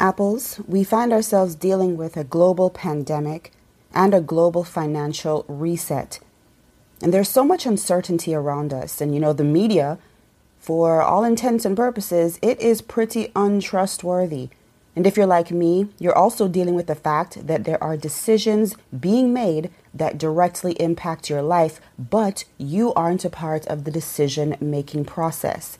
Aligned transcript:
Apples, 0.00 0.60
we 0.68 0.84
find 0.84 1.12
ourselves 1.12 1.56
dealing 1.56 1.96
with 1.96 2.16
a 2.16 2.22
global 2.22 2.70
pandemic 2.70 3.50
and 3.92 4.14
a 4.14 4.20
global 4.20 4.62
financial 4.62 5.44
reset. 5.48 6.20
And 7.02 7.12
there's 7.12 7.28
so 7.28 7.44
much 7.44 7.66
uncertainty 7.66 8.32
around 8.32 8.72
us. 8.72 9.00
And 9.00 9.12
you 9.12 9.20
know, 9.20 9.32
the 9.32 9.42
media, 9.42 9.98
for 10.60 11.02
all 11.02 11.24
intents 11.24 11.64
and 11.64 11.76
purposes, 11.76 12.38
it 12.42 12.60
is 12.60 12.80
pretty 12.80 13.32
untrustworthy. 13.34 14.50
And 14.94 15.04
if 15.04 15.16
you're 15.16 15.26
like 15.26 15.50
me, 15.50 15.88
you're 15.98 16.16
also 16.16 16.46
dealing 16.46 16.74
with 16.74 16.86
the 16.86 16.94
fact 16.94 17.46
that 17.46 17.64
there 17.64 17.82
are 17.82 17.96
decisions 17.96 18.76
being 18.98 19.32
made 19.32 19.70
that 19.92 20.18
directly 20.18 20.72
impact 20.80 21.28
your 21.28 21.42
life, 21.42 21.80
but 21.98 22.44
you 22.56 22.94
aren't 22.94 23.24
a 23.24 23.30
part 23.30 23.66
of 23.66 23.82
the 23.82 23.90
decision 23.90 24.56
making 24.60 25.04
process. 25.04 25.78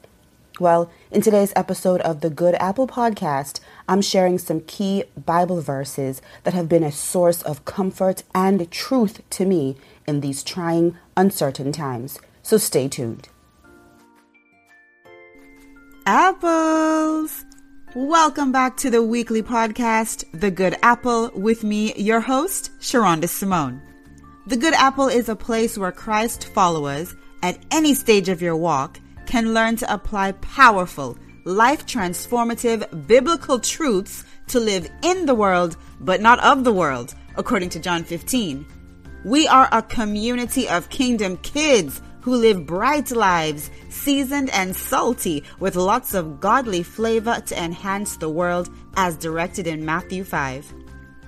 Well, 0.60 0.90
in 1.12 1.20
today's 1.20 1.52
episode 1.54 2.00
of 2.00 2.20
the 2.20 2.30
Good 2.30 2.56
Apple 2.56 2.88
Podcast, 2.88 3.60
I'm 3.90 4.02
sharing 4.02 4.36
some 4.36 4.60
key 4.60 5.04
Bible 5.16 5.62
verses 5.62 6.20
that 6.44 6.52
have 6.52 6.68
been 6.68 6.82
a 6.82 6.92
source 6.92 7.40
of 7.40 7.64
comfort 7.64 8.22
and 8.34 8.70
truth 8.70 9.22
to 9.30 9.46
me 9.46 9.78
in 10.06 10.20
these 10.20 10.42
trying, 10.42 10.98
uncertain 11.16 11.72
times. 11.72 12.20
So 12.42 12.58
stay 12.58 12.88
tuned. 12.88 13.30
Apples! 16.04 17.46
Welcome 17.94 18.52
back 18.52 18.76
to 18.78 18.90
the 18.90 19.02
weekly 19.02 19.42
podcast, 19.42 20.24
The 20.38 20.50
Good 20.50 20.76
Apple, 20.82 21.30
with 21.34 21.64
me, 21.64 21.94
your 21.94 22.20
host, 22.20 22.70
Sherunda 22.80 23.26
Simone. 23.26 23.80
The 24.46 24.58
Good 24.58 24.74
Apple 24.74 25.08
is 25.08 25.30
a 25.30 25.36
place 25.36 25.78
where 25.78 25.92
Christ 25.92 26.48
followers, 26.48 27.14
at 27.42 27.58
any 27.70 27.94
stage 27.94 28.28
of 28.28 28.42
your 28.42 28.56
walk, 28.56 29.00
can 29.24 29.54
learn 29.54 29.76
to 29.76 29.92
apply 29.92 30.32
powerful, 30.32 31.16
life 31.48 31.86
transformative 31.86 33.06
biblical 33.06 33.58
truths 33.58 34.22
to 34.48 34.60
live 34.60 34.86
in 35.02 35.24
the 35.24 35.34
world, 35.34 35.78
but 36.00 36.20
not 36.20 36.38
of 36.40 36.62
the 36.62 36.72
world, 36.72 37.14
according 37.36 37.70
to 37.70 37.80
John 37.80 38.04
15. 38.04 38.66
We 39.24 39.48
are 39.48 39.66
a 39.72 39.80
community 39.80 40.68
of 40.68 40.90
kingdom 40.90 41.38
kids 41.38 42.02
who 42.20 42.36
live 42.36 42.66
bright 42.66 43.10
lives, 43.12 43.70
seasoned 43.88 44.50
and 44.50 44.76
salty, 44.76 45.42
with 45.58 45.74
lots 45.74 46.12
of 46.12 46.38
godly 46.38 46.82
flavor 46.82 47.42
to 47.46 47.64
enhance 47.64 48.18
the 48.18 48.28
world 48.28 48.68
as 48.96 49.16
directed 49.16 49.66
in 49.66 49.86
Matthew 49.86 50.24
5. 50.24 50.74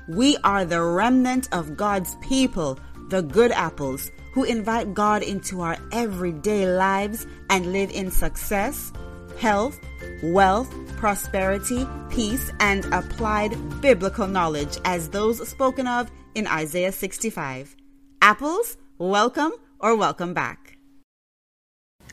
We 0.09 0.37
are 0.45 0.67
the 0.67 0.83
remnant 0.83 1.49
of 1.53 1.79
God's 1.79 2.15
people, 2.17 2.79
the 3.09 3.23
good 3.23 3.53
apples 3.53 4.11
who 4.35 4.45
invite 4.45 4.93
God 4.93 5.23
into 5.23 5.63
our 5.63 5.79
everyday 5.93 6.67
lives 6.67 7.27
and 7.49 7.73
live 7.73 7.91
in 7.91 8.11
success, 8.11 8.93
health, 9.41 9.81
wealth, 10.23 10.71
prosperity, 10.99 11.87
peace, 12.11 12.53
and 12.61 12.85
applied 12.93 13.57
biblical 13.81 14.27
knowledge 14.27 14.77
as 14.85 15.09
those 15.09 15.49
spoken 15.49 15.87
of 15.87 16.11
in 16.35 16.47
Isaiah 16.47 16.93
65. 16.93 17.75
Apples, 18.21 18.77
welcome 18.99 19.53
or 19.79 19.97
welcome 19.97 20.35
back. 20.35 20.77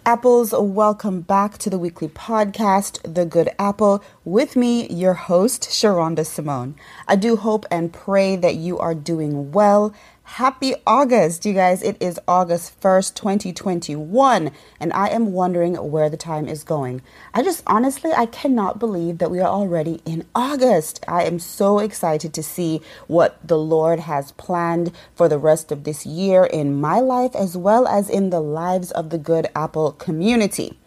Apples, 0.05 0.53
welcome 0.57 1.19
back 1.19 1.57
to 1.57 1.69
the 1.69 1.77
weekly 1.77 2.07
podcast, 2.07 3.13
The 3.13 3.25
Good 3.25 3.49
Apple, 3.59 4.01
with 4.23 4.55
me, 4.55 4.87
your 4.87 5.15
host, 5.15 5.63
Sherunda 5.63 6.25
Simone. 6.25 6.77
I 7.09 7.17
do 7.17 7.35
hope 7.35 7.65
and 7.69 7.91
pray 7.91 8.37
that 8.37 8.55
you 8.55 8.79
are 8.79 8.95
doing 8.95 9.51
well 9.51 9.93
Happy 10.31 10.75
August, 10.85 11.45
you 11.45 11.53
guys. 11.53 11.81
It 11.81 11.95
is 12.01 12.19
August 12.27 12.79
1st, 12.81 13.15
2021, 13.15 14.51
and 14.77 14.93
I 14.93 15.07
am 15.07 15.31
wondering 15.31 15.75
where 15.75 16.09
the 16.09 16.17
time 16.17 16.47
is 16.49 16.65
going. 16.65 17.01
I 17.33 17.41
just 17.41 17.63
honestly, 17.65 18.11
I 18.11 18.25
cannot 18.25 18.77
believe 18.77 19.17
that 19.17 19.31
we 19.31 19.39
are 19.39 19.47
already 19.47 20.01
in 20.05 20.25
August. 20.35 21.03
I 21.07 21.23
am 21.23 21.39
so 21.39 21.79
excited 21.79 22.33
to 22.33 22.43
see 22.43 22.81
what 23.07 23.39
the 23.41 23.57
Lord 23.57 24.01
has 24.01 24.33
planned 24.33 24.91
for 25.15 25.29
the 25.29 25.39
rest 25.39 25.71
of 25.71 25.85
this 25.85 26.05
year 26.05 26.43
in 26.43 26.79
my 26.79 26.99
life 26.99 27.33
as 27.33 27.55
well 27.57 27.87
as 27.87 28.09
in 28.09 28.29
the 28.29 28.41
lives 28.41 28.91
of 28.91 29.09
the 29.09 29.17
Good 29.17 29.47
Apple 29.55 29.93
community. 29.93 30.77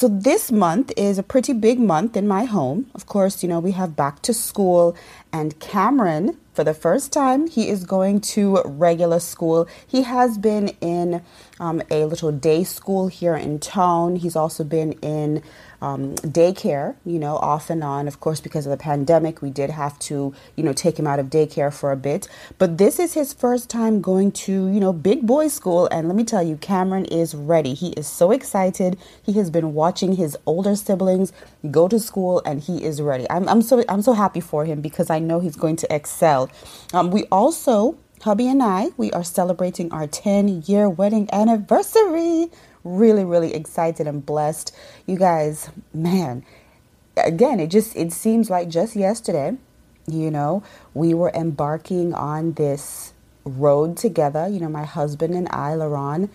So, 0.00 0.08
this 0.08 0.50
month 0.50 0.94
is 0.96 1.18
a 1.18 1.22
pretty 1.22 1.52
big 1.52 1.78
month 1.78 2.16
in 2.16 2.26
my 2.26 2.46
home. 2.46 2.86
Of 2.94 3.04
course, 3.04 3.42
you 3.42 3.50
know, 3.50 3.60
we 3.60 3.72
have 3.72 3.96
back 3.96 4.22
to 4.22 4.32
school, 4.32 4.96
and 5.30 5.60
Cameron 5.60 6.38
for 6.60 6.64
the 6.64 6.74
first 6.74 7.12
time, 7.12 7.46
he 7.46 7.68
is 7.68 7.84
going 7.84 8.20
to 8.32 8.60
regular 8.64 9.20
school. 9.20 9.68
He 9.86 10.02
has 10.02 10.36
been 10.36 10.68
in 10.80 11.22
um, 11.58 11.80
a 11.90 12.04
little 12.04 12.32
day 12.32 12.64
school 12.64 13.08
here 13.08 13.36
in 13.36 13.60
town. 13.60 14.16
He's 14.16 14.36
also 14.36 14.64
been 14.64 14.92
in 15.00 15.42
um, 15.82 16.14
daycare, 16.16 16.96
you 17.04 17.18
know, 17.18 17.36
off 17.36 17.70
and 17.70 17.82
on. 17.82 18.08
Of 18.08 18.20
course, 18.20 18.40
because 18.40 18.66
of 18.66 18.70
the 18.70 18.76
pandemic, 18.76 19.42
we 19.42 19.50
did 19.50 19.70
have 19.70 19.98
to, 20.00 20.34
you 20.56 20.64
know, 20.64 20.72
take 20.72 20.98
him 20.98 21.06
out 21.06 21.18
of 21.18 21.26
daycare 21.26 21.72
for 21.72 21.92
a 21.92 21.96
bit. 21.96 22.28
But 22.58 22.78
this 22.78 22.98
is 22.98 23.14
his 23.14 23.32
first 23.32 23.70
time 23.70 24.00
going 24.00 24.32
to, 24.32 24.52
you 24.52 24.80
know, 24.80 24.92
big 24.92 25.26
boy 25.26 25.48
school. 25.48 25.86
And 25.90 26.08
let 26.08 26.16
me 26.16 26.24
tell 26.24 26.42
you, 26.42 26.56
Cameron 26.56 27.04
is 27.06 27.34
ready. 27.34 27.74
He 27.74 27.90
is 27.90 28.06
so 28.06 28.30
excited. 28.30 28.98
He 29.22 29.32
has 29.34 29.50
been 29.50 29.74
watching 29.74 30.16
his 30.16 30.36
older 30.46 30.76
siblings 30.76 31.32
go 31.70 31.88
to 31.88 31.98
school 31.98 32.42
and 32.44 32.60
he 32.60 32.84
is 32.84 33.00
ready. 33.00 33.26
I'm, 33.30 33.48
I'm 33.48 33.62
so 33.62 33.84
I'm 33.88 34.02
so 34.02 34.12
happy 34.12 34.40
for 34.40 34.64
him 34.64 34.80
because 34.80 35.10
I 35.10 35.18
know 35.18 35.40
he's 35.40 35.56
going 35.56 35.76
to 35.76 35.94
excel. 35.94 36.50
Um, 36.92 37.10
we 37.10 37.24
also 37.32 37.98
hubby 38.22 38.48
and 38.48 38.62
I, 38.62 38.88
we 38.96 39.10
are 39.12 39.24
celebrating 39.24 39.90
our 39.92 40.06
10 40.06 40.62
year 40.66 40.88
wedding 40.88 41.28
anniversary 41.32 42.50
really 42.84 43.24
really 43.24 43.54
excited 43.54 44.06
and 44.06 44.24
blessed. 44.24 44.74
You 45.06 45.16
guys 45.16 45.70
man 45.92 46.44
again 47.16 47.60
it 47.60 47.68
just 47.68 47.96
it 47.96 48.12
seems 48.12 48.48
like 48.48 48.68
just 48.68 48.96
yesterday 48.96 49.56
you 50.06 50.30
know 50.30 50.62
we 50.94 51.12
were 51.12 51.30
embarking 51.34 52.14
on 52.14 52.52
this 52.54 53.12
road 53.44 53.96
together. 53.96 54.48
You 54.48 54.60
know 54.60 54.68
my 54.68 54.84
husband 54.84 55.34
and 55.34 55.48
i 55.50 55.72
laron 55.72 56.30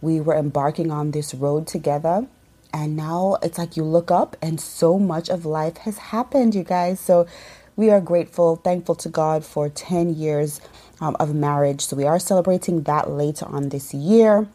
we 0.00 0.20
were 0.20 0.36
embarking 0.36 0.90
on 0.90 1.10
this 1.12 1.34
road 1.34 1.66
together. 1.66 2.26
And 2.72 2.96
now 2.96 3.38
it's 3.42 3.58
like 3.58 3.76
you 3.76 3.84
look 3.84 4.10
up 4.10 4.36
and 4.42 4.60
so 4.60 4.98
much 4.98 5.28
of 5.30 5.46
life 5.46 5.78
has 5.78 5.98
happened 5.98 6.54
you 6.54 6.62
guys. 6.62 7.00
So 7.00 7.26
we 7.74 7.90
are 7.90 8.00
grateful 8.00 8.56
thankful 8.56 8.94
to 8.96 9.08
god 9.08 9.44
for 9.44 9.68
10 9.68 10.14
years 10.14 10.60
um, 11.00 11.16
of 11.18 11.34
marriage. 11.34 11.86
So 11.86 11.96
we 11.96 12.04
are 12.04 12.18
celebrating 12.18 12.82
that 12.82 13.10
later 13.10 13.46
on 13.46 13.70
this 13.70 13.94
year 13.94 14.48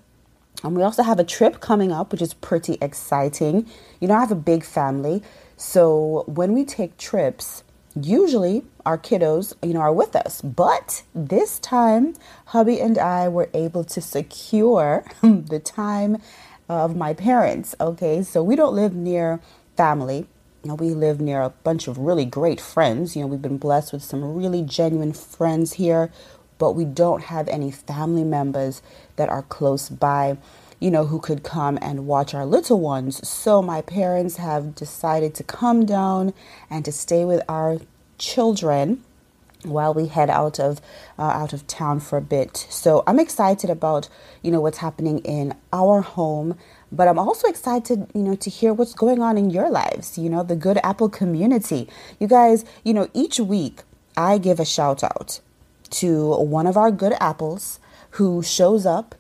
and 0.64 0.76
we 0.76 0.84
also 0.84 1.04
have 1.04 1.20
a 1.20 1.24
trip 1.24 1.60
coming 1.60 1.92
up, 1.92 2.12
which 2.12 2.22
is 2.22 2.34
pretty 2.34 2.78
exciting. 2.82 3.68
You 4.00 4.08
know, 4.08 4.16
I 4.16 4.20
have 4.20 4.32
a 4.32 4.36
big 4.36 4.64
family. 4.64 5.24
So 5.58 6.24
when 6.28 6.54
we 6.54 6.66
take 6.66 6.98
trips, 6.98 7.64
usually 8.00 8.64
our 8.86 8.98
kiddos, 8.98 9.54
you 9.64 9.74
know, 9.74 9.82
are 9.82 9.94
with 9.94 10.16
us. 10.16 10.42
But 10.42 11.04
this 11.14 11.60
time, 11.60 12.16
hubby 12.48 12.80
and 12.80 12.98
I 12.98 13.28
were 13.28 13.50
able 13.54 13.84
to 13.86 14.02
secure 14.02 15.06
the 15.22 15.60
time 15.60 16.22
of 16.70 16.96
my 16.96 17.14
parents. 17.14 17.76
Okay, 17.80 18.24
so 18.24 18.44
we 18.44 18.56
don't 18.56 18.76
live 18.76 18.96
near 18.96 19.42
family. 19.76 20.28
You 20.64 20.70
know, 20.70 20.76
we 20.76 20.92
live 20.92 21.20
near 21.20 21.42
a 21.42 21.50
bunch 21.50 21.88
of 21.88 21.98
really 21.98 22.26
great 22.26 22.62
friends. 22.62 23.16
You 23.16 23.24
know, 23.24 23.28
we've 23.28 23.42
been 23.42 23.58
blessed 23.58 23.94
with 23.94 24.04
some 24.04 24.36
really 24.36 24.62
genuine 24.62 25.14
friends 25.14 25.74
here 25.74 26.12
but 26.62 26.74
we 26.74 26.86
don't 26.86 27.24
have 27.24 27.48
any 27.48 27.72
family 27.72 28.24
members 28.24 28.84
that 29.22 29.30
are 29.30 29.44
close 29.44 29.88
by, 29.88 30.36
you 30.80 30.90
know, 30.90 31.06
who 31.06 31.20
could 31.20 31.44
come 31.44 31.78
and 31.80 32.08
watch 32.08 32.34
our 32.34 32.44
little 32.44 32.80
ones. 32.80 33.28
So 33.28 33.62
my 33.62 33.84
parents 33.84 34.38
have 34.38 34.74
decided 34.74 35.36
to 35.36 35.44
come 35.44 35.86
down 35.86 36.34
and 36.72 36.84
to 36.86 36.92
stay 36.92 37.24
with 37.24 37.44
our 37.48 37.78
children 38.18 39.04
while 39.64 39.94
we 39.94 40.08
head 40.08 40.32
out 40.32 40.60
of 40.60 40.82
uh, 41.20 41.42
out 41.42 41.54
of 41.54 41.68
town 41.68 42.00
for 42.00 42.18
a 42.18 42.22
bit. 42.36 42.66
So 42.72 43.04
I'm 43.06 43.20
excited 43.20 43.70
about 43.70 44.10
you 44.42 44.50
know 44.50 44.60
what's 44.60 44.80
happening 44.80 45.20
in 45.20 45.54
our 45.72 46.02
home, 46.02 46.58
but 46.92 47.08
I'm 47.08 47.20
also 47.20 47.48
excited 47.48 48.08
you 48.16 48.24
know 48.24 48.34
to 48.38 48.50
hear 48.50 48.74
what's 48.74 48.96
going 48.96 49.22
on 49.22 49.38
in 49.38 49.52
your 49.52 49.70
lives. 49.70 50.18
You 50.18 50.32
know 50.32 50.42
the 50.42 50.56
Good 50.56 50.80
Apple 50.82 51.10
community. 51.10 51.88
You 52.20 52.26
guys, 52.26 52.66
you 52.84 52.96
know 52.96 53.08
each 53.14 53.40
week 53.40 53.84
I 54.18 54.40
give 54.40 54.60
a 54.60 54.66
shout 54.66 55.04
out 55.04 55.42
to 55.92 56.36
one 56.38 56.66
of 56.66 56.76
our 56.76 56.90
good 56.90 57.14
apples 57.20 57.80
who 58.12 58.44
shows 58.44 58.86
up, 58.86 59.16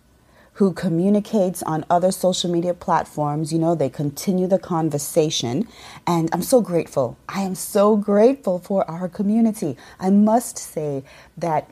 who 0.62 0.72
communicates 0.72 1.63
on 1.63 1.84
other 1.90 2.12
social 2.12 2.48
media 2.48 2.72
platforms. 2.72 3.52
You 3.52 3.58
know, 3.58 3.74
they 3.74 3.90
continue 3.90 4.46
the 4.46 4.60
conversation. 4.60 5.68
And 6.06 6.30
I'm 6.31 6.44
so 6.44 6.62
grateful. 6.62 7.18
I 7.28 7.42
am 7.42 7.56
so 7.56 7.96
grateful 7.98 8.60
for 8.60 8.88
our 8.88 9.10
community. 9.10 9.75
I 10.00 10.12
must 10.12 10.60
say 10.60 11.04
that 11.36 11.68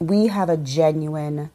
we 0.00 0.26
have 0.26 0.48
a 0.48 0.56
genuine 0.56 1.52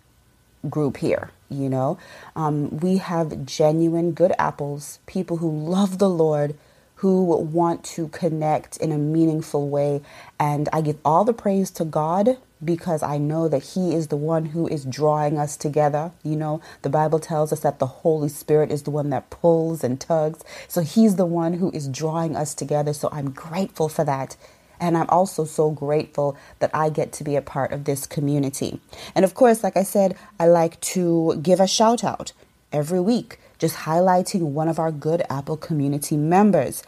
group 0.69 0.95
here. 0.95 1.31
You 1.49 1.67
know, 1.67 1.97
um, 2.37 2.77
we 2.77 2.95
have 2.99 3.45
genuine 3.45 4.13
good 4.13 4.31
apples, 4.39 4.99
people 5.07 5.37
who 5.37 5.51
love 5.51 5.97
the 5.97 6.09
Lord, 6.09 6.55
who 6.97 7.23
want 7.23 7.83
to 7.83 8.07
connect 8.09 8.77
in 8.77 8.91
a 8.91 8.97
meaningful 8.97 9.69
way. 9.69 10.01
And 10.39 10.67
I 10.73 10.81
give 10.81 10.97
all 11.05 11.25
the 11.25 11.33
praise 11.33 11.69
to 11.71 11.85
God 11.85 12.37
because 12.63 13.03
I 13.03 13.17
know 13.19 13.47
that 13.47 13.63
He 13.63 13.93
is 13.93 14.07
the 14.07 14.17
one 14.17 14.45
who 14.45 14.67
is 14.67 14.83
drawing 14.83 15.37
us 15.37 15.57
together. 15.57 16.11
You 16.23 16.35
know, 16.35 16.61
the 16.81 16.89
Bible 16.89 17.19
tells 17.19 17.53
us 17.53 17.59
that 17.59 17.79
the 17.79 17.85
Holy 17.85 18.29
Spirit 18.29 18.71
is 18.71 18.83
the 18.83 18.91
one 18.91 19.11
that 19.11 19.29
pulls 19.29 19.83
and 19.83 19.99
tugs. 19.99 20.43
So 20.67 20.81
He's 20.81 21.15
the 21.15 21.25
one 21.25 21.53
who 21.53 21.71
is 21.71 21.87
drawing 21.87 22.35
us 22.35 22.55
together. 22.55 22.93
So 22.93 23.09
I'm 23.11 23.31
grateful 23.31 23.89
for 23.89 24.03
that. 24.03 24.35
And 24.79 24.97
I'm 24.97 25.09
also 25.09 25.45
so 25.45 25.71
grateful 25.71 26.37
that 26.59 26.71
I 26.73 26.89
get 26.89 27.11
to 27.13 27.23
be 27.23 27.35
a 27.35 27.41
part 27.41 27.71
of 27.71 27.85
this 27.85 28.05
community. 28.05 28.79
And 29.15 29.25
of 29.25 29.33
course, 29.33 29.63
like 29.63 29.77
I 29.77 29.83
said, 29.83 30.15
I 30.39 30.47
like 30.47 30.79
to 30.81 31.39
give 31.41 31.59
a 31.59 31.67
shout 31.67 32.03
out 32.03 32.31
every 32.71 32.99
week, 32.99 33.39
just 33.57 33.77
highlighting 33.77 34.51
one 34.51 34.67
of 34.67 34.79
our 34.79 34.91
Good 34.91 35.23
Apple 35.29 35.57
community 35.57 36.17
members. 36.17 36.83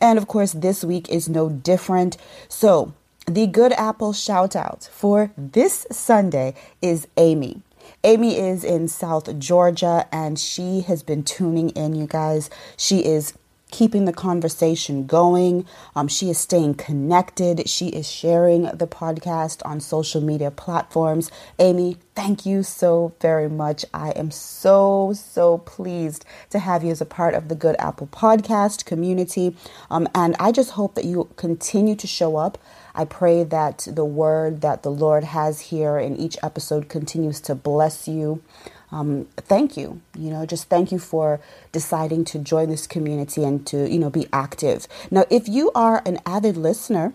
And 0.00 0.18
of 0.18 0.26
course, 0.26 0.52
this 0.52 0.84
week 0.84 1.08
is 1.08 1.28
no 1.28 1.48
different. 1.48 2.16
So, 2.48 2.94
the 3.26 3.46
Good 3.46 3.72
Apple 3.72 4.12
shout 4.12 4.56
out 4.56 4.88
for 4.90 5.30
this 5.36 5.86
Sunday 5.92 6.54
is 6.82 7.06
Amy. 7.16 7.62
Amy 8.02 8.38
is 8.38 8.64
in 8.64 8.88
South 8.88 9.38
Georgia 9.38 10.06
and 10.10 10.38
she 10.38 10.80
has 10.80 11.02
been 11.02 11.22
tuning 11.22 11.70
in, 11.70 11.94
you 11.94 12.06
guys. 12.06 12.48
She 12.76 13.04
is 13.04 13.34
keeping 13.70 14.04
the 14.04 14.12
conversation 14.12 15.06
going. 15.06 15.66
Um, 15.94 16.08
she 16.08 16.30
is 16.30 16.38
staying 16.38 16.74
connected. 16.74 17.68
She 17.68 17.88
is 17.88 18.10
sharing 18.10 18.64
the 18.64 18.86
podcast 18.86 19.64
on 19.64 19.80
social 19.80 20.20
media 20.20 20.50
platforms. 20.50 21.30
Amy, 21.58 21.96
thank 22.14 22.44
you 22.44 22.62
so 22.62 23.14
very 23.20 23.48
much. 23.48 23.84
I 23.94 24.10
am 24.10 24.30
so, 24.30 25.12
so 25.14 25.58
pleased 25.58 26.24
to 26.50 26.58
have 26.58 26.84
you 26.84 26.90
as 26.90 27.00
a 27.00 27.06
part 27.06 27.34
of 27.34 27.48
the 27.48 27.54
Good 27.54 27.76
Apple 27.78 28.08
podcast 28.08 28.84
community. 28.84 29.56
Um, 29.90 30.08
and 30.14 30.36
I 30.38 30.52
just 30.52 30.72
hope 30.72 30.94
that 30.94 31.04
you 31.04 31.28
continue 31.36 31.96
to 31.96 32.06
show 32.06 32.36
up. 32.36 32.58
I 32.94 33.04
pray 33.04 33.44
that 33.44 33.86
the 33.90 34.04
word 34.04 34.60
that 34.62 34.82
the 34.82 34.90
Lord 34.90 35.24
has 35.24 35.60
here 35.60 35.98
in 35.98 36.16
each 36.16 36.36
episode 36.42 36.88
continues 36.88 37.40
to 37.42 37.54
bless 37.54 38.08
you 38.08 38.42
um, 38.92 39.26
thank 39.36 39.76
you. 39.76 40.00
You 40.18 40.30
know, 40.30 40.46
just 40.46 40.68
thank 40.68 40.92
you 40.92 40.98
for 40.98 41.40
deciding 41.72 42.24
to 42.26 42.38
join 42.38 42.68
this 42.68 42.86
community 42.86 43.44
and 43.44 43.66
to, 43.68 43.90
you 43.90 43.98
know, 43.98 44.10
be 44.10 44.26
active. 44.32 44.88
Now, 45.10 45.24
if 45.30 45.48
you 45.48 45.70
are 45.74 46.02
an 46.06 46.18
avid 46.26 46.56
listener, 46.56 47.12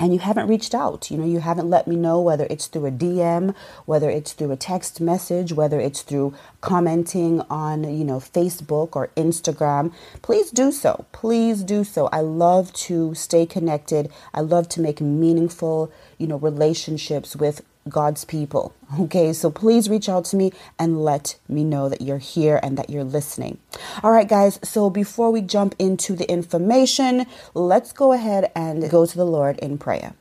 and 0.00 0.12
you 0.12 0.18
haven't 0.20 0.48
reached 0.48 0.74
out. 0.74 1.10
You 1.10 1.18
know, 1.18 1.24
you 1.26 1.40
haven't 1.40 1.68
let 1.68 1.86
me 1.86 1.96
know 1.96 2.20
whether 2.20 2.46
it's 2.50 2.66
through 2.66 2.86
a 2.86 2.90
DM, 2.90 3.54
whether 3.84 4.08
it's 4.08 4.32
through 4.32 4.52
a 4.52 4.56
text 4.56 5.00
message, 5.00 5.52
whether 5.52 5.80
it's 5.80 6.02
through 6.02 6.34
commenting 6.60 7.40
on, 7.50 7.84
you 7.84 8.04
know, 8.04 8.18
Facebook 8.18 8.94
or 8.94 9.08
Instagram. 9.16 9.92
Please 10.22 10.50
do 10.50 10.70
so. 10.70 11.06
Please 11.12 11.62
do 11.62 11.84
so. 11.84 12.08
I 12.12 12.20
love 12.20 12.72
to 12.74 13.14
stay 13.14 13.46
connected. 13.46 14.10
I 14.32 14.40
love 14.40 14.68
to 14.70 14.80
make 14.80 15.00
meaningful, 15.00 15.92
you 16.16 16.26
know, 16.26 16.36
relationships 16.36 17.34
with 17.34 17.62
God's 17.88 18.24
people. 18.24 18.74
Okay, 19.00 19.32
so 19.32 19.50
please 19.50 19.88
reach 19.88 20.08
out 20.08 20.24
to 20.26 20.36
me 20.36 20.52
and 20.78 21.02
let 21.04 21.38
me 21.48 21.64
know 21.64 21.88
that 21.88 22.00
you're 22.00 22.18
here 22.18 22.58
and 22.62 22.78
that 22.78 22.90
you're 22.90 23.04
listening. 23.04 23.58
All 24.02 24.10
right, 24.10 24.28
guys, 24.28 24.58
so 24.62 24.90
before 24.90 25.30
we 25.30 25.40
jump 25.40 25.74
into 25.78 26.14
the 26.14 26.30
information, 26.30 27.26
let's 27.54 27.92
go 27.92 28.12
ahead 28.12 28.50
and 28.54 28.90
go 28.90 29.06
to 29.06 29.16
the 29.16 29.26
Lord 29.26 29.58
in 29.58 29.78
prayer. 29.78 30.14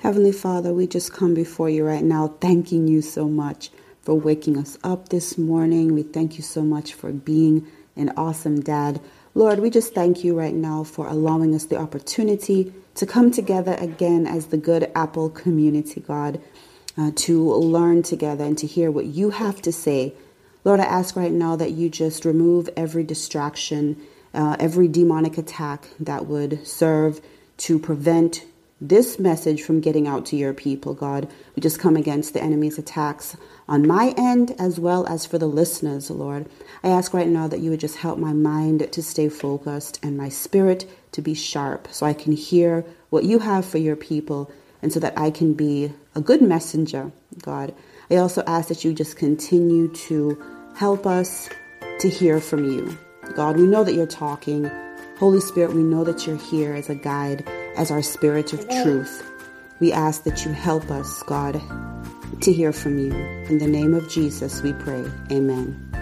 Heavenly 0.00 0.32
Father, 0.32 0.72
we 0.72 0.86
just 0.86 1.12
come 1.12 1.34
before 1.34 1.68
you 1.68 1.84
right 1.84 2.02
now, 2.02 2.28
thanking 2.40 2.88
you 2.88 3.02
so 3.02 3.28
much 3.28 3.70
for 4.00 4.14
waking 4.14 4.56
us 4.56 4.78
up 4.82 5.10
this 5.10 5.36
morning. 5.36 5.94
We 5.94 6.02
thank 6.02 6.38
you 6.38 6.42
so 6.42 6.62
much 6.62 6.94
for 6.94 7.12
being 7.12 7.66
an 7.96 8.12
awesome 8.16 8.60
dad. 8.60 8.98
Lord, 9.34 9.60
we 9.60 9.68
just 9.68 9.94
thank 9.94 10.24
you 10.24 10.34
right 10.34 10.54
now 10.54 10.84
for 10.84 11.06
allowing 11.06 11.54
us 11.54 11.66
the 11.66 11.76
opportunity 11.76 12.72
to 13.00 13.06
come 13.06 13.30
together 13.30 13.76
again 13.78 14.26
as 14.26 14.48
the 14.48 14.58
Good 14.58 14.92
Apple 14.94 15.30
community, 15.30 16.02
God, 16.02 16.38
uh, 16.98 17.10
to 17.14 17.50
learn 17.54 18.02
together 18.02 18.44
and 18.44 18.58
to 18.58 18.66
hear 18.66 18.90
what 18.90 19.06
you 19.06 19.30
have 19.30 19.62
to 19.62 19.72
say. 19.72 20.12
Lord, 20.64 20.80
I 20.80 20.84
ask 20.84 21.16
right 21.16 21.32
now 21.32 21.56
that 21.56 21.70
you 21.70 21.88
just 21.88 22.26
remove 22.26 22.68
every 22.76 23.02
distraction, 23.02 23.96
uh, 24.34 24.56
every 24.60 24.86
demonic 24.86 25.38
attack 25.38 25.88
that 25.98 26.26
would 26.26 26.66
serve 26.66 27.22
to 27.56 27.78
prevent 27.78 28.44
this 28.82 29.18
message 29.18 29.62
from 29.62 29.80
getting 29.80 30.06
out 30.06 30.26
to 30.26 30.36
your 30.36 30.52
people, 30.52 30.92
God. 30.92 31.26
We 31.56 31.62
just 31.62 31.80
come 31.80 31.96
against 31.96 32.34
the 32.34 32.42
enemy's 32.42 32.78
attacks 32.78 33.34
on 33.66 33.86
my 33.86 34.14
end 34.18 34.54
as 34.58 34.78
well 34.78 35.06
as 35.06 35.24
for 35.24 35.38
the 35.38 35.46
listeners, 35.46 36.10
Lord. 36.10 36.50
I 36.84 36.88
ask 36.88 37.14
right 37.14 37.28
now 37.28 37.48
that 37.48 37.60
you 37.60 37.70
would 37.70 37.80
just 37.80 37.96
help 37.96 38.18
my 38.18 38.34
mind 38.34 38.92
to 38.92 39.02
stay 39.02 39.30
focused 39.30 39.98
and 40.02 40.18
my 40.18 40.28
spirit 40.28 40.86
to 41.12 41.22
be 41.22 41.34
sharp 41.34 41.88
so 41.90 42.06
I 42.06 42.12
can 42.12 42.32
hear 42.32 42.84
what 43.10 43.24
you 43.24 43.38
have 43.38 43.64
for 43.64 43.78
your 43.78 43.96
people 43.96 44.50
and 44.82 44.92
so 44.92 45.00
that 45.00 45.18
I 45.18 45.30
can 45.30 45.54
be 45.54 45.92
a 46.14 46.20
good 46.20 46.42
messenger, 46.42 47.12
God. 47.42 47.74
I 48.10 48.16
also 48.16 48.42
ask 48.46 48.68
that 48.68 48.84
you 48.84 48.92
just 48.92 49.16
continue 49.16 49.88
to 49.88 50.42
help 50.74 51.06
us 51.06 51.48
to 52.00 52.08
hear 52.08 52.40
from 52.40 52.64
you. 52.64 52.98
God, 53.34 53.56
we 53.56 53.66
know 53.66 53.84
that 53.84 53.94
you're 53.94 54.06
talking. 54.06 54.70
Holy 55.18 55.40
Spirit, 55.40 55.74
we 55.74 55.82
know 55.82 56.02
that 56.04 56.26
you're 56.26 56.36
here 56.36 56.74
as 56.74 56.88
a 56.88 56.94
guide, 56.94 57.46
as 57.76 57.90
our 57.90 58.02
spirit 58.02 58.52
of 58.52 58.66
truth. 58.82 59.30
We 59.78 59.92
ask 59.92 60.24
that 60.24 60.44
you 60.44 60.52
help 60.52 60.90
us, 60.90 61.22
God, 61.24 61.60
to 62.40 62.52
hear 62.52 62.72
from 62.72 62.98
you. 62.98 63.12
In 63.48 63.58
the 63.58 63.66
name 63.66 63.94
of 63.94 64.08
Jesus, 64.08 64.62
we 64.62 64.72
pray. 64.72 65.04
Amen. 65.30 65.99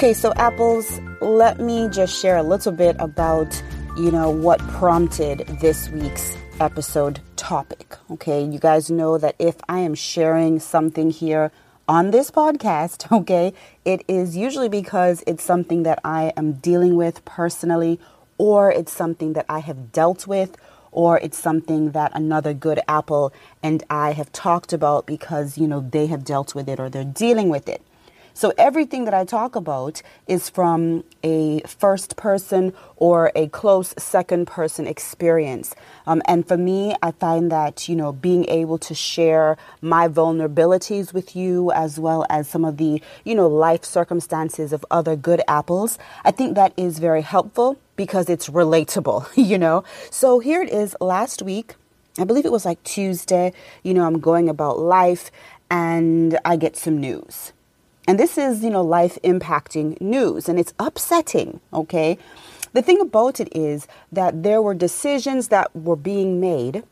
Okay, 0.00 0.14
so 0.14 0.32
apples, 0.36 0.98
let 1.20 1.60
me 1.60 1.86
just 1.90 2.18
share 2.18 2.38
a 2.38 2.42
little 2.42 2.72
bit 2.72 2.96
about, 2.98 3.62
you 3.98 4.10
know, 4.10 4.30
what 4.30 4.58
prompted 4.60 5.40
this 5.60 5.90
week's 5.90 6.38
episode 6.58 7.20
topic. 7.36 7.98
Okay, 8.10 8.42
you 8.42 8.58
guys 8.58 8.90
know 8.90 9.18
that 9.18 9.36
if 9.38 9.56
I 9.68 9.80
am 9.80 9.94
sharing 9.94 10.58
something 10.58 11.10
here 11.10 11.52
on 11.86 12.12
this 12.12 12.30
podcast, 12.30 13.12
okay, 13.20 13.52
it 13.84 14.02
is 14.08 14.38
usually 14.38 14.70
because 14.70 15.22
it's 15.26 15.44
something 15.44 15.82
that 15.82 15.98
I 16.02 16.32
am 16.34 16.54
dealing 16.54 16.96
with 16.96 17.22
personally, 17.26 18.00
or 18.38 18.72
it's 18.72 18.94
something 18.94 19.34
that 19.34 19.44
I 19.50 19.58
have 19.58 19.92
dealt 19.92 20.26
with, 20.26 20.56
or 20.92 21.18
it's 21.18 21.36
something 21.36 21.90
that 21.90 22.12
another 22.14 22.54
good 22.54 22.80
apple 22.88 23.34
and 23.62 23.84
I 23.90 24.12
have 24.12 24.32
talked 24.32 24.72
about 24.72 25.04
because, 25.04 25.58
you 25.58 25.68
know, 25.68 25.80
they 25.80 26.06
have 26.06 26.24
dealt 26.24 26.54
with 26.54 26.70
it 26.70 26.80
or 26.80 26.88
they're 26.88 27.04
dealing 27.04 27.50
with 27.50 27.68
it. 27.68 27.82
So 28.40 28.54
everything 28.56 29.04
that 29.04 29.12
I 29.12 29.26
talk 29.26 29.54
about 29.54 30.00
is 30.26 30.48
from 30.48 31.04
a 31.22 31.60
first 31.66 32.16
person 32.16 32.72
or 32.96 33.30
a 33.34 33.48
close 33.48 33.92
second 33.98 34.46
person 34.46 34.86
experience. 34.86 35.74
Um, 36.06 36.22
and 36.24 36.48
for 36.48 36.56
me, 36.56 36.94
I 37.02 37.10
find 37.10 37.52
that, 37.52 37.86
you 37.86 37.94
know, 37.94 38.12
being 38.12 38.48
able 38.48 38.78
to 38.78 38.94
share 38.94 39.58
my 39.82 40.08
vulnerabilities 40.08 41.12
with 41.12 41.36
you 41.36 41.70
as 41.72 42.00
well 42.00 42.24
as 42.30 42.48
some 42.48 42.64
of 42.64 42.78
the, 42.78 43.02
you 43.24 43.34
know, 43.34 43.46
life 43.46 43.84
circumstances 43.84 44.72
of 44.72 44.86
other 44.90 45.16
good 45.16 45.42
apples, 45.46 45.98
I 46.24 46.30
think 46.30 46.54
that 46.54 46.72
is 46.78 46.98
very 46.98 47.20
helpful 47.20 47.76
because 47.94 48.30
it's 48.30 48.48
relatable, 48.48 49.28
you 49.34 49.58
know. 49.58 49.84
So 50.10 50.38
here 50.38 50.62
it 50.62 50.72
is 50.72 50.96
last 50.98 51.42
week. 51.42 51.74
I 52.18 52.24
believe 52.24 52.46
it 52.46 52.52
was 52.52 52.64
like 52.64 52.82
Tuesday, 52.84 53.52
you 53.82 53.92
know, 53.92 54.06
I'm 54.06 54.18
going 54.18 54.48
about 54.48 54.78
life 54.78 55.30
and 55.70 56.38
I 56.42 56.56
get 56.56 56.78
some 56.78 56.98
news. 56.98 57.52
And 58.10 58.18
this 58.18 58.36
is, 58.36 58.64
you 58.64 58.70
know, 58.70 58.82
life 58.82 59.20
impacting 59.22 60.00
news 60.00 60.48
and 60.48 60.58
it's 60.58 60.74
upsetting, 60.80 61.60
okay? 61.72 62.18
The 62.72 62.82
thing 62.82 63.00
about 63.00 63.38
it 63.38 63.56
is 63.56 63.86
that 64.10 64.42
there 64.42 64.60
were 64.60 64.74
decisions 64.74 65.46
that 65.46 65.70
were 65.76 65.94
being 65.94 66.40
made 66.40 66.82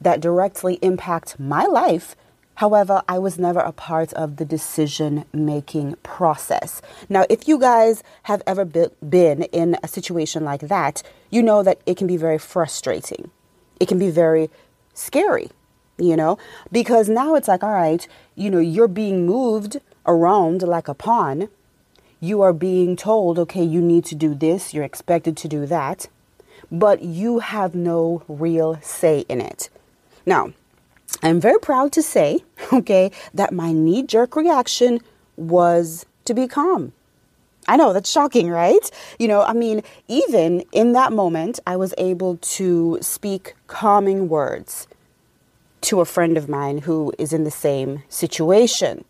that 0.00 0.22
directly 0.22 0.78
impact 0.80 1.38
my 1.38 1.66
life. 1.66 2.16
However, 2.54 3.02
I 3.06 3.18
was 3.18 3.38
never 3.38 3.60
a 3.60 3.72
part 3.72 4.14
of 4.14 4.36
the 4.36 4.46
decision 4.46 5.26
making 5.34 5.96
process. 5.96 6.80
Now, 7.10 7.26
if 7.28 7.46
you 7.46 7.58
guys 7.58 8.02
have 8.22 8.42
ever 8.46 8.64
been 8.64 9.42
in 9.42 9.76
a 9.82 9.86
situation 9.86 10.44
like 10.44 10.62
that, 10.62 11.02
you 11.28 11.42
know 11.42 11.62
that 11.62 11.82
it 11.84 11.98
can 11.98 12.06
be 12.06 12.16
very 12.16 12.38
frustrating. 12.38 13.30
It 13.80 13.86
can 13.86 13.98
be 13.98 14.08
very 14.08 14.48
scary, 14.94 15.50
you 15.98 16.16
know, 16.16 16.38
because 16.72 17.10
now 17.10 17.34
it's 17.34 17.48
like, 17.48 17.62
all 17.62 17.74
right, 17.74 18.08
you 18.34 18.50
know, 18.50 18.60
you're 18.60 18.88
being 18.88 19.26
moved 19.26 19.76
around 20.06 20.62
like 20.62 20.88
a 20.88 20.94
pawn. 20.94 21.48
You 22.20 22.42
are 22.42 22.52
being 22.52 22.96
told, 22.96 23.38
okay, 23.38 23.62
you 23.62 23.80
need 23.80 24.04
to 24.06 24.14
do 24.14 24.34
this, 24.34 24.72
you're 24.72 24.84
expected 24.84 25.36
to 25.38 25.48
do 25.48 25.66
that, 25.66 26.08
but 26.70 27.02
you 27.02 27.40
have 27.40 27.74
no 27.74 28.22
real 28.28 28.78
say 28.82 29.24
in 29.28 29.40
it. 29.40 29.68
Now, 30.24 30.52
I'm 31.22 31.40
very 31.40 31.58
proud 31.58 31.92
to 31.92 32.02
say, 32.02 32.44
okay, 32.72 33.10
that 33.32 33.52
my 33.52 33.72
knee 33.72 34.02
jerk 34.02 34.36
reaction 34.36 35.00
was 35.36 36.06
to 36.24 36.34
be 36.34 36.48
calm. 36.48 36.92
I 37.66 37.76
know 37.76 37.92
that's 37.92 38.10
shocking, 38.10 38.50
right? 38.50 38.90
You 39.18 39.28
know, 39.28 39.42
I 39.42 39.54
mean, 39.54 39.82
even 40.06 40.64
in 40.72 40.92
that 40.92 41.12
moment, 41.12 41.60
I 41.66 41.76
was 41.76 41.94
able 41.96 42.36
to 42.36 42.98
speak 43.00 43.54
calming 43.66 44.28
words 44.28 44.86
to 45.82 46.00
a 46.00 46.04
friend 46.04 46.36
of 46.36 46.48
mine 46.48 46.78
who 46.78 47.12
is 47.18 47.32
in 47.32 47.44
the 47.44 47.50
same 47.50 48.02
situation. 48.08 49.04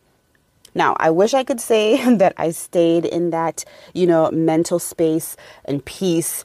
Now, 0.75 0.97
I 0.99 1.11
wish 1.11 1.35
I 1.35 1.45
could 1.45 1.61
say 1.61 2.15
that 2.17 2.35
I 2.37 2.51
stayed 2.51 3.05
in 3.05 3.31
that, 3.31 3.65
you 3.93 4.07
know, 4.07 4.31
mental 4.31 4.79
space 4.79 5.37
and 5.65 5.85
peace, 5.85 6.45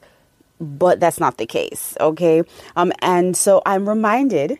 but 0.60 1.00
that's 1.00 1.20
not 1.20 1.38
the 1.38 1.46
case, 1.46 1.96
okay? 2.00 2.42
Um, 2.76 2.92
and 3.00 3.36
so 3.36 3.62
I'm 3.66 3.88
reminded 3.88 4.58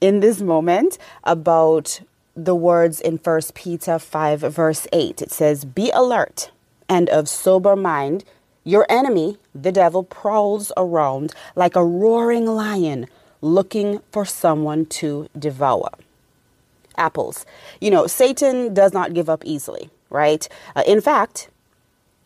in 0.00 0.20
this 0.20 0.40
moment 0.40 0.98
about 1.24 2.00
the 2.36 2.54
words 2.54 3.00
in 3.00 3.18
First 3.18 3.54
Peter 3.54 3.98
5, 3.98 4.40
verse 4.40 4.86
8. 4.92 5.22
It 5.22 5.32
says, 5.32 5.64
Be 5.64 5.90
alert 5.90 6.50
and 6.88 7.08
of 7.10 7.28
sober 7.28 7.76
mind 7.76 8.24
Your 8.64 8.86
enemy, 8.90 9.38
the 9.54 9.72
devil, 9.72 10.04
prowls 10.04 10.70
around 10.76 11.34
like 11.56 11.74
a 11.74 11.84
roaring 11.84 12.44
lion 12.44 13.06
looking 13.40 14.00
for 14.12 14.26
someone 14.26 14.84
to 14.86 15.28
devour. 15.38 15.90
Apples. 16.98 17.46
You 17.80 17.90
know, 17.90 18.06
Satan 18.06 18.74
does 18.74 18.92
not 18.92 19.14
give 19.14 19.28
up 19.28 19.42
easily, 19.44 19.90
right? 20.10 20.48
Uh, 20.76 20.82
in 20.86 21.00
fact, 21.00 21.48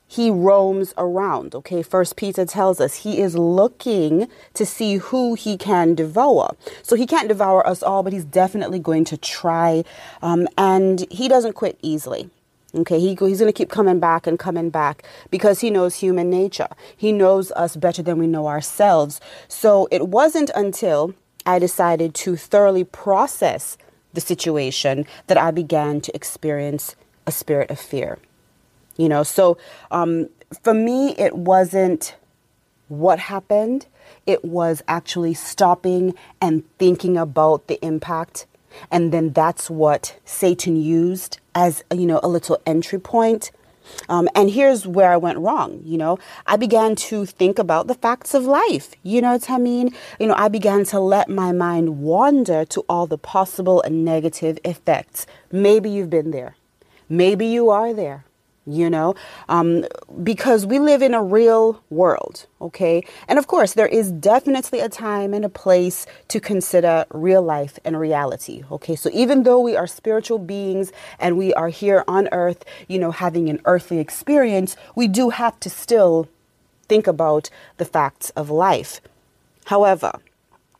he 0.09 0.29
roams 0.29 0.93
around 0.99 1.55
okay 1.55 1.83
first 1.83 2.17
peter 2.17 2.45
tells 2.45 2.83
us 2.83 2.97
he 2.97 3.19
is 3.19 3.35
looking 3.35 4.29
to 4.53 4.67
see 4.67 4.99
who 4.99 5.33
he 5.33 5.57
can 5.57 5.95
devour 5.95 6.55
so 6.83 6.97
he 6.97 7.07
can't 7.07 7.29
devour 7.29 7.67
us 7.67 7.83
all 7.83 8.03
but 8.03 8.13
he's 8.13 8.27
definitely 8.27 8.79
going 8.79 9.07
to 9.07 9.17
try 9.17 9.83
um, 10.21 10.47
and 10.59 11.07
he 11.11 11.29
doesn't 11.29 11.55
quit 11.55 11.79
easily 11.81 12.29
Okay, 12.75 12.99
he, 12.99 13.09
he's 13.09 13.39
going 13.39 13.39
to 13.39 13.53
keep 13.53 13.69
coming 13.69 14.01
back 14.01 14.27
and 14.27 14.39
coming 14.39 14.71
back 14.71 15.05
because 15.31 15.61
he 15.61 15.69
knows 15.69 15.97
human 15.97 16.31
nature. 16.31 16.69
He 16.97 17.13
knows 17.13 17.53
us 17.53 17.77
better 17.77 18.03
than 18.03 18.17
we 18.17 18.27
know 18.27 18.47
ourselves. 18.47 19.21
So 19.47 19.89
it 19.91 20.09
wasn't 20.09 20.51
until 20.55 21.15
I 21.45 21.59
decided 21.59 22.15
to 22.15 22.35
thoroughly 22.35 22.85
process 22.85 23.77
the 24.13 24.21
situation 24.21 25.07
that 25.27 25.39
I 25.39 25.51
began 25.51 26.01
to 26.03 26.15
experience 26.15 26.97
a 27.27 27.33
spirit 27.33 27.71
of 27.71 27.79
fear. 27.79 28.19
You 28.97 29.09
know, 29.09 29.23
so 29.23 29.57
um, 29.91 30.29
for 30.63 30.75
me, 30.75 31.15
it 31.17 31.35
wasn't 31.35 32.17
what 32.89 33.19
happened, 33.19 33.87
it 34.27 34.45
was 34.45 34.83
actually 34.87 35.35
stopping 35.35 36.15
and 36.41 36.63
thinking 36.79 37.17
about 37.17 37.67
the 37.67 37.83
impact. 37.85 38.47
And 38.91 39.13
then 39.13 39.33
that's 39.33 39.71
what 39.71 40.19
Satan 40.25 40.77
used 40.77 41.41
as, 41.55 41.83
you 41.93 42.07
know, 42.07 42.21
a 42.23 42.29
little 42.29 42.61
entry 42.67 42.99
point. 42.99 43.51
Um, 44.09 44.29
and 44.35 44.51
here's 44.51 44.87
where 44.87 45.13
I 45.13 45.17
went 45.17 45.39
wrong. 45.39 45.83
You 45.85 45.99
know, 45.99 46.19
I 46.47 46.57
began 46.57 46.97
to 46.97 47.27
think 47.27 47.59
about 47.59 47.87
the 47.87 47.95
facts 47.95 48.35
of 48.35 48.45
life. 48.45 48.95
You 49.03 49.23
know 49.23 49.33
what 49.33 49.51
I 49.51 49.59
mean? 49.59 49.95
You 50.19 50.27
know, 50.27 50.35
I 50.37 50.49
began 50.49 50.85
to 50.87 51.01
let 51.01 51.29
my 51.29 51.53
mind 51.53 52.01
wander 52.01 52.65
to 52.67 52.81
all 52.89 53.07
the 53.07 53.19
possible 53.19 53.83
and 53.83 54.05
negative 54.05 54.59
effects. 54.65 55.27
Maybe 55.51 55.91
you've 55.91 56.11
been 56.11 56.31
there. 56.31 56.57
Maybe 57.09 57.47
you 57.47 57.71
are 57.71 57.93
there 57.93 58.25
you 58.67 58.89
know, 58.89 59.15
um, 59.49 59.85
because 60.23 60.65
we 60.65 60.79
live 60.79 61.03
in 61.03 61.15
a 61.15 61.23
real 61.23 61.83
world, 61.91 62.47
okay? 62.61 63.05
And 63.27 63.39
of 63.39 63.47
course, 63.47 63.75
there 63.75 63.87
is 63.87 64.13
definitely 64.13 64.81
a 64.81 64.89
time 64.89 65.35
and 65.35 65.45
a 65.45 65.49
place 65.49 66.07
to 66.29 66.39
consider 66.41 67.05
real 67.13 67.43
life 67.43 67.79
and 67.85 67.99
reality, 67.99 68.63
okay? 68.71 68.95
So 68.95 69.11
even 69.13 69.43
though 69.43 69.61
we 69.61 69.77
are 69.77 69.87
spiritual 69.87 70.39
beings 70.39 70.93
and 71.19 71.37
we 71.37 71.53
are 71.55 71.69
here 71.69 72.05
on 72.07 72.29
earth, 72.31 72.65
you 72.87 72.99
know, 72.99 73.11
having 73.11 73.49
an 73.49 73.61
earthly 73.65 73.99
experience, 73.99 74.77
we 74.95 75.09
do 75.09 75.31
have 75.31 75.59
to 75.61 75.71
still 75.71 76.29
think 76.89 77.07
about 77.07 77.51
the 77.79 77.85
facts 77.85 78.31
of 78.31 78.49
life. 78.51 79.01
However, 79.67 80.21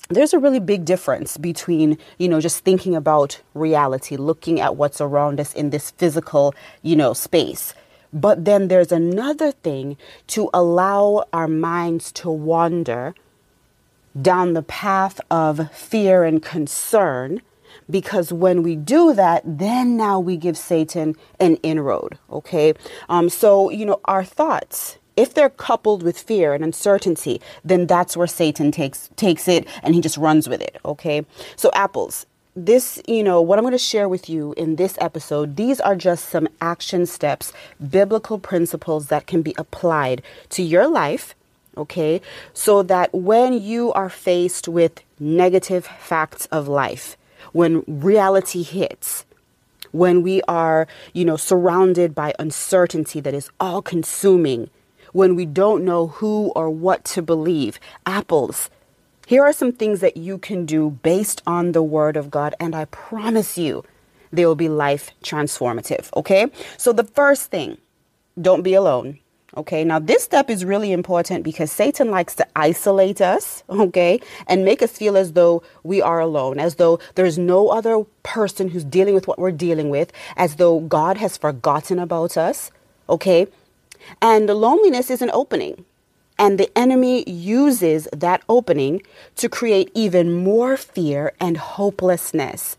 there's 0.09 0.35
a 0.35 0.39
really 0.39 0.61
big 0.61 0.85
difference 0.85 1.37
between, 1.37 1.99
you 2.19 2.29
know, 2.29 2.41
just 2.41 2.65
thinking 2.65 2.95
about 2.95 3.41
reality, 3.55 4.17
looking 4.17 4.61
at 4.61 4.77
what's 4.77 5.01
around 5.01 5.41
us 5.41 5.55
in 5.55 5.71
this 5.71 5.91
physical, 5.93 6.55
you 6.83 6.97
know, 6.97 7.13
space. 7.13 7.75
But 8.13 8.45
then 8.45 8.69
there's 8.69 8.93
another 8.93 9.53
thing 9.53 9.97
to 10.29 10.51
allow 10.53 11.25
our 11.33 11.49
minds 11.49 12.13
to 12.13 12.31
wander 12.31 13.15
down 14.21 14.53
the 14.53 14.63
path 14.63 15.21
of 15.31 15.73
fear 15.73 16.25
and 16.25 16.43
concern. 16.43 17.41
Because 17.89 18.33
when 18.33 18.63
we 18.63 18.77
do 18.77 19.15
that, 19.15 19.43
then 19.45 19.97
now 19.97 20.21
we 20.21 20.37
give 20.37 20.59
Satan 20.59 21.17
an 21.41 21.57
inroad. 21.57 22.19
Okay. 22.31 22.75
Um, 23.09 23.29
so, 23.31 23.71
you 23.71 23.87
know, 23.87 24.01
our 24.05 24.25
thoughts, 24.25 24.99
if 25.17 25.35
they're 25.35 25.51
coupled 25.51 26.03
with 26.03 26.19
fear 26.19 26.55
and 26.55 26.65
uncertainty, 26.65 27.41
then 27.65 27.87
that's 27.87 28.17
where 28.17 28.27
Satan 28.27 28.71
takes 28.71 29.11
takes 29.17 29.49
it 29.49 29.67
and 29.83 29.95
he 29.95 30.01
just 30.01 30.17
runs 30.17 30.49
with 30.49 30.61
it, 30.61 30.79
okay? 30.85 31.25
So 31.57 31.71
apples, 31.75 32.27
this, 32.55 33.01
you 33.07 33.23
know, 33.23 33.41
what 33.41 33.59
I'm 33.59 33.65
going 33.65 33.73
to 33.73 33.79
share 33.79 34.09
with 34.09 34.29
you 34.29 34.53
in 34.57 34.77
this 34.77 34.97
episode, 35.01 35.57
these 35.57 35.81
are 35.81 35.97
just 35.97 36.29
some 36.29 36.49
action 36.61 37.07
steps, 37.07 37.53
biblical 37.91 38.39
principles 38.39 39.09
that 39.09 39.27
can 39.27 39.43
be 39.43 39.55
applied 39.57 40.23
to 40.51 40.63
your 40.63 40.87
life, 40.87 41.35
okay? 41.77 42.21
So 42.53 42.83
that 42.83 43.13
when 43.15 43.55
you 43.61 43.93
are 43.93 44.11
faced 44.11 44.69
with 44.69 45.03
negative 45.19 45.87
facts 45.87 46.47
of 46.47 46.69
life, 46.69 47.17
when 47.53 47.85
reality 47.87 48.63
hits, 48.63 49.25
when 49.93 50.23
we 50.23 50.43
are, 50.43 50.87
you 51.13 51.25
know, 51.25 51.37
surrounded 51.37 52.15
by 52.15 52.35
uncertainty 52.39 53.21
that 53.21 53.35
is 53.35 53.51
all 53.61 53.83
consuming, 53.83 54.69
when 55.13 55.35
we 55.35 55.47
don't 55.47 55.85
know 55.85 56.09
who 56.09 56.53
or 56.57 56.69
what 56.71 57.05
to 57.05 57.23
believe. 57.23 57.79
Apples. 58.07 58.71
Here 59.27 59.43
are 59.43 59.53
some 59.53 59.73
things 59.73 60.01
that 60.01 60.17
you 60.17 60.37
can 60.39 60.67
do 60.67 60.91
based 60.91 61.43
on 61.47 61.73
the 61.73 61.83
Word 61.83 62.17
of 62.17 62.31
God, 62.31 62.55
and 62.59 62.75
I 62.75 62.87
promise 62.87 63.57
you 63.57 63.85
they 64.33 64.45
will 64.45 64.57
be 64.57 64.69
life 64.69 65.11
transformative. 65.23 66.15
Okay? 66.17 66.51
So, 66.77 66.93
the 66.93 67.05
first 67.05 67.51
thing, 67.51 67.79
don't 68.41 68.63
be 68.63 68.75
alone. 68.75 69.19
Okay, 69.55 69.85
now 69.85 69.99
this 69.99 70.25
step 70.25 70.49
is 70.49 70.65
really 70.65 70.93
important 70.93 71.45
because 71.45 71.71
Satan 71.71 72.11
likes 72.11 72.35
to 72.37 72.47
isolate 72.57 73.21
us, 73.21 73.63
okay, 73.71 74.19
and 74.47 74.65
make 74.65 74.81
us 74.81 74.93
feel 74.93 75.15
as 75.15 75.35
though 75.35 75.63
we 75.83 76.01
are 76.01 76.21
alone, 76.21 76.59
as 76.59 76.77
though 76.77 76.99
there's 77.17 77.37
no 77.37 77.69
other 77.69 78.05
person 78.23 78.69
who's 78.69 78.85
dealing 78.85 79.15
with 79.15 79.29
what 79.29 79.39
we're 79.39 79.53
dealing 79.53 79.91
with, 79.91 80.11
as 80.39 80.57
though 80.57 80.81
God 80.81 81.19
has 81.19 81.37
forgotten 81.37 81.99
about 81.99 82.39
us, 82.39 82.71
okay. 83.11 83.47
And 84.21 84.49
loneliness 84.49 85.11
is 85.11 85.23
an 85.23 85.31
opening. 85.33 85.85
And 86.39 86.59
the 86.59 86.77
enemy 86.77 87.29
uses 87.29 88.09
that 88.13 88.43
opening 88.49 89.03
to 89.37 89.49
create 89.49 89.91
even 89.95 90.33
more 90.33 90.77
fear 90.77 91.33
and 91.39 91.57
hopelessness. 91.57 92.77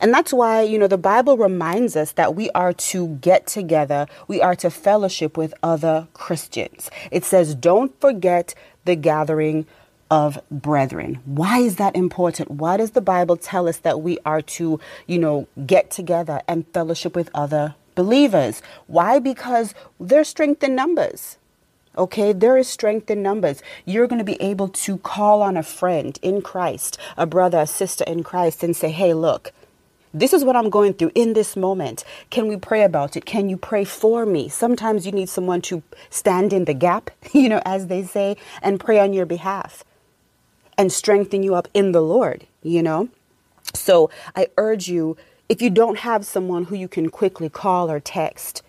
And 0.00 0.14
that's 0.14 0.32
why, 0.32 0.62
you 0.62 0.78
know, 0.78 0.86
the 0.86 0.96
Bible 0.96 1.36
reminds 1.36 1.96
us 1.96 2.12
that 2.12 2.36
we 2.36 2.48
are 2.50 2.72
to 2.72 3.08
get 3.16 3.46
together, 3.46 4.06
we 4.28 4.40
are 4.40 4.54
to 4.56 4.70
fellowship 4.70 5.36
with 5.36 5.52
other 5.62 6.06
Christians. 6.14 6.90
It 7.10 7.24
says, 7.24 7.54
don't 7.54 7.98
forget 8.00 8.54
the 8.84 8.94
gathering 8.94 9.66
of 10.10 10.40
brethren. 10.50 11.20
Why 11.24 11.58
is 11.58 11.76
that 11.76 11.96
important? 11.96 12.50
Why 12.52 12.76
does 12.76 12.92
the 12.92 13.00
Bible 13.00 13.36
tell 13.36 13.68
us 13.68 13.78
that 13.78 14.00
we 14.00 14.18
are 14.24 14.42
to, 14.42 14.80
you 15.06 15.18
know, 15.18 15.48
get 15.66 15.90
together 15.90 16.40
and 16.48 16.66
fellowship 16.68 17.14
with 17.14 17.30
other 17.34 17.74
believers. 18.00 18.62
Why? 18.86 19.18
Because 19.18 19.74
there's 19.98 20.28
strength 20.28 20.64
in 20.64 20.74
numbers. 20.74 21.36
Okay, 21.98 22.32
there 22.32 22.56
is 22.56 22.66
strength 22.66 23.10
in 23.10 23.22
numbers. 23.22 23.62
You're 23.84 24.06
going 24.06 24.20
to 24.20 24.32
be 24.32 24.40
able 24.40 24.68
to 24.84 24.96
call 24.96 25.42
on 25.42 25.54
a 25.54 25.62
friend 25.62 26.18
in 26.22 26.40
Christ, 26.40 26.96
a 27.18 27.26
brother, 27.26 27.58
a 27.58 27.66
sister 27.66 28.04
in 28.06 28.22
Christ, 28.22 28.62
and 28.62 28.74
say, 28.74 28.90
hey, 28.90 29.12
look, 29.12 29.52
this 30.14 30.32
is 30.32 30.44
what 30.44 30.56
I'm 30.56 30.70
going 30.70 30.94
through 30.94 31.12
in 31.14 31.34
this 31.34 31.56
moment. 31.56 32.04
Can 32.30 32.48
we 32.48 32.56
pray 32.56 32.84
about 32.84 33.18
it? 33.18 33.26
Can 33.26 33.50
you 33.50 33.58
pray 33.58 33.84
for 33.84 34.24
me? 34.24 34.48
Sometimes 34.48 35.04
you 35.04 35.12
need 35.12 35.28
someone 35.28 35.60
to 35.62 35.82
stand 36.08 36.54
in 36.54 36.64
the 36.64 36.72
gap, 36.72 37.10
you 37.34 37.50
know, 37.50 37.60
as 37.66 37.88
they 37.88 38.02
say, 38.02 38.38
and 38.62 38.80
pray 38.80 38.98
on 38.98 39.12
your 39.12 39.26
behalf 39.26 39.84
and 40.78 40.90
strengthen 40.90 41.42
you 41.42 41.54
up 41.54 41.68
in 41.74 41.92
the 41.92 42.00
Lord, 42.00 42.46
you 42.62 42.82
know? 42.82 43.10
So 43.74 44.08
I 44.34 44.46
urge 44.56 44.88
you 44.88 45.18
if 45.50 45.60
you 45.60 45.68
don't 45.68 45.98
have 45.98 46.24
someone 46.24 46.66
who 46.66 46.76
you 46.76 46.86
can 46.86 47.10
quickly 47.10 47.48
call 47.48 47.90
or 47.90 47.98
text, 47.98 48.62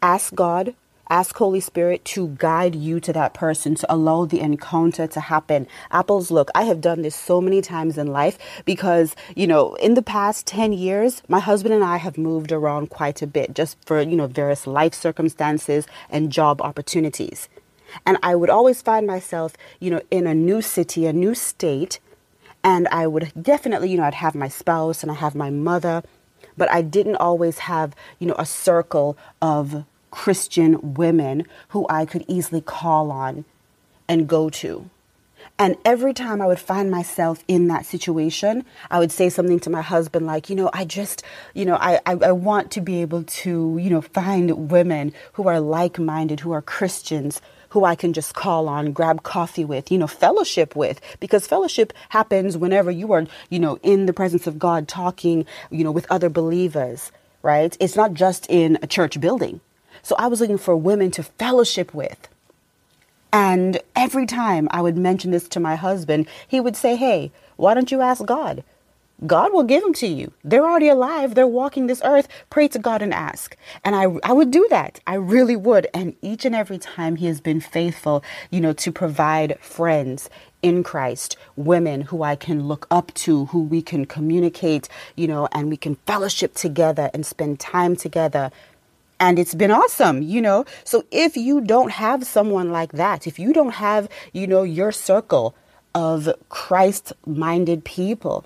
ask 0.00 0.34
God, 0.34 0.74
ask 1.10 1.36
Holy 1.36 1.60
Spirit 1.60 2.06
to 2.06 2.34
guide 2.38 2.74
you 2.74 3.00
to 3.00 3.12
that 3.12 3.34
person 3.34 3.74
to 3.74 3.92
allow 3.92 4.24
the 4.24 4.40
encounter 4.40 5.06
to 5.06 5.20
happen. 5.20 5.66
Apples, 5.90 6.30
look, 6.30 6.50
I 6.54 6.62
have 6.62 6.80
done 6.80 7.02
this 7.02 7.14
so 7.14 7.42
many 7.42 7.60
times 7.60 7.98
in 7.98 8.06
life 8.06 8.38
because, 8.64 9.14
you 9.34 9.46
know, 9.46 9.74
in 9.74 9.92
the 9.92 10.00
past 10.00 10.46
10 10.46 10.72
years, 10.72 11.22
my 11.28 11.38
husband 11.38 11.74
and 11.74 11.84
I 11.84 11.98
have 11.98 12.16
moved 12.16 12.50
around 12.50 12.88
quite 12.88 13.20
a 13.20 13.26
bit 13.26 13.54
just 13.54 13.76
for, 13.84 14.00
you 14.00 14.16
know, 14.16 14.26
various 14.26 14.66
life 14.66 14.94
circumstances 14.94 15.86
and 16.08 16.32
job 16.32 16.62
opportunities. 16.62 17.50
And 18.06 18.16
I 18.22 18.36
would 18.36 18.50
always 18.50 18.80
find 18.80 19.06
myself, 19.06 19.52
you 19.80 19.90
know, 19.90 20.00
in 20.10 20.26
a 20.26 20.34
new 20.34 20.62
city, 20.62 21.04
a 21.04 21.12
new 21.12 21.34
state, 21.34 22.00
and 22.66 22.88
I 22.88 23.06
would 23.06 23.30
definitely, 23.40 23.92
you 23.92 23.96
know, 23.96 24.02
I'd 24.02 24.14
have 24.14 24.34
my 24.34 24.48
spouse 24.48 25.04
and 25.04 25.12
I 25.12 25.14
have 25.14 25.36
my 25.36 25.50
mother, 25.50 26.02
but 26.56 26.68
I 26.68 26.82
didn't 26.82 27.14
always 27.14 27.58
have, 27.58 27.94
you 28.18 28.26
know, 28.26 28.34
a 28.40 28.44
circle 28.44 29.16
of 29.40 29.84
Christian 30.10 30.94
women 30.94 31.46
who 31.68 31.86
I 31.88 32.06
could 32.06 32.24
easily 32.26 32.60
call 32.60 33.12
on 33.12 33.44
and 34.08 34.28
go 34.28 34.50
to. 34.50 34.90
And 35.60 35.76
every 35.84 36.12
time 36.12 36.42
I 36.42 36.46
would 36.48 36.58
find 36.58 36.90
myself 36.90 37.44
in 37.46 37.68
that 37.68 37.86
situation, 37.86 38.64
I 38.90 38.98
would 38.98 39.12
say 39.12 39.28
something 39.28 39.60
to 39.60 39.70
my 39.70 39.82
husband 39.82 40.26
like, 40.26 40.50
you 40.50 40.56
know, 40.56 40.68
I 40.72 40.84
just, 40.86 41.22
you 41.54 41.64
know, 41.64 41.76
I, 41.76 42.00
I, 42.04 42.14
I 42.14 42.32
want 42.32 42.72
to 42.72 42.80
be 42.80 43.00
able 43.00 43.22
to, 43.22 43.78
you 43.80 43.90
know, 43.90 44.00
find 44.00 44.70
women 44.70 45.12
who 45.34 45.46
are 45.46 45.60
like 45.60 46.00
minded, 46.00 46.40
who 46.40 46.50
are 46.50 46.62
Christians, 46.62 47.40
who 47.70 47.84
I 47.84 47.94
can 47.94 48.12
just 48.12 48.34
call 48.34 48.68
on, 48.68 48.92
grab 48.92 49.22
coffee 49.22 49.64
with, 49.64 49.90
you 49.90 49.98
know, 49.98 50.06
fellowship 50.06 50.76
with, 50.76 51.00
because 51.20 51.46
fellowship 51.46 51.92
happens 52.10 52.56
whenever 52.56 52.90
you 52.90 53.12
are, 53.12 53.26
you 53.50 53.58
know, 53.58 53.78
in 53.82 54.06
the 54.06 54.12
presence 54.12 54.46
of 54.46 54.58
God 54.58 54.88
talking, 54.88 55.46
you 55.70 55.84
know, 55.84 55.92
with 55.92 56.06
other 56.10 56.28
believers, 56.28 57.12
right? 57.42 57.76
It's 57.80 57.96
not 57.96 58.14
just 58.14 58.46
in 58.48 58.78
a 58.82 58.86
church 58.86 59.20
building. 59.20 59.60
So 60.02 60.14
I 60.18 60.28
was 60.28 60.40
looking 60.40 60.58
for 60.58 60.76
women 60.76 61.10
to 61.12 61.22
fellowship 61.22 61.94
with. 61.94 62.28
And 63.32 63.80
every 63.94 64.26
time 64.26 64.68
I 64.70 64.82
would 64.82 64.96
mention 64.96 65.30
this 65.30 65.48
to 65.48 65.60
my 65.60 65.76
husband, 65.76 66.28
he 66.46 66.60
would 66.60 66.76
say, 66.76 66.96
Hey, 66.96 67.32
why 67.56 67.74
don't 67.74 67.90
you 67.90 68.00
ask 68.00 68.24
God? 68.24 68.62
God 69.24 69.52
will 69.52 69.62
give 69.62 69.82
them 69.82 69.94
to 69.94 70.06
you. 70.06 70.32
They're 70.44 70.68
already 70.68 70.88
alive. 70.88 71.34
They're 71.34 71.46
walking 71.46 71.86
this 71.86 72.02
earth. 72.04 72.28
Pray 72.50 72.68
to 72.68 72.78
God 72.78 73.00
and 73.00 73.14
ask. 73.14 73.56
And 73.82 73.96
I, 73.96 74.08
I 74.22 74.32
would 74.32 74.50
do 74.50 74.66
that. 74.68 75.00
I 75.06 75.14
really 75.14 75.56
would. 75.56 75.86
And 75.94 76.14
each 76.20 76.44
and 76.44 76.54
every 76.54 76.76
time 76.76 77.16
he 77.16 77.26
has 77.26 77.40
been 77.40 77.60
faithful, 77.60 78.22
you 78.50 78.60
know, 78.60 78.74
to 78.74 78.92
provide 78.92 79.58
friends 79.60 80.28
in 80.60 80.82
Christ, 80.82 81.36
women 81.56 82.02
who 82.02 82.22
I 82.22 82.36
can 82.36 82.64
look 82.64 82.86
up 82.90 83.14
to, 83.14 83.46
who 83.46 83.62
we 83.62 83.80
can 83.80 84.04
communicate, 84.04 84.88
you 85.14 85.26
know, 85.28 85.48
and 85.52 85.70
we 85.70 85.78
can 85.78 85.94
fellowship 86.06 86.54
together 86.54 87.10
and 87.14 87.24
spend 87.24 87.58
time 87.58 87.96
together. 87.96 88.50
And 89.18 89.38
it's 89.38 89.54
been 89.54 89.70
awesome, 89.70 90.20
you 90.20 90.42
know. 90.42 90.66
So 90.84 91.04
if 91.10 91.38
you 91.38 91.62
don't 91.62 91.92
have 91.92 92.26
someone 92.26 92.70
like 92.70 92.92
that, 92.92 93.26
if 93.26 93.38
you 93.38 93.54
don't 93.54 93.74
have, 93.74 94.10
you 94.34 94.46
know, 94.46 94.62
your 94.62 94.92
circle 94.92 95.54
of 95.94 96.28
Christ 96.50 97.14
minded 97.24 97.84
people, 97.84 98.44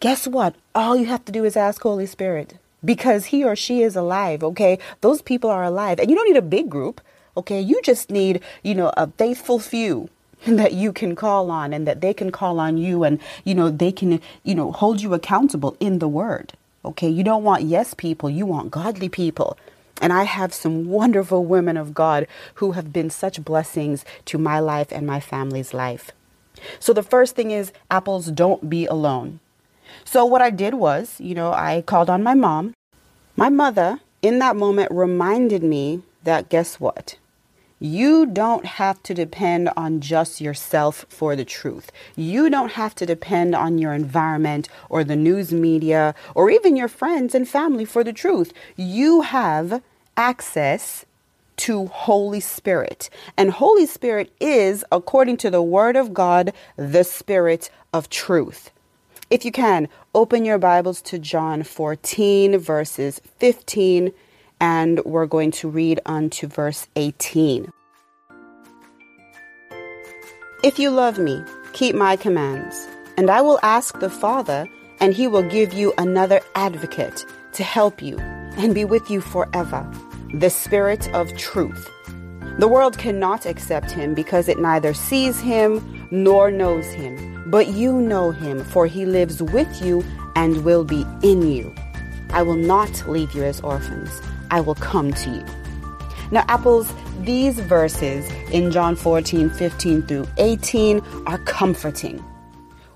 guess 0.00 0.26
what? 0.26 0.54
All 0.74 0.96
you 0.96 1.06
have 1.06 1.24
to 1.24 1.32
do 1.32 1.44
is 1.44 1.56
ask 1.56 1.82
Holy 1.82 2.06
Spirit 2.06 2.58
because 2.84 3.26
he 3.26 3.44
or 3.44 3.56
she 3.56 3.82
is 3.82 3.96
alive, 3.96 4.42
okay? 4.42 4.78
Those 5.00 5.22
people 5.22 5.50
are 5.50 5.64
alive. 5.64 5.98
And 5.98 6.10
you 6.10 6.16
don't 6.16 6.28
need 6.28 6.38
a 6.38 6.42
big 6.42 6.68
group, 6.68 7.00
okay? 7.36 7.60
You 7.60 7.80
just 7.82 8.10
need, 8.10 8.40
you 8.62 8.74
know, 8.74 8.92
a 8.96 9.08
faithful 9.08 9.58
few 9.58 10.08
that 10.46 10.74
you 10.74 10.92
can 10.92 11.16
call 11.16 11.50
on 11.50 11.72
and 11.72 11.86
that 11.86 12.00
they 12.00 12.14
can 12.14 12.30
call 12.30 12.60
on 12.60 12.78
you 12.78 13.04
and, 13.04 13.20
you 13.44 13.54
know, 13.54 13.70
they 13.70 13.92
can, 13.92 14.20
you 14.44 14.54
know, 14.54 14.72
hold 14.72 15.00
you 15.00 15.14
accountable 15.14 15.76
in 15.80 15.98
the 15.98 16.08
word. 16.08 16.52
Okay? 16.84 17.08
You 17.08 17.24
don't 17.24 17.42
want 17.42 17.64
yes 17.64 17.94
people, 17.94 18.30
you 18.30 18.46
want 18.46 18.70
godly 18.70 19.08
people. 19.08 19.56
And 20.00 20.12
I 20.12 20.24
have 20.24 20.52
some 20.52 20.88
wonderful 20.88 21.46
women 21.46 21.78
of 21.78 21.94
God 21.94 22.26
who 22.56 22.72
have 22.72 22.92
been 22.92 23.08
such 23.08 23.42
blessings 23.42 24.04
to 24.26 24.36
my 24.36 24.60
life 24.60 24.92
and 24.92 25.06
my 25.06 25.20
family's 25.20 25.72
life. 25.72 26.12
So 26.78 26.92
the 26.92 27.02
first 27.02 27.34
thing 27.34 27.50
is 27.50 27.72
apples 27.90 28.26
don't 28.26 28.68
be 28.68 28.84
alone. 28.84 29.40
So 30.08 30.24
what 30.24 30.40
I 30.40 30.50
did 30.50 30.74
was, 30.74 31.20
you 31.20 31.34
know, 31.34 31.52
I 31.52 31.82
called 31.82 32.08
on 32.08 32.22
my 32.22 32.34
mom. 32.34 32.74
My 33.34 33.48
mother, 33.48 33.98
in 34.22 34.38
that 34.38 34.54
moment, 34.54 34.90
reminded 34.92 35.64
me 35.64 36.02
that 36.22 36.48
guess 36.48 36.78
what? 36.78 37.18
You 37.80 38.24
don't 38.24 38.64
have 38.64 39.02
to 39.02 39.12
depend 39.14 39.68
on 39.76 40.00
just 40.00 40.40
yourself 40.40 41.04
for 41.08 41.34
the 41.34 41.44
truth. 41.44 41.90
You 42.14 42.48
don't 42.48 42.72
have 42.72 42.94
to 42.94 43.04
depend 43.04 43.56
on 43.56 43.78
your 43.78 43.92
environment 43.92 44.68
or 44.88 45.02
the 45.02 45.16
news 45.16 45.52
media 45.52 46.14
or 46.36 46.50
even 46.50 46.76
your 46.76 46.88
friends 46.88 47.34
and 47.34 47.46
family 47.46 47.84
for 47.84 48.04
the 48.04 48.12
truth. 48.14 48.52
You 48.76 49.22
have 49.22 49.82
access 50.16 51.04
to 51.56 51.86
Holy 51.86 52.40
Spirit. 52.40 53.10
And 53.36 53.50
Holy 53.50 53.86
Spirit 53.86 54.32
is, 54.40 54.84
according 54.92 55.38
to 55.38 55.50
the 55.50 55.62
Word 55.62 55.96
of 55.96 56.14
God, 56.14 56.52
the 56.76 57.02
Spirit 57.02 57.70
of 57.92 58.08
truth. 58.08 58.70
If 59.28 59.44
you 59.44 59.50
can, 59.50 59.88
open 60.14 60.44
your 60.44 60.58
Bibles 60.58 61.02
to 61.02 61.18
John 61.18 61.64
14, 61.64 62.58
verses 62.58 63.20
15, 63.38 64.12
and 64.60 65.04
we're 65.04 65.26
going 65.26 65.50
to 65.52 65.68
read 65.68 66.00
on 66.06 66.30
to 66.30 66.46
verse 66.46 66.86
18. 66.94 67.72
If 70.62 70.78
you 70.78 70.90
love 70.90 71.18
me, 71.18 71.42
keep 71.72 71.96
my 71.96 72.14
commands, 72.14 72.86
and 73.16 73.28
I 73.28 73.40
will 73.40 73.58
ask 73.64 73.98
the 73.98 74.10
Father, 74.10 74.68
and 75.00 75.12
he 75.12 75.26
will 75.26 75.42
give 75.42 75.72
you 75.72 75.92
another 75.98 76.40
advocate 76.54 77.26
to 77.54 77.64
help 77.64 78.00
you 78.00 78.18
and 78.20 78.76
be 78.76 78.84
with 78.84 79.10
you 79.10 79.20
forever 79.20 79.90
the 80.34 80.50
Spirit 80.50 81.12
of 81.14 81.36
truth. 81.36 81.90
The 82.60 82.68
world 82.68 82.96
cannot 82.96 83.44
accept 83.44 83.90
him 83.90 84.14
because 84.14 84.48
it 84.48 84.60
neither 84.60 84.94
sees 84.94 85.40
him 85.40 86.08
nor 86.12 86.52
knows 86.52 86.86
him 86.86 87.35
but 87.46 87.68
you 87.68 88.00
know 88.00 88.30
him, 88.30 88.64
for 88.64 88.86
he 88.86 89.06
lives 89.06 89.42
with 89.42 89.82
you 89.82 90.04
and 90.34 90.64
will 90.64 90.84
be 90.84 91.06
in 91.22 91.50
you. 91.50 91.74
I 92.30 92.42
will 92.42 92.56
not 92.56 93.08
leave 93.08 93.32
you 93.32 93.44
as 93.44 93.60
orphans. 93.60 94.20
I 94.50 94.60
will 94.60 94.74
come 94.74 95.12
to 95.12 95.30
you. 95.30 95.44
Now, 96.30 96.44
apples, 96.48 96.92
these 97.20 97.58
verses 97.60 98.28
in 98.50 98.70
John 98.70 98.96
14, 98.96 99.48
15 99.50 100.02
through 100.02 100.28
18 100.38 101.00
are 101.26 101.38
comforting. 101.38 102.22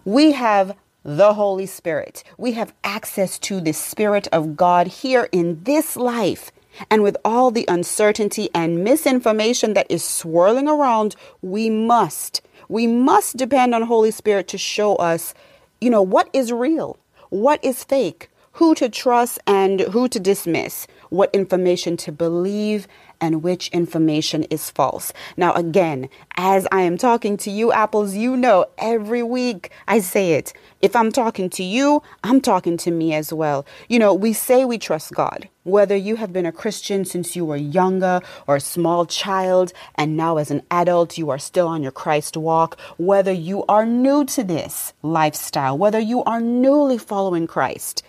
We 0.04 0.32
have 0.32 0.76
the 1.04 1.32
Holy 1.34 1.66
Spirit. 1.66 2.24
We 2.36 2.52
have 2.52 2.74
access 2.84 3.38
to 3.40 3.60
the 3.60 3.72
Spirit 3.72 4.28
of 4.32 4.56
God 4.56 4.88
here 4.88 5.28
in 5.32 5.62
this 5.64 5.96
life. 5.96 6.50
And 6.90 7.02
with 7.02 7.16
all 7.24 7.50
the 7.50 7.64
uncertainty 7.68 8.48
and 8.54 8.84
misinformation 8.84 9.74
that 9.74 9.90
is 9.90 10.04
swirling 10.04 10.68
around, 10.68 11.16
we 11.42 11.70
must 11.70 12.42
we 12.70 12.86
must 12.86 13.36
depend 13.36 13.74
on 13.74 13.82
Holy 13.82 14.12
Spirit 14.12 14.46
to 14.46 14.56
show 14.56 14.94
us, 14.94 15.34
you 15.80 15.90
know, 15.90 16.02
what 16.02 16.30
is 16.32 16.52
real, 16.52 16.96
what 17.28 17.62
is 17.64 17.82
fake, 17.82 18.30
who 18.52 18.76
to 18.76 18.88
trust 18.88 19.40
and 19.44 19.80
who 19.80 20.08
to 20.08 20.20
dismiss, 20.20 20.86
what 21.08 21.34
information 21.34 21.96
to 21.96 22.12
believe 22.12 22.86
and 23.20 23.42
which 23.42 23.70
information 23.70 24.44
is 24.44 24.70
false. 24.70 25.12
Now, 25.36 25.52
again, 25.54 26.08
as 26.36 26.68
I 26.70 26.82
am 26.82 26.96
talking 26.96 27.36
to 27.38 27.50
you, 27.50 27.72
apples, 27.72 28.14
you 28.14 28.36
know, 28.36 28.66
every 28.78 29.24
week 29.24 29.72
I 29.88 29.98
say 29.98 30.34
it. 30.34 30.52
If 30.80 30.96
I'm 30.96 31.12
talking 31.12 31.50
to 31.50 31.62
you, 31.62 32.02
I'm 32.24 32.40
talking 32.40 32.78
to 32.78 32.90
me 32.90 33.12
as 33.12 33.34
well. 33.34 33.66
You 33.88 33.98
know, 33.98 34.14
we 34.14 34.32
say 34.32 34.64
we 34.64 34.78
trust 34.78 35.12
God. 35.12 35.46
Whether 35.64 35.94
you 35.94 36.16
have 36.16 36.32
been 36.32 36.46
a 36.46 36.52
Christian 36.52 37.04
since 37.04 37.36
you 37.36 37.44
were 37.44 37.56
younger 37.56 38.22
or 38.46 38.56
a 38.56 38.60
small 38.60 39.04
child, 39.04 39.74
and 39.96 40.16
now 40.16 40.38
as 40.38 40.50
an 40.50 40.62
adult 40.70 41.18
you 41.18 41.28
are 41.28 41.38
still 41.38 41.68
on 41.68 41.82
your 41.82 41.92
Christ 41.92 42.34
walk, 42.34 42.80
whether 42.96 43.32
you 43.32 43.62
are 43.68 43.84
new 43.84 44.24
to 44.24 44.42
this 44.42 44.94
lifestyle, 45.02 45.76
whether 45.76 46.00
you 46.00 46.24
are 46.24 46.40
newly 46.40 46.96
following 46.96 47.46
Christ, 47.46 48.02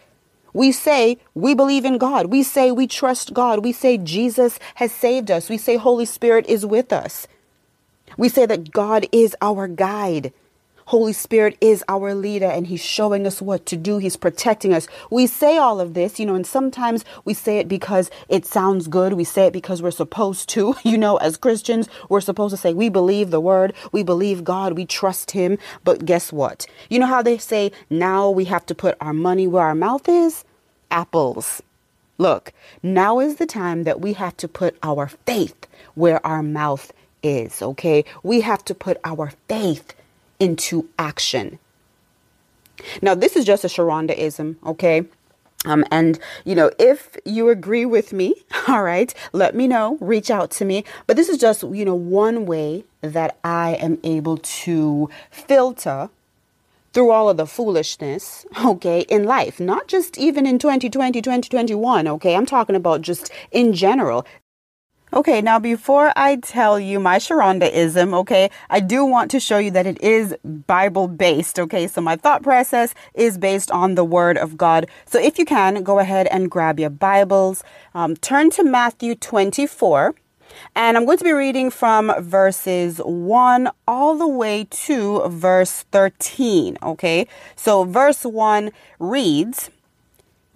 we 0.54 0.72
say 0.72 1.18
we 1.34 1.54
believe 1.54 1.84
in 1.84 1.98
God. 1.98 2.28
We 2.28 2.42
say 2.42 2.72
we 2.72 2.88
trust 2.88 3.34
God. 3.34 3.66
We 3.66 3.74
say 3.74 3.98
Jesus 3.98 4.60
has 4.76 4.94
saved 4.94 5.30
us. 5.30 5.50
We 5.50 5.58
say 5.58 5.76
Holy 5.76 6.06
Spirit 6.06 6.46
is 6.48 6.66
with 6.66 6.94
us. 6.94 7.28
We 8.18 8.30
say 8.30 8.46
that 8.46 8.72
God 8.72 9.08
is 9.12 9.36
our 9.42 9.68
guide. 9.68 10.32
Holy 10.92 11.14
Spirit 11.14 11.58
is 11.62 11.86
our 11.88 12.14
leader 12.14 12.48
and 12.48 12.68
He's 12.68 12.84
showing 12.84 13.26
us 13.26 13.42
what 13.42 13.66
to 13.68 13.78
do. 13.78 13.98
He's 13.98 14.18
protecting 14.18 14.74
us. 14.74 14.90
We 15.10 15.26
say 15.26 15.58
all 15.58 15.80
of 15.80 15.94
this, 15.94 16.20
you 16.20 16.26
know, 16.26 16.36
and 16.36 16.46
sometimes 16.46 17.06
we 17.24 17.34
say 17.34 17.60
it 17.60 17.70
because 17.70 18.12
it 18.28 18.46
sounds 18.46 18.90
good. 18.90 19.14
We 19.14 19.24
say 19.24 19.46
it 19.46 19.54
because 19.54 19.82
we're 19.82 19.92
supposed 19.92 20.50
to. 20.50 20.76
You 20.84 20.98
know, 20.98 21.16
as 21.18 21.38
Christians, 21.38 21.88
we're 22.10 22.20
supposed 22.20 22.52
to 22.54 22.58
say 22.58 22.74
we 22.74 22.90
believe 22.90 23.32
the 23.32 23.40
word, 23.40 23.74
we 23.94 24.04
believe 24.04 24.44
God, 24.44 24.74
we 24.74 24.86
trust 24.86 25.32
Him. 25.32 25.58
But 25.86 26.06
guess 26.06 26.34
what? 26.34 26.66
You 26.90 27.00
know 27.00 27.06
how 27.06 27.22
they 27.22 27.38
say 27.38 27.72
now 27.90 28.30
we 28.30 28.44
have 28.46 28.66
to 28.66 28.76
put 28.76 28.98
our 29.00 29.14
money 29.14 29.48
where 29.48 29.64
our 29.64 29.76
mouth 29.76 30.10
is? 30.10 30.44
Apples. 30.90 31.62
Look, 32.18 32.52
now 32.84 33.22
is 33.22 33.38
the 33.38 33.46
time 33.46 33.84
that 33.84 34.02
we 34.02 34.12
have 34.14 34.36
to 34.38 34.50
put 34.50 34.76
our 34.84 35.08
faith 35.08 35.68
where 35.96 36.26
our 36.26 36.44
mouth 36.44 36.92
is, 37.24 37.62
okay? 37.62 38.04
We 38.24 38.42
have 38.42 38.66
to 38.66 38.76
put 38.76 38.98
our 39.06 39.32
faith 39.48 39.94
into 40.42 40.90
action. 41.00 41.60
Now, 43.02 43.14
this 43.16 43.36
is 43.36 43.46
just 43.46 43.64
a 43.64 43.70
Sherundaism, 43.70 44.58
okay? 44.66 45.06
Um, 45.66 45.86
and 45.92 46.20
you 46.44 46.56
know, 46.56 46.72
if 46.80 47.16
you 47.24 47.50
agree 47.50 47.86
with 47.86 48.12
me, 48.12 48.34
all 48.68 48.84
right, 48.84 49.14
let 49.32 49.56
me 49.56 49.68
know, 49.68 49.98
reach 50.02 50.32
out 50.32 50.50
to 50.52 50.66
me. 50.66 50.84
But 51.06 51.16
this 51.16 51.30
is 51.30 51.38
just, 51.38 51.64
you 51.64 51.86
know, 51.86 51.96
one 51.96 52.46
way 52.46 52.84
that 53.02 53.38
I 53.44 53.76
am 53.76 54.00
able 54.04 54.38
to 54.38 55.10
filter 55.30 56.10
through 56.94 57.12
all 57.12 57.30
of 57.30 57.38
the 57.38 57.46
foolishness, 57.46 58.46
okay, 58.66 59.02
in 59.02 59.24
life, 59.24 59.60
not 59.60 59.88
just 59.88 60.18
even 60.18 60.46
in 60.46 60.60
2020, 60.60 61.22
2021, 61.22 62.08
okay, 62.08 62.36
I'm 62.36 62.46
talking 62.46 62.76
about 62.76 63.02
just 63.02 63.32
in 63.52 63.74
general. 63.74 64.26
Okay, 65.14 65.42
now 65.42 65.60
before 65.60 66.14
I 66.16 66.38
tell 66.38 66.80
you 66.80 66.98
my 66.98 67.18
Sherundaism, 67.18 68.14
okay, 68.14 68.50
I 68.70 68.80
do 68.80 69.04
want 69.04 69.30
to 69.32 69.42
show 69.42 69.58
you 69.58 69.70
that 69.72 69.86
it 69.86 70.02
is 70.02 70.34
Bible 70.46 71.10
based, 71.10 71.60
okay? 71.60 71.86
So 71.88 72.00
my 72.00 72.16
thought 72.16 72.44
process 72.44 72.94
is 73.14 73.38
based 73.38 73.70
on 73.72 73.96
the 73.96 74.06
Word 74.06 74.38
of 74.38 74.56
God. 74.56 74.86
So 75.06 75.20
if 75.20 75.38
you 75.38 75.44
can, 75.44 75.84
go 75.84 76.00
ahead 76.00 76.28
and 76.28 76.50
grab 76.50 76.80
your 76.80 76.90
Bibles, 76.90 77.62
um, 77.94 78.16
turn 78.16 78.52
to 78.52 78.64
Matthew 78.64 79.16
24. 79.16 80.16
And 80.78 80.96
I'm 80.96 81.06
going 81.06 81.18
to 81.18 81.26
be 81.26 81.34
reading 81.34 81.72
from 81.72 82.14
verses 82.24 83.00
1 83.00 83.70
all 83.86 84.18
the 84.18 84.28
way 84.28 84.66
to 84.70 85.28
verse 85.28 85.84
13, 85.92 86.78
okay? 86.82 87.28
So 87.58 87.84
verse 87.84 88.24
1 88.24 88.72
reads 88.98 89.70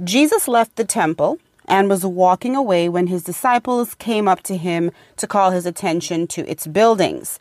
Jesus 0.02 0.48
left 0.48 0.78
the 0.78 0.86
temple 0.86 1.40
and 1.68 1.90
was 1.90 2.06
walking 2.06 2.56
away 2.56 2.90
when 2.90 3.08
his 3.08 3.24
disciples 3.24 3.96
came 3.96 4.28
up 4.28 4.42
to 4.44 4.58
him 4.58 4.92
to 5.18 5.28
call 5.28 5.52
his 5.52 5.66
attention 5.66 6.28
to 6.28 6.50
its 6.50 6.68
buildings. 6.68 7.40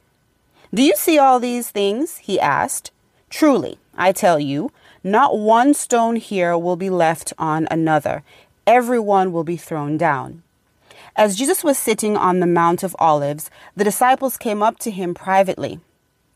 Do 0.73 0.83
you 0.83 0.95
see 0.97 1.19
all 1.19 1.39
these 1.39 1.71
things? 1.71 2.19
he 2.19 2.41
asked. 2.41 2.91
Truly, 3.31 3.79
I 3.97 4.13
tell 4.13 4.41
you, 4.41 4.71
not 5.03 5.39
one 5.39 5.75
stone 5.75 6.17
here 6.17 6.57
will 6.57 6.77
be 6.77 6.91
left 6.91 7.33
on 7.39 7.69
another. 7.71 8.23
Everyone 8.67 9.33
will 9.33 9.45
be 9.45 9.57
thrown 9.57 9.97
down. 9.97 10.43
As 11.17 11.37
Jesus 11.37 11.63
was 11.63 11.79
sitting 11.79 12.17
on 12.17 12.41
the 12.41 12.47
Mount 12.47 12.83
of 12.83 12.97
Olives, 12.99 13.51
the 13.77 13.85
disciples 13.85 14.37
came 14.37 14.63
up 14.63 14.79
to 14.81 14.91
him 14.91 15.15
privately. 15.15 15.79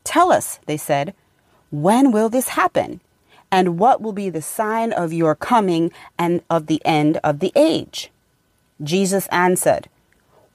Tell 0.03 0.31
us, 0.31 0.59
they 0.67 0.77
said, 0.77 1.13
when 1.71 2.11
will 2.11 2.29
this 2.29 2.49
happen? 2.49 3.01
And 3.51 3.79
what 3.79 4.01
will 4.01 4.13
be 4.13 4.29
the 4.29 4.41
sign 4.41 4.93
of 4.93 5.11
your 5.13 5.35
coming 5.35 5.91
and 6.17 6.41
of 6.49 6.67
the 6.67 6.81
end 6.85 7.19
of 7.23 7.39
the 7.39 7.51
age? 7.55 8.11
Jesus 8.81 9.27
answered, 9.27 9.89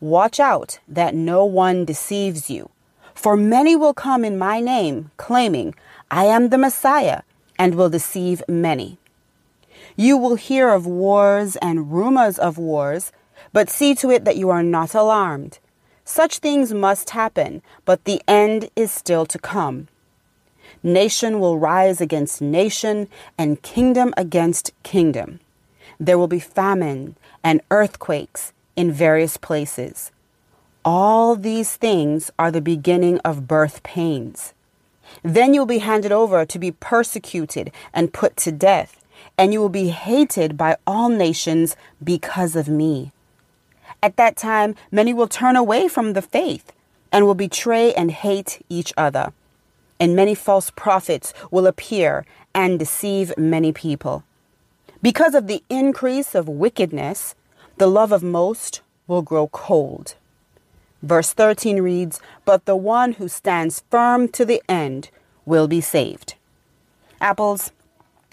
Watch 0.00 0.38
out 0.38 0.78
that 0.86 1.14
no 1.14 1.44
one 1.44 1.84
deceives 1.84 2.50
you. 2.50 2.70
For 3.14 3.36
many 3.36 3.74
will 3.74 3.94
come 3.94 4.24
in 4.24 4.38
my 4.38 4.60
name, 4.60 5.10
claiming, 5.16 5.74
I 6.10 6.24
am 6.24 6.50
the 6.50 6.58
Messiah, 6.58 7.22
and 7.58 7.74
will 7.74 7.88
deceive 7.88 8.42
many. 8.48 8.98
You 9.96 10.16
will 10.16 10.34
hear 10.34 10.70
of 10.70 10.86
wars 10.86 11.56
and 11.56 11.92
rumors 11.92 12.38
of 12.38 12.58
wars, 12.58 13.12
but 13.52 13.70
see 13.70 13.94
to 13.96 14.10
it 14.10 14.24
that 14.24 14.36
you 14.36 14.50
are 14.50 14.62
not 14.62 14.94
alarmed. 14.94 15.58
Such 16.04 16.38
things 16.38 16.74
must 16.74 17.10
happen, 17.10 17.62
but 17.84 18.04
the 18.04 18.20
end 18.28 18.68
is 18.76 18.92
still 18.92 19.24
to 19.26 19.38
come. 19.38 19.88
Nation 20.86 21.40
will 21.40 21.58
rise 21.58 22.02
against 22.02 22.42
nation, 22.42 23.08
and 23.38 23.62
kingdom 23.62 24.12
against 24.18 24.70
kingdom. 24.82 25.40
There 25.98 26.18
will 26.18 26.28
be 26.28 26.40
famine 26.40 27.16
and 27.42 27.62
earthquakes 27.70 28.52
in 28.76 28.92
various 28.92 29.38
places. 29.38 30.12
All 30.84 31.36
these 31.36 31.76
things 31.76 32.30
are 32.38 32.50
the 32.50 32.60
beginning 32.60 33.18
of 33.20 33.48
birth 33.48 33.82
pains. 33.82 34.52
Then 35.22 35.54
you 35.54 35.60
will 35.60 35.66
be 35.66 35.78
handed 35.78 36.12
over 36.12 36.44
to 36.44 36.58
be 36.58 36.72
persecuted 36.72 37.72
and 37.94 38.12
put 38.12 38.36
to 38.38 38.52
death, 38.52 39.00
and 39.38 39.54
you 39.54 39.60
will 39.60 39.70
be 39.70 39.88
hated 39.88 40.58
by 40.58 40.76
all 40.86 41.08
nations 41.08 41.76
because 42.02 42.54
of 42.56 42.68
me. 42.68 43.10
At 44.02 44.18
that 44.18 44.36
time, 44.36 44.74
many 44.92 45.14
will 45.14 45.28
turn 45.28 45.56
away 45.56 45.88
from 45.88 46.12
the 46.12 46.20
faith 46.20 46.72
and 47.10 47.24
will 47.24 47.34
betray 47.34 47.94
and 47.94 48.10
hate 48.10 48.62
each 48.68 48.92
other. 48.98 49.32
And 50.00 50.16
many 50.16 50.34
false 50.34 50.70
prophets 50.70 51.32
will 51.50 51.66
appear 51.66 52.26
and 52.54 52.78
deceive 52.78 53.32
many 53.36 53.72
people. 53.72 54.24
Because 55.02 55.34
of 55.34 55.46
the 55.46 55.62
increase 55.68 56.34
of 56.34 56.48
wickedness, 56.48 57.34
the 57.76 57.86
love 57.86 58.12
of 58.12 58.22
most 58.22 58.80
will 59.06 59.22
grow 59.22 59.48
cold. 59.48 60.14
Verse 61.02 61.32
13 61.32 61.82
reads, 61.82 62.20
But 62.44 62.64
the 62.64 62.76
one 62.76 63.12
who 63.14 63.28
stands 63.28 63.84
firm 63.90 64.28
to 64.28 64.44
the 64.44 64.62
end 64.68 65.10
will 65.44 65.68
be 65.68 65.82
saved. 65.82 66.34
Apples, 67.20 67.72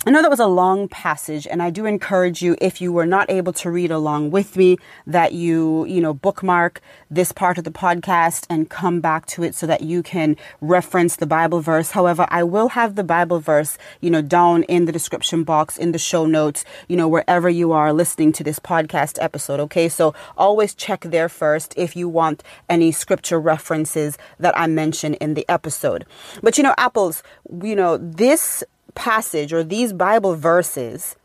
I 0.04 0.10
know 0.10 0.24
that 0.24 0.32
was 0.32 0.40
a 0.40 0.48
long 0.48 0.88
passage, 0.88 1.46
and 1.46 1.62
I 1.62 1.70
do 1.70 1.86
encourage 1.86 2.42
you, 2.42 2.56
if 2.60 2.82
you 2.82 2.92
were 2.92 3.06
not 3.06 3.30
able 3.30 3.54
to 3.54 3.70
read 3.70 3.92
along 3.92 4.32
with 4.32 4.58
me, 4.58 4.80
that 5.06 5.34
you, 5.34 5.86
you 5.86 6.02
know, 6.02 6.12
bookmark 6.12 6.82
this 7.12 7.32
part 7.32 7.60
of 7.60 7.66
the 7.66 7.72
podcast 7.72 8.48
and 8.50 8.68
come 8.68 9.00
back 9.00 9.28
to 9.28 9.44
it 9.44 9.54
so 9.54 9.68
that 9.68 9.82
you 9.82 10.02
can 10.02 10.38
reference 10.60 11.18
the 11.18 11.28
Bible 11.28 11.62
verse. 11.62 11.92
However, 11.92 12.26
I 12.30 12.42
will 12.42 12.70
have 12.70 12.96
the 12.96 13.04
Bible 13.04 13.40
verse, 13.40 13.78
you 14.00 14.10
know, 14.10 14.24
down 14.24 14.64
in 14.64 14.86
the 14.86 14.92
description 14.92 15.44
box, 15.44 15.78
in 15.78 15.92
the 15.92 16.00
show 16.00 16.26
notes, 16.26 16.66
you 16.88 16.98
know, 16.98 17.08
wherever 17.08 17.48
you 17.48 17.72
are 17.72 17.94
listening 17.94 18.32
to 18.34 18.44
this 18.44 18.58
podcast 18.58 19.20
episode. 19.22 19.60
Okay. 19.60 19.88
So 19.88 20.16
always 20.36 20.74
check 20.74 21.02
there 21.02 21.30
first 21.30 21.76
if 21.78 21.96
you 21.96 22.10
want 22.10 22.42
any 22.68 22.92
scripture 22.92 23.40
references 23.40 24.18
that 24.40 24.58
I 24.58 24.66
mention 24.66 25.14
in 25.16 25.36
the 25.36 25.48
episode. 25.48 26.08
But, 26.42 26.58
you 26.58 26.64
know, 26.64 26.74
apples, 26.76 27.22
you 27.62 27.76
know, 27.76 27.98
this 27.98 28.64
passage 28.96 29.54
or 29.54 29.64
these 29.64 29.94
Bible 29.94 30.36
verses 30.36 31.16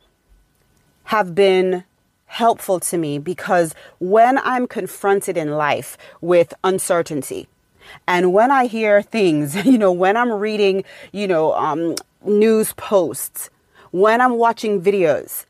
have 1.04 1.34
been 1.34 1.84
helpful 2.26 2.80
to 2.80 2.98
me 2.98 3.18
because 3.18 3.74
when 3.98 4.38
I'm 4.38 4.66
confronted 4.66 5.36
in 5.36 5.52
life 5.52 5.96
with 6.20 6.52
uncertainty, 6.64 7.48
and 8.06 8.32
when 8.32 8.50
I 8.50 8.66
hear 8.66 9.02
things, 9.02 9.54
you 9.64 9.78
know, 9.78 9.92
when 9.92 10.16
I'm 10.16 10.32
reading, 10.32 10.84
you 11.12 11.26
know, 11.28 11.54
um, 11.54 11.94
news 12.24 12.72
posts, 12.74 13.50
when 13.90 14.20
I'm 14.20 14.36
watching 14.36 14.82
videos, 14.82 15.46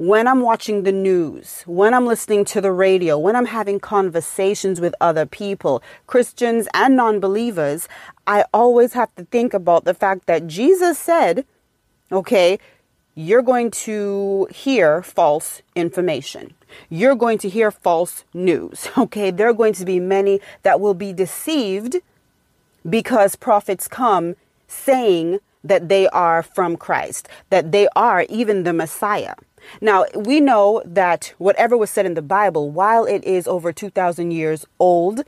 when 0.00 0.26
I'm 0.26 0.40
watching 0.40 0.84
the 0.84 0.92
news, 0.92 1.62
when 1.66 1.92
I'm 1.92 2.06
listening 2.06 2.46
to 2.46 2.62
the 2.62 2.72
radio, 2.72 3.18
when 3.18 3.36
I'm 3.36 3.44
having 3.44 3.78
conversations 3.78 4.80
with 4.80 4.94
other 4.98 5.26
people, 5.26 5.82
Christians 6.06 6.66
and 6.72 6.96
non 6.96 7.20
believers, 7.20 7.86
I 8.26 8.46
always 8.54 8.94
have 8.94 9.14
to 9.16 9.26
think 9.26 9.52
about 9.52 9.84
the 9.84 9.92
fact 9.92 10.24
that 10.24 10.46
Jesus 10.46 10.98
said, 10.98 11.44
okay, 12.10 12.58
you're 13.14 13.42
going 13.42 13.70
to 13.72 14.48
hear 14.50 15.02
false 15.02 15.60
information. 15.74 16.54
You're 16.88 17.14
going 17.14 17.36
to 17.36 17.50
hear 17.50 17.70
false 17.70 18.24
news. 18.32 18.88
Okay, 18.96 19.30
there 19.30 19.50
are 19.50 19.52
going 19.52 19.74
to 19.74 19.84
be 19.84 20.00
many 20.00 20.40
that 20.62 20.80
will 20.80 20.94
be 20.94 21.12
deceived 21.12 21.96
because 22.88 23.36
prophets 23.36 23.86
come 23.86 24.34
saying 24.66 25.40
that 25.62 25.90
they 25.90 26.08
are 26.08 26.42
from 26.42 26.78
Christ, 26.78 27.28
that 27.50 27.70
they 27.70 27.86
are 27.94 28.24
even 28.30 28.62
the 28.62 28.72
Messiah. 28.72 29.34
Now, 29.80 30.04
we 30.14 30.40
know 30.40 30.82
that 30.84 31.34
whatever 31.38 31.76
was 31.76 31.90
said 31.90 32.06
in 32.06 32.14
the 32.14 32.22
Bible, 32.22 32.70
while 32.70 33.04
it 33.04 33.24
is 33.24 33.46
over 33.46 33.72
2,000 33.72 34.30
years 34.30 34.66
old, 34.78 35.24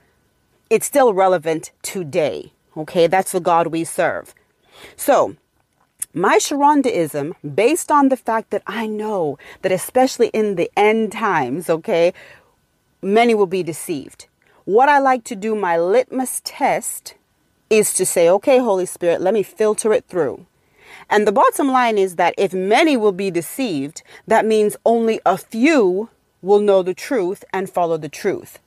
it's 0.70 0.86
still 0.86 1.12
relevant 1.14 1.70
today. 1.82 2.52
Okay, 2.76 3.06
that's 3.06 3.32
the 3.32 3.40
God 3.40 3.66
we 3.68 3.84
serve. 3.84 4.34
So, 4.96 5.36
my 6.14 6.38
Sherundaism, 6.38 7.34
based 7.54 7.90
on 7.90 8.08
the 8.08 8.16
fact 8.16 8.50
that 8.50 8.62
I 8.66 8.86
know 8.86 9.38
that 9.62 9.72
especially 9.72 10.28
in 10.28 10.56
the 10.56 10.70
end 10.76 11.12
times, 11.12 11.70
okay, 11.70 12.12
many 13.00 13.34
will 13.34 13.46
be 13.46 13.62
deceived. 13.62 14.26
What 14.64 14.88
I 14.88 14.98
like 14.98 15.24
to 15.24 15.36
do, 15.36 15.54
my 15.54 15.78
litmus 15.78 16.40
test, 16.44 17.14
is 17.68 17.92
to 17.94 18.06
say, 18.06 18.28
okay, 18.28 18.58
Holy 18.58 18.86
Spirit, 18.86 19.20
let 19.20 19.34
me 19.34 19.42
filter 19.42 19.92
it 19.92 20.04
through. 20.06 20.46
And 21.12 21.26
the 21.26 21.32
bottom 21.32 21.68
line 21.68 21.98
is 21.98 22.16
that 22.16 22.34
if 22.38 22.54
many 22.54 22.96
will 22.96 23.12
be 23.12 23.30
deceived, 23.30 24.02
that 24.26 24.46
means 24.46 24.78
only 24.86 25.20
a 25.26 25.36
few 25.36 26.08
will 26.40 26.58
know 26.58 26.82
the 26.82 26.94
truth 26.94 27.44
and 27.52 27.68
follow 27.68 27.98
the 27.98 28.08
truth. 28.08 28.58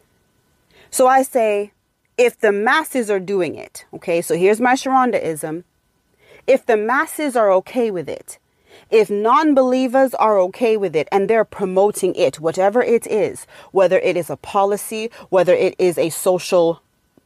So 0.91 1.08
I 1.08 1.23
say, 1.23 1.71
if 2.19 2.39
the 2.39 2.51
masses 2.51 3.10
are 3.10 3.19
doing 3.19 3.55
it, 3.55 3.86
okay, 3.95 4.21
so 4.21 4.38
here's 4.38 4.62
my 4.62 4.75
Sherundaism. 4.75 5.63
If 6.45 6.67
the 6.67 6.77
masses 6.77 7.36
are 7.36 7.51
okay 7.53 7.89
with 7.89 8.08
it, 8.08 8.38
if 8.91 9.10
non 9.10 9.55
believers 9.55 10.13
are 10.13 10.39
okay 10.41 10.77
with 10.77 10.95
it 10.95 11.08
and 11.12 11.27
they're 11.27 11.45
promoting 11.45 12.13
it, 12.13 12.39
whatever 12.39 12.84
it 12.84 13.08
is, 13.08 13.47
whether 13.71 13.97
it 13.97 14.15
is 14.15 14.29
a 14.29 14.38
policy, 14.38 15.10
whether 15.29 15.55
it 15.55 15.73
is 15.79 15.97
a 15.97 16.12
social 16.12 16.84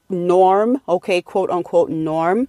norm, 0.07 0.79
okay, 0.87 1.21
quote 1.21 1.49
unquote 1.49 1.89
norm, 1.89 2.47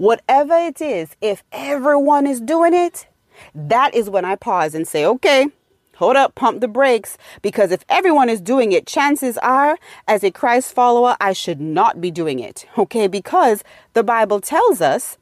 whatever 0.00 0.56
it 0.56 0.80
is, 0.80 1.14
if 1.20 1.44
everyone 1.52 2.26
is 2.26 2.40
doing 2.40 2.72
it, 2.72 3.06
that 3.54 3.94
is 3.94 4.08
when 4.08 4.24
I 4.24 4.34
pause 4.34 4.74
and 4.74 4.88
say, 4.88 5.04
okay, 5.04 5.48
hold 5.96 6.16
up, 6.16 6.34
pump 6.34 6.62
the 6.62 6.68
brakes, 6.68 7.18
because 7.42 7.70
if 7.70 7.84
everyone 7.86 8.30
is 8.30 8.40
doing 8.40 8.72
it, 8.72 8.86
chances 8.86 9.36
are, 9.38 9.78
as 10.08 10.24
a 10.24 10.30
Christ 10.30 10.72
follower, 10.72 11.18
I 11.20 11.34
should 11.34 11.60
not 11.60 12.00
be 12.00 12.10
doing 12.10 12.38
it, 12.38 12.64
okay, 12.78 13.08
because 13.08 13.62
the 13.92 14.02
Bible 14.02 14.40
tells 14.40 14.80
us 14.80 15.18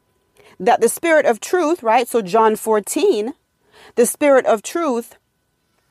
that 0.60 0.80
the 0.80 0.88
Spirit 0.88 1.26
of 1.26 1.40
truth, 1.40 1.82
right? 1.82 2.06
So, 2.06 2.22
John 2.22 2.54
14, 2.54 3.34
the 3.96 4.06
Spirit 4.06 4.46
of 4.46 4.62
truth, 4.62 5.16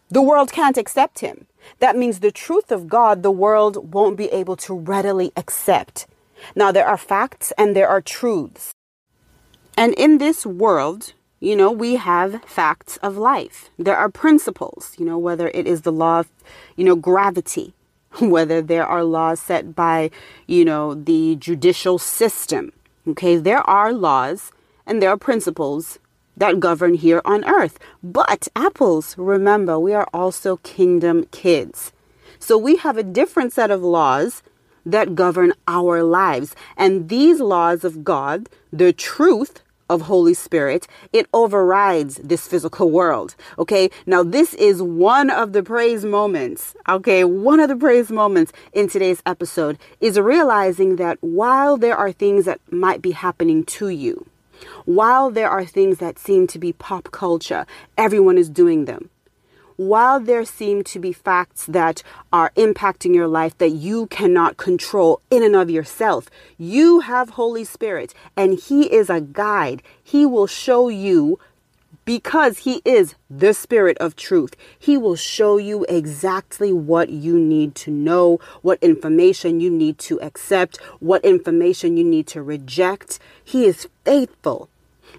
the 0.09 0.21
world 0.21 0.53
can't 0.53 0.77
accept 0.77 1.19
him. 1.19 1.45
That 1.79 1.97
means 1.97 2.21
the 2.21 2.31
truth 2.31 2.71
of 2.71 2.87
God, 2.87 3.21
the 3.21 3.31
world 3.31 3.93
won't 3.93 4.15
be 4.15 4.27
able 4.27 4.55
to 4.55 4.73
readily 4.73 5.33
accept. 5.35 6.07
Now, 6.55 6.71
there 6.71 6.87
are 6.87 6.97
facts 6.97 7.51
and 7.57 7.75
there 7.75 7.89
are 7.89 7.99
truths. 7.99 8.73
And 9.77 9.93
in 9.93 10.17
this 10.17 10.43
world, 10.43 11.13
you 11.39 11.55
know, 11.55 11.71
we 11.71 11.97
have 11.97 12.43
facts 12.45 12.97
of 12.97 13.15
life. 13.15 13.69
There 13.77 13.95
are 13.95 14.09
principles, 14.09 14.95
you 14.97 15.05
know, 15.05 15.19
whether 15.19 15.49
it 15.49 15.67
is 15.67 15.81
the 15.81 15.91
law 15.91 16.21
of, 16.21 16.29
you 16.75 16.83
know, 16.83 16.95
gravity, 16.95 17.75
whether 18.19 18.59
there 18.59 18.87
are 18.87 19.03
laws 19.03 19.39
set 19.39 19.75
by, 19.75 20.09
you 20.47 20.65
know, 20.65 20.95
the 20.95 21.35
judicial 21.35 21.99
system. 21.99 22.73
Okay, 23.07 23.37
there 23.37 23.61
are 23.69 23.93
laws 23.93 24.51
and 24.87 24.99
there 24.99 25.11
are 25.11 25.17
principles 25.17 25.99
that 26.35 26.59
govern 26.59 26.95
here 26.95 27.21
on 27.23 27.45
earth. 27.45 27.77
But 28.01 28.47
apples, 28.55 29.15
remember, 29.15 29.79
we 29.79 29.93
are 29.93 30.07
also 30.11 30.57
kingdom 30.57 31.25
kids. 31.31 31.91
So 32.39 32.57
we 32.57 32.77
have 32.77 32.97
a 32.97 33.03
different 33.03 33.53
set 33.53 33.69
of 33.69 33.83
laws 33.83 34.41
that 34.85 35.15
govern 35.15 35.53
our 35.67 36.01
lives. 36.01 36.55
And 36.77 37.09
these 37.09 37.39
laws 37.39 37.83
of 37.83 38.03
God, 38.03 38.49
the 38.71 38.93
truth, 38.93 39.61
of 39.89 40.01
Holy 40.01 40.33
Spirit, 40.33 40.87
it 41.13 41.27
overrides 41.33 42.17
this 42.17 42.47
physical 42.47 42.91
world. 42.91 43.35
Okay. 43.57 43.89
Now, 44.05 44.23
this 44.23 44.53
is 44.55 44.81
one 44.81 45.29
of 45.29 45.53
the 45.53 45.63
praise 45.63 46.05
moments. 46.05 46.75
Okay. 46.87 47.23
One 47.23 47.59
of 47.59 47.69
the 47.69 47.75
praise 47.75 48.09
moments 48.09 48.51
in 48.73 48.89
today's 48.89 49.21
episode 49.25 49.77
is 50.01 50.19
realizing 50.19 50.97
that 50.97 51.17
while 51.21 51.77
there 51.77 51.95
are 51.95 52.11
things 52.11 52.45
that 52.45 52.59
might 52.71 53.01
be 53.01 53.11
happening 53.11 53.63
to 53.65 53.89
you, 53.89 54.25
while 54.85 55.29
there 55.29 55.49
are 55.49 55.65
things 55.65 55.99
that 55.99 56.17
seem 56.17 56.47
to 56.47 56.59
be 56.59 56.73
pop 56.73 57.11
culture, 57.11 57.65
everyone 57.97 58.37
is 58.37 58.49
doing 58.49 58.85
them. 58.85 59.09
While 59.77 60.19
there 60.19 60.43
seem 60.43 60.83
to 60.83 60.99
be 60.99 61.13
facts 61.13 61.65
that 61.67 62.03
are 62.33 62.51
impacting 62.55 63.15
your 63.15 63.27
life 63.27 63.57
that 63.59 63.69
you 63.69 64.07
cannot 64.07 64.57
control 64.57 65.21
in 65.31 65.43
and 65.43 65.55
of 65.55 65.69
yourself, 65.69 66.29
you 66.57 67.01
have 67.01 67.31
Holy 67.31 67.63
Spirit 67.63 68.13
and 68.35 68.59
He 68.59 68.93
is 68.93 69.09
a 69.09 69.21
guide. 69.21 69.81
He 70.03 70.25
will 70.25 70.47
show 70.47 70.89
you 70.89 71.39
because 72.05 72.59
He 72.59 72.81
is 72.85 73.15
the 73.29 73.53
Spirit 73.53 73.97
of 73.99 74.15
truth. 74.15 74.55
He 74.79 74.97
will 74.97 75.15
show 75.15 75.57
you 75.57 75.85
exactly 75.87 76.73
what 76.73 77.09
you 77.09 77.37
need 77.37 77.75
to 77.75 77.91
know, 77.91 78.39
what 78.61 78.81
information 78.81 79.59
you 79.59 79.69
need 79.69 79.99
to 79.99 80.19
accept, 80.21 80.77
what 80.99 81.23
information 81.23 81.97
you 81.97 82.03
need 82.03 82.25
to 82.27 82.41
reject. 82.41 83.19
He 83.43 83.65
is 83.65 83.87
faithful. 84.03 84.69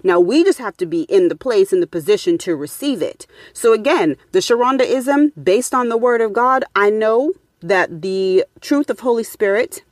Now 0.03 0.19
we 0.19 0.43
just 0.43 0.59
have 0.59 0.77
to 0.77 0.85
be 0.85 1.03
in 1.03 1.27
the 1.27 1.35
place, 1.35 1.73
in 1.73 1.79
the 1.79 1.87
position 1.87 2.37
to 2.39 2.55
receive 2.55 3.01
it. 3.01 3.27
So 3.53 3.73
again, 3.73 4.15
the 4.31 4.41
Sherundaism, 4.41 5.33
based 5.41 5.73
on 5.73 5.89
the 5.89 5.97
Word 5.97 6.21
of 6.21 6.33
God, 6.33 6.63
I 6.75 6.89
know 6.89 7.33
that 7.61 8.01
the 8.01 8.45
truth 8.61 8.89
of 8.89 9.01
Holy 9.01 9.23
Spirit 9.23 9.83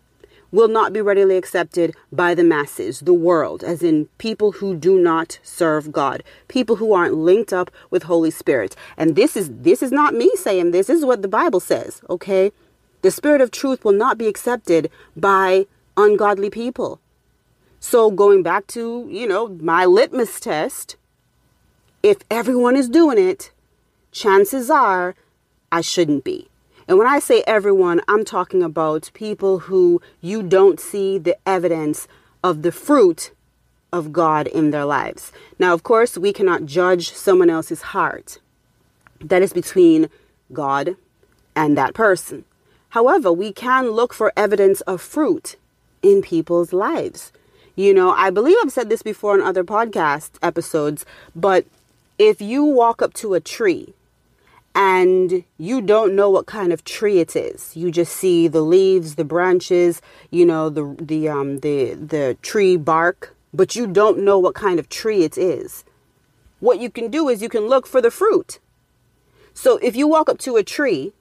will 0.52 0.68
not 0.68 0.94
be 0.94 1.02
readily 1.02 1.38
accepted 1.38 1.94
by 2.12 2.34
the 2.34 2.44
masses, 2.44 3.02
the 3.02 3.14
world, 3.14 3.64
as 3.64 3.84
in 3.84 4.06
people 4.18 4.54
who 4.54 4.76
do 4.76 4.98
not 4.98 5.40
serve 5.44 5.92
God, 5.92 6.24
people 6.48 6.78
who 6.78 6.94
aren't 6.94 7.16
linked 7.16 7.52
up 7.52 7.70
with 7.90 8.04
Holy 8.04 8.32
Spirit. 8.32 8.76
And 8.96 9.16
this 9.16 9.36
is 9.36 9.50
this 9.52 9.84
is 9.84 9.92
not 9.92 10.14
me 10.14 10.32
saying 10.36 10.72
this, 10.72 10.88
this 10.88 11.00
is 11.00 11.06
what 11.06 11.22
the 11.22 11.28
Bible 11.28 11.60
says, 11.60 12.02
okay? 12.10 12.52
The 13.02 13.12
spirit 13.12 13.42
of 13.42 13.52
truth 13.52 13.84
will 13.84 13.92
not 13.92 14.18
be 14.18 14.28
accepted 14.28 14.90
by 15.16 15.68
ungodly 15.96 16.50
people. 16.50 17.00
So 17.80 18.12
going 18.12 18.44
back 18.44 18.68
to, 18.68 19.08
you 19.10 19.28
know, 19.28 19.48
my 19.48 19.86
litmus 19.86 20.40
test, 20.40 20.96
if 22.04 22.18
everyone 22.30 22.76
is 22.76 22.90
doing 22.90 23.18
it, 23.18 23.52
chances 24.12 24.70
are 24.70 25.16
I 25.72 25.82
shouldn't 25.82 26.24
be. 26.24 26.48
And 26.88 26.98
when 26.98 27.08
I 27.08 27.20
say 27.20 27.44
everyone, 27.46 28.02
I'm 28.08 28.24
talking 28.24 28.64
about 28.64 29.12
people 29.14 29.60
who 29.60 30.02
you 30.22 30.42
don't 30.42 30.80
see 30.80 31.18
the 31.18 31.38
evidence 31.46 32.08
of 32.44 32.62
the 32.62 32.72
fruit 32.72 33.32
of 33.92 34.14
God 34.14 34.48
in 34.48 34.72
their 34.72 34.86
lives. 34.86 35.32
Now, 35.60 35.74
of 35.74 35.84
course, 35.84 36.18
we 36.18 36.32
cannot 36.32 36.66
judge 36.66 37.12
someone 37.12 37.50
else's 37.50 37.82
heart. 37.82 38.40
That 39.20 39.42
is 39.42 39.54
between 39.54 40.10
God 40.54 40.96
and 41.56 41.78
that 41.78 41.94
person. 41.94 42.46
However, 42.90 43.34
we 43.34 43.52
can 43.52 43.92
look 43.92 44.14
for 44.14 44.32
evidence 44.38 44.82
of 44.82 45.02
fruit 45.02 45.58
in 46.02 46.22
people's 46.22 46.72
lives. 46.72 47.32
You 47.78 47.94
know, 47.94 48.12
I 48.12 48.32
believe 48.32 48.58
I've 48.64 48.72
said 48.72 48.90
this 48.90 49.04
before 49.04 49.36
in 49.38 49.46
other 49.46 49.64
podcast 49.64 50.32
episodes, 50.42 51.06
but 51.36 51.68
if 52.18 52.42
you 52.42 52.64
walk 52.64 53.04
up 53.04 53.14
to 53.14 53.36
a 53.36 53.40
tree 53.40 53.94
and 54.74 55.44
you 55.60 55.84
don't 55.84 56.16
know 56.16 56.28
what 56.28 56.48
kind 56.48 56.74
of 56.74 56.84
tree 56.84 57.20
it 57.20 57.36
is, 57.36 57.78
you 57.78 57.92
just 57.92 58.16
see 58.16 58.48
the 58.48 58.62
leaves, 58.62 59.14
the 59.14 59.24
branches, 59.24 60.02
you 60.32 60.44
know, 60.44 60.72
the 60.72 60.96
the 61.00 61.30
um 61.30 61.60
the 61.60 61.94
the 61.94 62.36
tree 62.42 62.78
bark, 62.78 63.36
but 63.54 63.76
you 63.76 63.86
don't 63.86 64.18
know 64.26 64.40
what 64.40 64.56
kind 64.56 64.80
of 64.80 64.90
tree 64.90 65.24
it 65.24 65.38
is. 65.38 65.84
What 66.60 66.80
you 66.80 66.90
can 66.90 67.12
do 67.12 67.30
is 67.30 67.44
you 67.44 67.50
can 67.50 67.68
look 67.68 67.86
for 67.86 68.02
the 68.02 68.10
fruit. 68.10 68.58
So 69.54 69.78
if 69.84 69.96
you 69.96 70.08
walk 70.08 70.30
up 70.30 70.40
to 70.40 70.56
a 70.56 70.64
tree 70.64 71.14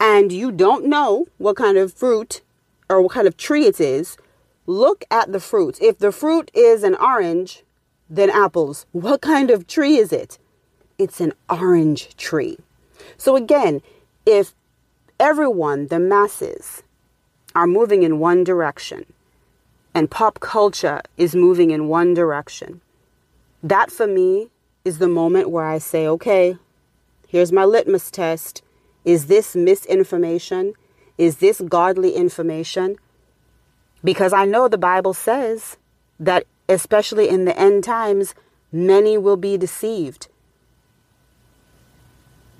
and 0.00 0.32
you 0.32 0.52
don't 0.52 0.86
know 0.86 1.26
what 1.36 1.56
kind 1.56 1.76
of 1.76 1.92
fruit 1.92 2.40
or 2.88 3.02
what 3.02 3.12
kind 3.12 3.28
of 3.28 3.36
tree 3.36 3.66
it 3.66 3.78
is, 3.78 4.16
look 4.66 5.04
at 5.10 5.32
the 5.32 5.40
fruits. 5.40 5.78
If 5.80 5.98
the 5.98 6.12
fruit 6.12 6.50
is 6.54 6.82
an 6.82 6.94
orange, 6.96 7.62
then 8.08 8.30
apples. 8.30 8.86
What 8.92 9.20
kind 9.20 9.50
of 9.50 9.66
tree 9.66 9.96
is 9.96 10.12
it? 10.12 10.38
It's 10.98 11.20
an 11.20 11.32
orange 11.48 12.16
tree. 12.16 12.58
So 13.16 13.36
again, 13.36 13.82
if 14.24 14.54
everyone, 15.20 15.88
the 15.88 15.98
masses, 15.98 16.82
are 17.54 17.66
moving 17.66 18.02
in 18.02 18.18
one 18.18 18.44
direction 18.44 19.06
and 19.94 20.10
pop 20.10 20.40
culture 20.40 21.00
is 21.16 21.34
moving 21.34 21.70
in 21.70 21.88
one 21.88 22.12
direction, 22.12 22.80
that 23.62 23.90
for 23.90 24.06
me 24.06 24.50
is 24.84 24.98
the 24.98 25.08
moment 25.08 25.50
where 25.50 25.64
I 25.64 25.78
say, 25.78 26.06
okay, 26.06 26.58
here's 27.26 27.50
my 27.50 27.64
litmus 27.64 28.10
test. 28.10 28.62
Is 29.04 29.26
this 29.26 29.56
misinformation? 29.56 30.74
Is 31.16 31.38
this 31.38 31.60
godly 31.60 32.12
information? 32.12 32.96
Because 34.06 34.32
I 34.32 34.44
know 34.44 34.68
the 34.68 34.78
Bible 34.78 35.14
says 35.14 35.78
that, 36.20 36.46
especially 36.68 37.28
in 37.28 37.44
the 37.44 37.58
end 37.58 37.82
times, 37.82 38.36
many 38.70 39.18
will 39.18 39.36
be 39.36 39.58
deceived. 39.58 40.28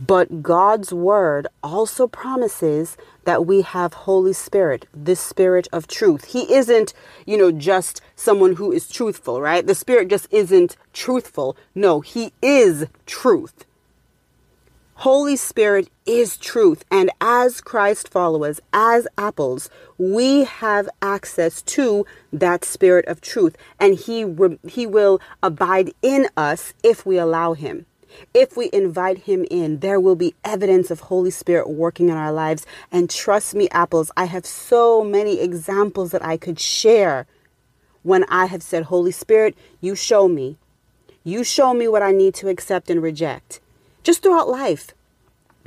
But 0.05 0.43
God's 0.43 0.93
word 0.93 1.47
also 1.63 2.09
promises 2.09 2.97
that 3.27 3.47
we 3.47 3.63
have 3.63 3.95
Holy 3.95 4.33
Spirit, 4.33 4.87
the 4.93 5.15
Spirit 5.15 5.69
of 5.73 5.87
truth. 5.87 6.25
He 6.25 6.53
isn't, 6.53 6.93
you 7.27 7.39
know, 7.39 7.53
just 7.53 8.01
someone 8.17 8.57
who 8.57 8.73
is 8.73 8.89
truthful, 8.89 9.41
right? 9.41 9.65
The 9.65 9.77
Spirit 9.77 10.09
just 10.09 10.27
isn't 10.33 10.77
truthful. 10.93 11.57
No, 11.77 12.01
He 12.01 12.33
is 12.43 12.87
truth. 13.07 13.66
Holy 15.01 15.37
Spirit 15.37 15.91
is 16.07 16.39
truth. 16.39 16.83
And 16.91 17.11
as 17.21 17.61
Christ 17.61 18.09
followers, 18.09 18.63
as 18.73 19.07
apples, 19.19 19.69
we 19.99 20.45
have 20.45 20.89
access 21.03 21.61
to 21.63 22.07
that 22.33 22.65
spirit 22.65 23.05
of 23.05 23.21
truth. 23.21 23.59
And 23.79 23.95
he, 23.95 24.25
he 24.67 24.87
will 24.87 25.21
abide 25.43 25.93
in 26.01 26.29
us 26.35 26.73
if 26.83 27.05
we 27.05 27.19
allow 27.19 27.53
him. 27.53 27.85
If 28.33 28.57
we 28.57 28.71
invite 28.73 29.19
him 29.19 29.45
in, 29.51 29.81
there 29.81 30.01
will 30.01 30.17
be 30.17 30.35
evidence 30.43 30.91
of 30.91 31.01
Holy 31.01 31.31
Spirit 31.31 31.69
working 31.69 32.09
in 32.09 32.17
our 32.17 32.33
lives. 32.33 32.65
And 32.91 33.11
trust 33.11 33.55
me, 33.55 33.69
apples, 33.73 34.11
I 34.17 34.25
have 34.25 34.47
so 34.47 35.05
many 35.05 35.41
examples 35.41 36.11
that 36.13 36.25
I 36.25 36.39
could 36.39 36.59
share 36.59 37.27
when 38.03 38.25
I 38.31 38.47
have 38.47 38.63
said, 38.63 38.85
Holy 38.85 39.13
Spirit, 39.13 39.59
you 39.83 39.95
show 39.95 40.27
me. 40.27 40.57
You 41.23 41.45
show 41.45 41.75
me 41.75 41.87
what 41.87 42.03
I 42.03 42.13
need 42.13 42.33
to 42.37 42.49
accept 42.49 42.89
and 42.89 43.03
reject 43.03 43.61
just 44.07 44.23
throughout 44.23 44.49
life. 44.49 44.95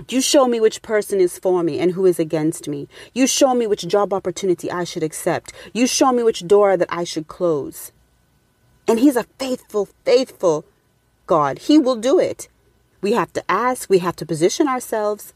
You 0.07 0.21
show 0.21 0.47
me 0.47 0.61
which 0.61 0.81
person 0.81 1.19
is 1.19 1.37
for 1.37 1.61
me 1.61 1.77
and 1.77 1.91
who 1.91 2.05
is 2.05 2.19
against 2.19 2.69
me. 2.69 2.87
You 3.13 3.27
show 3.27 3.53
me 3.53 3.67
which 3.67 3.85
job 3.85 4.13
opportunity 4.13 4.71
I 4.71 4.85
should 4.85 5.03
accept. 5.03 5.51
You 5.73 5.85
show 5.85 6.13
me 6.13 6.23
which 6.23 6.47
door 6.47 6.77
that 6.77 6.87
I 6.89 7.03
should 7.03 7.27
close. 7.27 7.91
And 8.87 8.97
He's 8.97 9.17
a 9.17 9.25
faithful, 9.37 9.89
faithful 10.05 10.63
God. 11.27 11.59
He 11.59 11.77
will 11.77 11.97
do 11.97 12.17
it. 12.17 12.47
We 13.01 13.11
have 13.11 13.33
to 13.33 13.43
ask, 13.51 13.89
we 13.89 13.99
have 13.99 14.15
to 14.15 14.25
position 14.25 14.69
ourselves. 14.69 15.33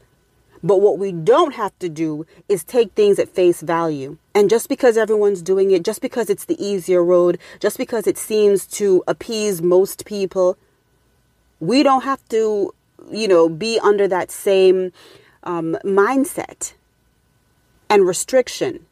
But 0.62 0.80
what 0.80 0.98
we 0.98 1.12
don't 1.12 1.54
have 1.54 1.78
to 1.80 1.90
do 1.90 2.24
is 2.48 2.64
take 2.64 2.92
things 2.92 3.18
at 3.18 3.28
face 3.28 3.60
value. 3.60 4.16
And 4.34 4.48
just 4.48 4.70
because 4.70 4.96
everyone's 4.96 5.42
doing 5.42 5.72
it, 5.72 5.84
just 5.84 6.00
because 6.00 6.30
it's 6.30 6.46
the 6.46 6.62
easier 6.64 7.04
road, 7.04 7.38
just 7.60 7.76
because 7.76 8.06
it 8.06 8.16
seems 8.16 8.66
to 8.78 9.04
appease 9.06 9.60
most 9.60 10.06
people, 10.06 10.56
we 11.60 11.82
don't 11.82 12.04
have 12.04 12.26
to, 12.30 12.72
you 13.10 13.28
know, 13.28 13.48
be 13.48 13.78
under 13.80 14.08
that 14.08 14.30
same 14.30 14.92
um, 15.42 15.76
mindset 15.84 16.74
and 17.88 18.06
restriction. 18.06 18.86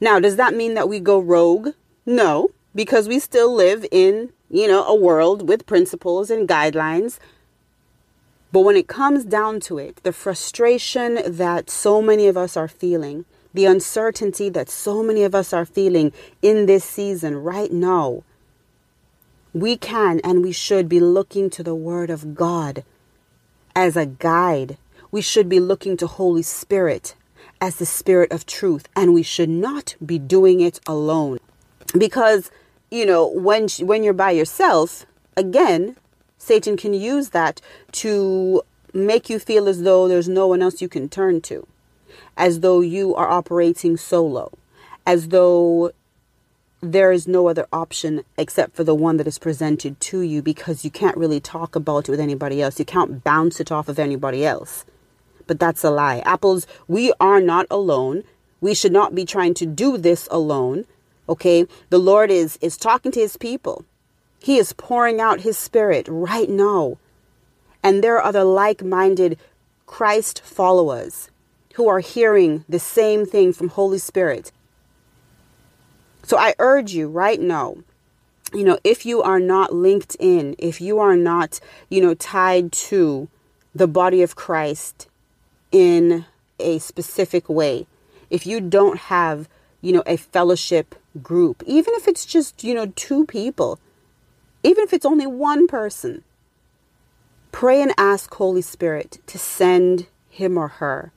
Now, 0.00 0.20
does 0.20 0.36
that 0.36 0.54
mean 0.54 0.74
that 0.74 0.88
we 0.88 1.00
go 1.00 1.18
rogue? 1.18 1.70
No, 2.06 2.50
because 2.74 3.08
we 3.08 3.18
still 3.18 3.54
live 3.54 3.86
in, 3.90 4.30
you 4.50 4.68
know, 4.68 4.84
a 4.84 4.94
world 4.94 5.48
with 5.48 5.66
principles 5.66 6.30
and 6.30 6.48
guidelines. 6.48 7.18
But 8.52 8.60
when 8.60 8.76
it 8.76 8.86
comes 8.86 9.24
down 9.24 9.60
to 9.60 9.78
it, 9.78 10.02
the 10.02 10.12
frustration 10.12 11.20
that 11.26 11.70
so 11.70 12.00
many 12.00 12.28
of 12.28 12.36
us 12.36 12.56
are 12.56 12.68
feeling, 12.68 13.24
the 13.52 13.64
uncertainty 13.64 14.48
that 14.50 14.68
so 14.68 15.02
many 15.02 15.22
of 15.22 15.34
us 15.34 15.52
are 15.52 15.64
feeling 15.64 16.12
in 16.42 16.66
this 16.66 16.84
season 16.84 17.36
right 17.36 17.72
now, 17.72 18.22
we 19.52 19.76
can 19.76 20.20
and 20.22 20.42
we 20.42 20.52
should 20.52 20.88
be 20.88 21.00
looking 21.00 21.48
to 21.50 21.62
the 21.62 21.74
Word 21.74 22.10
of 22.10 22.34
God 22.34 22.84
as 23.74 23.96
a 23.96 24.06
guide. 24.06 24.76
We 25.10 25.20
should 25.20 25.48
be 25.48 25.60
looking 25.60 25.96
to 25.98 26.06
Holy 26.06 26.42
Spirit 26.42 27.14
as 27.60 27.76
the 27.76 27.86
Spirit 27.86 28.32
of 28.32 28.46
truth, 28.46 28.88
and 28.96 29.14
we 29.14 29.22
should 29.22 29.48
not 29.48 29.94
be 30.04 30.18
doing 30.18 30.60
it 30.60 30.80
alone. 30.86 31.38
Because, 31.96 32.50
you 32.90 33.06
know, 33.06 33.26
when, 33.26 33.68
when 33.80 34.02
you're 34.02 34.12
by 34.12 34.32
yourself, 34.32 35.06
again, 35.36 35.96
Satan 36.38 36.76
can 36.76 36.92
use 36.92 37.30
that 37.30 37.60
to 37.92 38.62
make 38.92 39.30
you 39.30 39.38
feel 39.38 39.68
as 39.68 39.82
though 39.82 40.08
there's 40.08 40.28
no 40.28 40.46
one 40.46 40.62
else 40.62 40.82
you 40.82 40.88
can 40.88 41.08
turn 41.08 41.40
to, 41.42 41.66
as 42.36 42.60
though 42.60 42.80
you 42.80 43.14
are 43.14 43.28
operating 43.28 43.96
solo, 43.96 44.52
as 45.06 45.28
though 45.28 45.92
there 46.92 47.12
is 47.12 47.26
no 47.28 47.48
other 47.48 47.66
option 47.72 48.24
except 48.38 48.76
for 48.76 48.84
the 48.84 48.94
one 48.94 49.16
that 49.18 49.26
is 49.26 49.38
presented 49.38 50.00
to 50.00 50.20
you 50.20 50.42
because 50.42 50.84
you 50.84 50.90
can't 50.90 51.16
really 51.16 51.40
talk 51.40 51.76
about 51.76 52.08
it 52.08 52.10
with 52.10 52.20
anybody 52.20 52.62
else. 52.62 52.78
You 52.78 52.84
can't 52.84 53.24
bounce 53.24 53.60
it 53.60 53.72
off 53.72 53.88
of 53.88 53.98
anybody 53.98 54.44
else. 54.46 54.84
But 55.46 55.60
that's 55.60 55.84
a 55.84 55.90
lie. 55.90 56.20
Apples, 56.20 56.66
we 56.88 57.12
are 57.20 57.40
not 57.40 57.66
alone. 57.70 58.24
We 58.60 58.74
should 58.74 58.92
not 58.92 59.14
be 59.14 59.24
trying 59.24 59.54
to 59.54 59.66
do 59.66 59.98
this 59.98 60.28
alone. 60.30 60.86
Okay? 61.28 61.66
The 61.90 61.98
Lord 61.98 62.30
is 62.30 62.58
is 62.60 62.76
talking 62.76 63.12
to 63.12 63.20
his 63.20 63.36
people. 63.36 63.84
He 64.40 64.58
is 64.58 64.72
pouring 64.74 65.20
out 65.20 65.40
his 65.40 65.58
spirit 65.58 66.06
right 66.08 66.50
now. 66.50 66.98
and 67.82 68.02
there 68.02 68.16
are 68.16 68.24
other 68.24 68.44
like 68.44 68.82
minded 68.82 69.38
Christ 69.86 70.40
followers 70.42 71.30
who 71.74 71.88
are 71.88 72.00
hearing 72.00 72.64
the 72.68 72.78
same 72.78 73.26
thing 73.26 73.52
from 73.52 73.68
Holy 73.68 73.98
Spirit. 73.98 74.50
So 76.24 76.38
I 76.38 76.54
urge 76.58 76.92
you 76.92 77.08
right 77.08 77.40
now, 77.40 77.76
you 78.54 78.64
know, 78.64 78.78
if 78.82 79.04
you 79.04 79.22
are 79.22 79.40
not 79.40 79.74
linked 79.74 80.16
in, 80.18 80.54
if 80.58 80.80
you 80.80 80.98
are 80.98 81.16
not, 81.16 81.60
you 81.90 82.00
know, 82.00 82.14
tied 82.14 82.72
to 82.72 83.28
the 83.74 83.86
body 83.86 84.22
of 84.22 84.34
Christ 84.34 85.08
in 85.70 86.24
a 86.58 86.78
specific 86.78 87.48
way, 87.48 87.86
if 88.30 88.46
you 88.46 88.60
don't 88.60 88.98
have, 88.98 89.48
you 89.82 89.92
know, 89.92 90.02
a 90.06 90.16
fellowship 90.16 90.94
group, 91.22 91.62
even 91.66 91.92
if 91.94 92.08
it's 92.08 92.24
just, 92.24 92.64
you 92.64 92.74
know, 92.74 92.86
two 92.96 93.26
people, 93.26 93.78
even 94.62 94.82
if 94.84 94.94
it's 94.94 95.04
only 95.04 95.26
one 95.26 95.66
person, 95.66 96.24
pray 97.52 97.82
and 97.82 97.92
ask 97.98 98.32
Holy 98.34 98.62
Spirit 98.62 99.18
to 99.26 99.38
send 99.38 100.06
him 100.30 100.56
or 100.56 100.68
her 100.68 101.12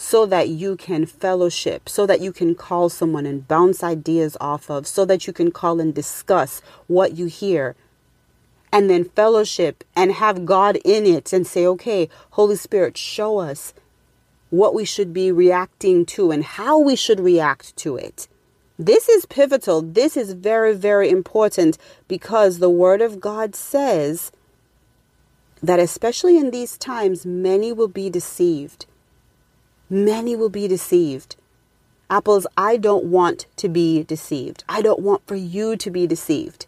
so 0.00 0.24
that 0.24 0.48
you 0.48 0.76
can 0.76 1.04
fellowship, 1.04 1.86
so 1.86 2.06
that 2.06 2.22
you 2.22 2.32
can 2.32 2.54
call 2.54 2.88
someone 2.88 3.26
and 3.26 3.46
bounce 3.46 3.84
ideas 3.84 4.34
off 4.40 4.70
of, 4.70 4.86
so 4.86 5.04
that 5.04 5.26
you 5.26 5.32
can 5.32 5.50
call 5.50 5.78
and 5.78 5.94
discuss 5.94 6.62
what 6.86 7.18
you 7.18 7.26
hear. 7.26 7.76
And 8.72 8.88
then 8.88 9.04
fellowship 9.04 9.84
and 9.94 10.12
have 10.12 10.46
God 10.46 10.78
in 10.86 11.04
it 11.04 11.34
and 11.34 11.46
say, 11.46 11.66
okay, 11.66 12.08
Holy 12.30 12.56
Spirit, 12.56 12.96
show 12.96 13.40
us 13.40 13.74
what 14.48 14.72
we 14.74 14.86
should 14.86 15.12
be 15.12 15.30
reacting 15.30 16.06
to 16.06 16.30
and 16.30 16.44
how 16.44 16.78
we 16.78 16.96
should 16.96 17.20
react 17.20 17.76
to 17.76 17.96
it. 17.96 18.26
This 18.78 19.06
is 19.06 19.26
pivotal. 19.26 19.82
This 19.82 20.16
is 20.16 20.32
very, 20.32 20.74
very 20.74 21.10
important 21.10 21.76
because 22.08 22.58
the 22.58 22.70
Word 22.70 23.02
of 23.02 23.20
God 23.20 23.54
says 23.54 24.32
that, 25.62 25.78
especially 25.78 26.38
in 26.38 26.52
these 26.52 26.78
times, 26.78 27.26
many 27.26 27.70
will 27.70 27.86
be 27.86 28.08
deceived. 28.08 28.86
Many 29.92 30.36
will 30.36 30.48
be 30.48 30.68
deceived. 30.68 31.34
Apples, 32.08 32.46
I 32.56 32.76
don't 32.76 33.06
want 33.06 33.46
to 33.56 33.68
be 33.68 34.04
deceived. 34.04 34.62
I 34.68 34.82
don't 34.82 35.00
want 35.00 35.26
for 35.26 35.34
you 35.34 35.76
to 35.76 35.90
be 35.90 36.06
deceived. 36.06 36.66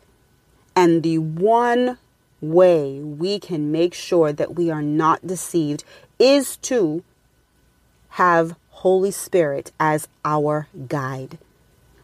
And 0.75 1.05
the 1.05 1.19
one 1.19 1.99
way 2.41 2.99
we 2.99 3.39
can 3.39 3.71
make 3.71 3.95
sure 3.95 4.33
that 4.33 4.57
we 4.57 4.71
are 4.71 4.83
not 4.83 5.25
deceived 5.25 5.85
is 6.19 6.57
to 6.59 7.05
have 8.11 8.57
Holy 8.71 9.13
Spirit 9.13 9.71
as 9.79 10.09
our 10.25 10.67
guide. 10.89 11.39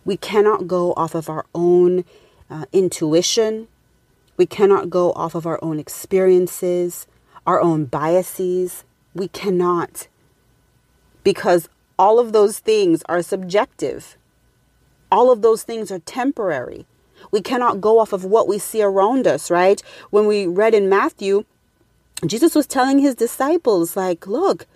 We 0.05 0.17
cannot 0.17 0.69
go 0.69 0.93
off 0.95 1.17
of 1.17 1.29
our 1.29 1.47
own 1.53 2.05
uh, 2.49 2.67
intuition. 2.73 3.67
We 4.37 4.47
cannot 4.47 4.89
go 4.89 5.13
off 5.13 5.35
of 5.35 5.47
our 5.47 5.59
own 5.63 5.81
experiences, 5.81 7.09
our 7.45 7.61
own 7.61 7.87
biases. 7.87 8.85
We 9.15 9.27
cannot 9.27 10.07
because 11.29 11.69
all 11.99 12.19
of 12.19 12.33
those 12.33 12.59
things 12.59 13.03
are 13.07 13.21
subjective. 13.21 14.17
All 15.13 15.31
of 15.31 15.43
those 15.43 15.63
things 15.63 15.91
are 15.93 15.99
temporary. 15.99 16.87
We 17.31 17.43
cannot 17.43 17.83
go 17.83 17.99
off 17.99 18.15
of 18.15 18.25
what 18.25 18.49
we 18.49 18.59
see 18.59 18.83
around 18.83 19.27
us, 19.27 19.51
right? 19.51 19.83
When 20.09 20.27
we 20.27 20.47
read 20.47 20.73
in 20.73 20.89
Matthew, 20.89 21.45
Jesus 22.25 22.55
was 22.55 22.67
telling 22.67 22.99
his 22.99 23.15
disciples, 23.15 23.95
like, 23.95 24.27
look, 24.27 24.67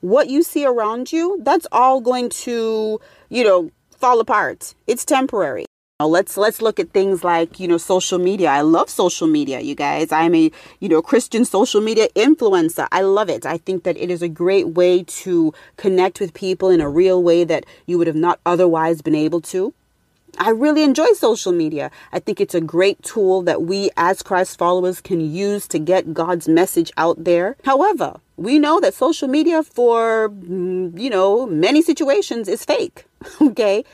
what 0.00 0.30
you 0.30 0.42
see 0.42 0.64
around 0.64 1.12
you, 1.12 1.38
that's 1.42 1.66
all 1.70 2.00
going 2.00 2.30
to, 2.46 2.98
you 3.28 3.44
know, 3.44 3.70
fall 3.90 4.20
apart. 4.20 4.74
It's 4.86 5.04
temporary 5.04 5.66
let's 6.06 6.36
let's 6.36 6.62
look 6.62 6.80
at 6.80 6.92
things 6.92 7.24
like 7.24 7.60
you 7.60 7.68
know 7.68 7.78
social 7.78 8.18
media. 8.18 8.48
I 8.48 8.62
love 8.62 8.88
social 8.88 9.26
media 9.26 9.60
you 9.60 9.74
guys. 9.74 10.12
I'm 10.12 10.34
a 10.34 10.50
you 10.80 10.88
know 10.88 11.02
christian 11.02 11.44
social 11.44 11.80
media 11.80 12.08
influencer. 12.14 12.88
I 12.92 13.02
love 13.02 13.28
it. 13.28 13.46
I 13.46 13.58
think 13.58 13.84
that 13.84 13.96
it 13.96 14.10
is 14.10 14.22
a 14.22 14.28
great 14.28 14.68
way 14.68 15.02
to 15.04 15.52
connect 15.76 16.20
with 16.20 16.34
people 16.34 16.70
in 16.70 16.80
a 16.80 16.88
real 16.88 17.22
way 17.22 17.44
that 17.44 17.66
you 17.86 17.98
would 17.98 18.06
have 18.06 18.16
not 18.16 18.40
otherwise 18.46 19.02
been 19.02 19.14
able 19.14 19.40
to. 19.42 19.74
I 20.38 20.50
really 20.50 20.84
enjoy 20.84 21.08
social 21.14 21.52
media. 21.52 21.90
I 22.12 22.20
think 22.20 22.40
it's 22.40 22.54
a 22.54 22.60
great 22.60 23.02
tool 23.02 23.42
that 23.42 23.62
we 23.62 23.90
as 23.96 24.22
christ 24.22 24.58
followers 24.58 25.00
can 25.00 25.20
use 25.20 25.66
to 25.68 25.78
get 25.78 26.14
god's 26.14 26.48
message 26.48 26.92
out 26.96 27.24
there. 27.24 27.56
However 27.64 28.20
we 28.40 28.58
know 28.58 28.80
that 28.80 28.94
social 28.94 29.28
media 29.28 29.62
for 29.62 30.30
mm, 30.30 30.98
you 30.98 31.10
know 31.10 31.46
many 31.46 31.82
situations 31.82 32.48
is 32.48 32.64
fake 32.64 33.04
okay 33.42 33.84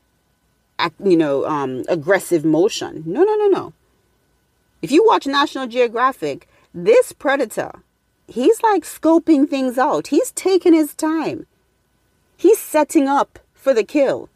you 1.02 1.16
know, 1.16 1.46
um, 1.46 1.84
aggressive 1.88 2.44
motion. 2.44 3.02
No, 3.06 3.22
no, 3.22 3.34
no, 3.36 3.46
no. 3.46 3.72
If 4.82 4.90
you 4.90 5.04
watch 5.04 5.26
National 5.26 5.66
Geographic, 5.66 6.48
this 6.74 7.12
predator, 7.12 7.72
he's 8.26 8.62
like 8.62 8.84
scoping 8.84 9.48
things 9.48 9.78
out. 9.78 10.08
He's 10.08 10.32
taking 10.32 10.74
his 10.74 10.94
time. 10.94 11.46
He's 12.36 12.58
setting 12.58 13.06
up 13.06 13.38
for 13.54 13.72
the 13.72 13.84
kill. 13.84 14.28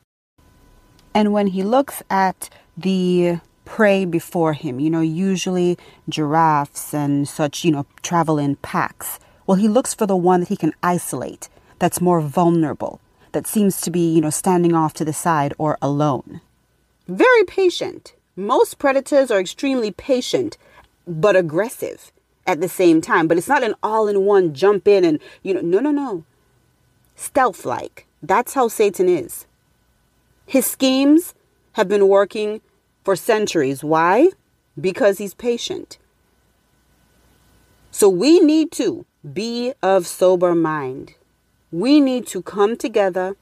And 1.14 1.32
when 1.32 1.48
he 1.48 1.62
looks 1.62 2.02
at 2.10 2.50
the 2.76 3.40
prey 3.66 4.06
before 4.06 4.54
him. 4.54 4.80
You 4.80 4.88
know, 4.88 5.02
usually 5.02 5.76
giraffes 6.08 6.94
and 6.94 7.28
such, 7.28 7.62
you 7.64 7.70
know, 7.70 7.84
travel 8.00 8.38
in 8.38 8.56
packs. 8.56 9.18
Well, 9.46 9.58
he 9.58 9.68
looks 9.68 9.92
for 9.92 10.06
the 10.06 10.16
one 10.16 10.40
that 10.40 10.48
he 10.48 10.56
can 10.56 10.72
isolate, 10.82 11.50
that's 11.78 12.00
more 12.00 12.22
vulnerable, 12.22 13.00
that 13.32 13.46
seems 13.46 13.82
to 13.82 13.90
be, 13.90 14.14
you 14.14 14.22
know, 14.22 14.30
standing 14.30 14.74
off 14.74 14.94
to 14.94 15.04
the 15.04 15.12
side 15.12 15.52
or 15.58 15.76
alone. 15.82 16.40
Very 17.06 17.44
patient. 17.44 18.14
Most 18.34 18.78
predators 18.78 19.30
are 19.30 19.38
extremely 19.38 19.90
patient, 19.90 20.56
but 21.06 21.36
aggressive 21.36 22.10
at 22.46 22.60
the 22.60 22.68
same 22.68 23.00
time. 23.00 23.28
But 23.28 23.38
it's 23.38 23.48
not 23.48 23.62
an 23.62 23.74
all 23.82 24.08
in 24.08 24.24
one 24.24 24.54
jump 24.54 24.88
in 24.88 25.04
and, 25.04 25.20
you 25.42 25.54
know, 25.54 25.60
no, 25.60 25.78
no, 25.78 25.90
no. 25.90 26.24
Stealth 27.14 27.64
like. 27.64 28.06
That's 28.22 28.54
how 28.54 28.68
Satan 28.68 29.08
is. 29.08 29.46
His 30.46 30.66
schemes 30.66 31.34
have 31.72 31.88
been 31.88 32.08
working 32.08 32.60
for 33.06 33.14
centuries. 33.14 33.84
Why? 33.84 34.30
Because 34.78 35.18
he's 35.18 35.32
patient. 35.32 35.96
So 37.92 38.08
we 38.08 38.40
need 38.40 38.72
to 38.72 39.06
be 39.32 39.72
of 39.80 40.08
sober 40.08 40.56
mind. 40.56 41.14
We 41.70 42.00
need 42.00 42.26
to 42.26 42.42
come 42.42 42.76
together 42.76 43.36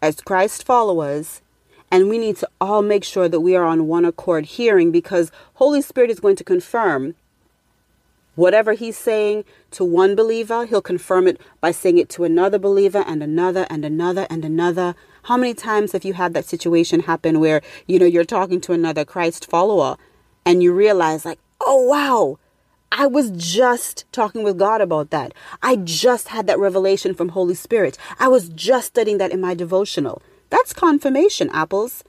as 0.00 0.22
Christ 0.22 0.64
followers, 0.64 1.42
and 1.90 2.08
we 2.08 2.16
need 2.16 2.38
to 2.38 2.48
all 2.58 2.80
make 2.80 3.04
sure 3.04 3.28
that 3.28 3.40
we 3.40 3.54
are 3.54 3.66
on 3.66 3.86
one 3.86 4.06
accord 4.06 4.46
hearing 4.46 4.90
because 4.90 5.30
Holy 5.54 5.82
Spirit 5.82 6.08
is 6.08 6.18
going 6.18 6.36
to 6.36 6.44
confirm 6.44 7.14
whatever 8.34 8.72
he's 8.72 8.96
saying 8.96 9.44
to 9.72 9.84
one 9.84 10.14
believer, 10.16 10.64
he'll 10.64 10.80
confirm 10.80 11.26
it 11.28 11.38
by 11.60 11.70
saying 11.70 11.98
it 11.98 12.08
to 12.08 12.24
another 12.24 12.58
believer 12.58 13.04
and 13.06 13.22
another 13.22 13.66
and 13.68 13.84
another 13.84 14.26
and 14.30 14.42
another. 14.42 14.94
How 15.22 15.36
many 15.36 15.54
times 15.54 15.92
have 15.92 16.04
you 16.04 16.14
had 16.14 16.34
that 16.34 16.46
situation 16.46 17.00
happen 17.00 17.38
where, 17.38 17.62
you 17.86 17.98
know, 17.98 18.06
you're 18.06 18.24
talking 18.24 18.60
to 18.62 18.72
another 18.72 19.04
Christ 19.04 19.48
follower 19.48 19.96
and 20.44 20.62
you 20.62 20.72
realize 20.72 21.24
like, 21.24 21.38
"Oh 21.60 21.82
wow, 21.82 22.38
I 22.90 23.06
was 23.06 23.30
just 23.30 24.04
talking 24.12 24.42
with 24.42 24.58
God 24.58 24.80
about 24.80 25.10
that. 25.10 25.32
I 25.62 25.76
just 25.76 26.28
had 26.28 26.46
that 26.46 26.58
revelation 26.58 27.14
from 27.14 27.30
Holy 27.30 27.54
Spirit. 27.54 27.96
I 28.18 28.28
was 28.28 28.50
just 28.50 28.88
studying 28.88 29.18
that 29.18 29.30
in 29.30 29.40
my 29.40 29.54
devotional. 29.54 30.20
That's 30.50 30.74
confirmation, 30.74 31.48
apples. 31.54 32.04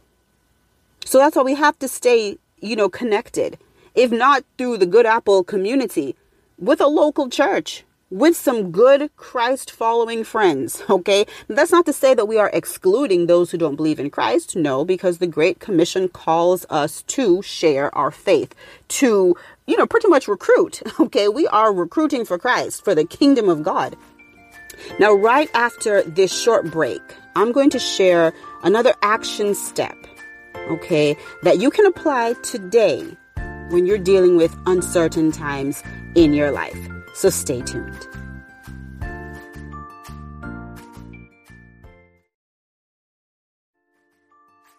So 1.05 1.20
that's 1.20 1.38
why 1.38 1.43
we 1.43 1.55
have 1.55 1.80
to 1.80 1.88
stay, 1.88 2.38
you 2.59 2.76
know, 2.76 2.89
connected. 2.89 3.57
If 3.95 4.11
not 4.11 4.43
through 4.57 4.78
the 4.78 4.86
Good 4.86 5.05
Apple 5.05 5.43
community, 5.43 6.16
with 6.57 6.82
a 6.82 6.88
local 6.88 7.30
church, 7.30 7.86
with 8.14 8.38
some 8.38 8.70
good 8.72 9.09
Christ 9.16 9.72
following 9.72 10.24
friends, 10.24 10.84
okay? 10.89 11.26
That's 11.47 11.72
not 11.72 11.88
to 11.88 11.93
say 11.93 12.14
that 12.14 12.28
we 12.28 12.38
are 12.38 12.51
excluding 12.53 13.26
those 13.26 13.49
who 13.49 13.57
don't 13.57 13.76
believe 13.76 13.99
in 13.99 14.11
Christ. 14.11 14.55
No, 14.55 14.86
because 14.86 15.18
the 15.18 15.26
Great 15.26 15.59
Commission 15.59 16.07
calls 16.07 16.64
us 16.70 17.01
to 17.03 17.41
share 17.41 17.93
our 17.97 18.11
faith, 18.11 18.53
to, 18.99 19.36
you 19.66 19.78
know, 19.78 19.88
pretty 19.88 20.09
much 20.09 20.28
recruit, 20.28 20.84
okay? 20.99 21.28
We 21.28 21.47
are 21.47 21.74
recruiting 21.74 22.24
for 22.24 22.38
Christ, 22.38 22.84
for 22.84 22.93
the 22.93 23.03
kingdom 23.03 23.49
of 23.49 23.64
God. 23.64 23.97
Now, 24.99 25.14
right 25.14 25.49
after 25.55 26.03
this 26.03 26.32
short 26.39 26.70
break, 26.70 27.01
I'm 27.36 27.51
going 27.51 27.72
to 27.72 27.80
share 27.80 28.32
another 28.61 28.93
action 29.01 29.55
step, 29.55 29.97
okay, 30.70 31.18
that 31.41 31.57
you 31.57 31.72
can 31.72 31.88
apply 31.88 32.34
today 32.43 33.18
when 33.70 33.88
you're 33.88 33.97
dealing 33.97 34.38
with 34.38 34.55
uncertain 34.68 35.32
times 35.32 35.82
in 36.14 36.36
your 36.36 36.51
life. 36.51 36.93
So 37.14 37.30
stay 37.30 37.61
tuned. 37.61 38.07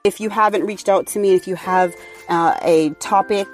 If 0.05 0.21
you 0.21 0.29
haven't 0.29 0.67
reached 0.67 0.89
out 0.91 1.07
to 1.09 1.19
me, 1.19 1.35
if 1.35 1.49
you 1.49 1.57
have 1.57 1.95
uh, 2.29 2.59
a 2.61 2.91
topic 3.01 3.49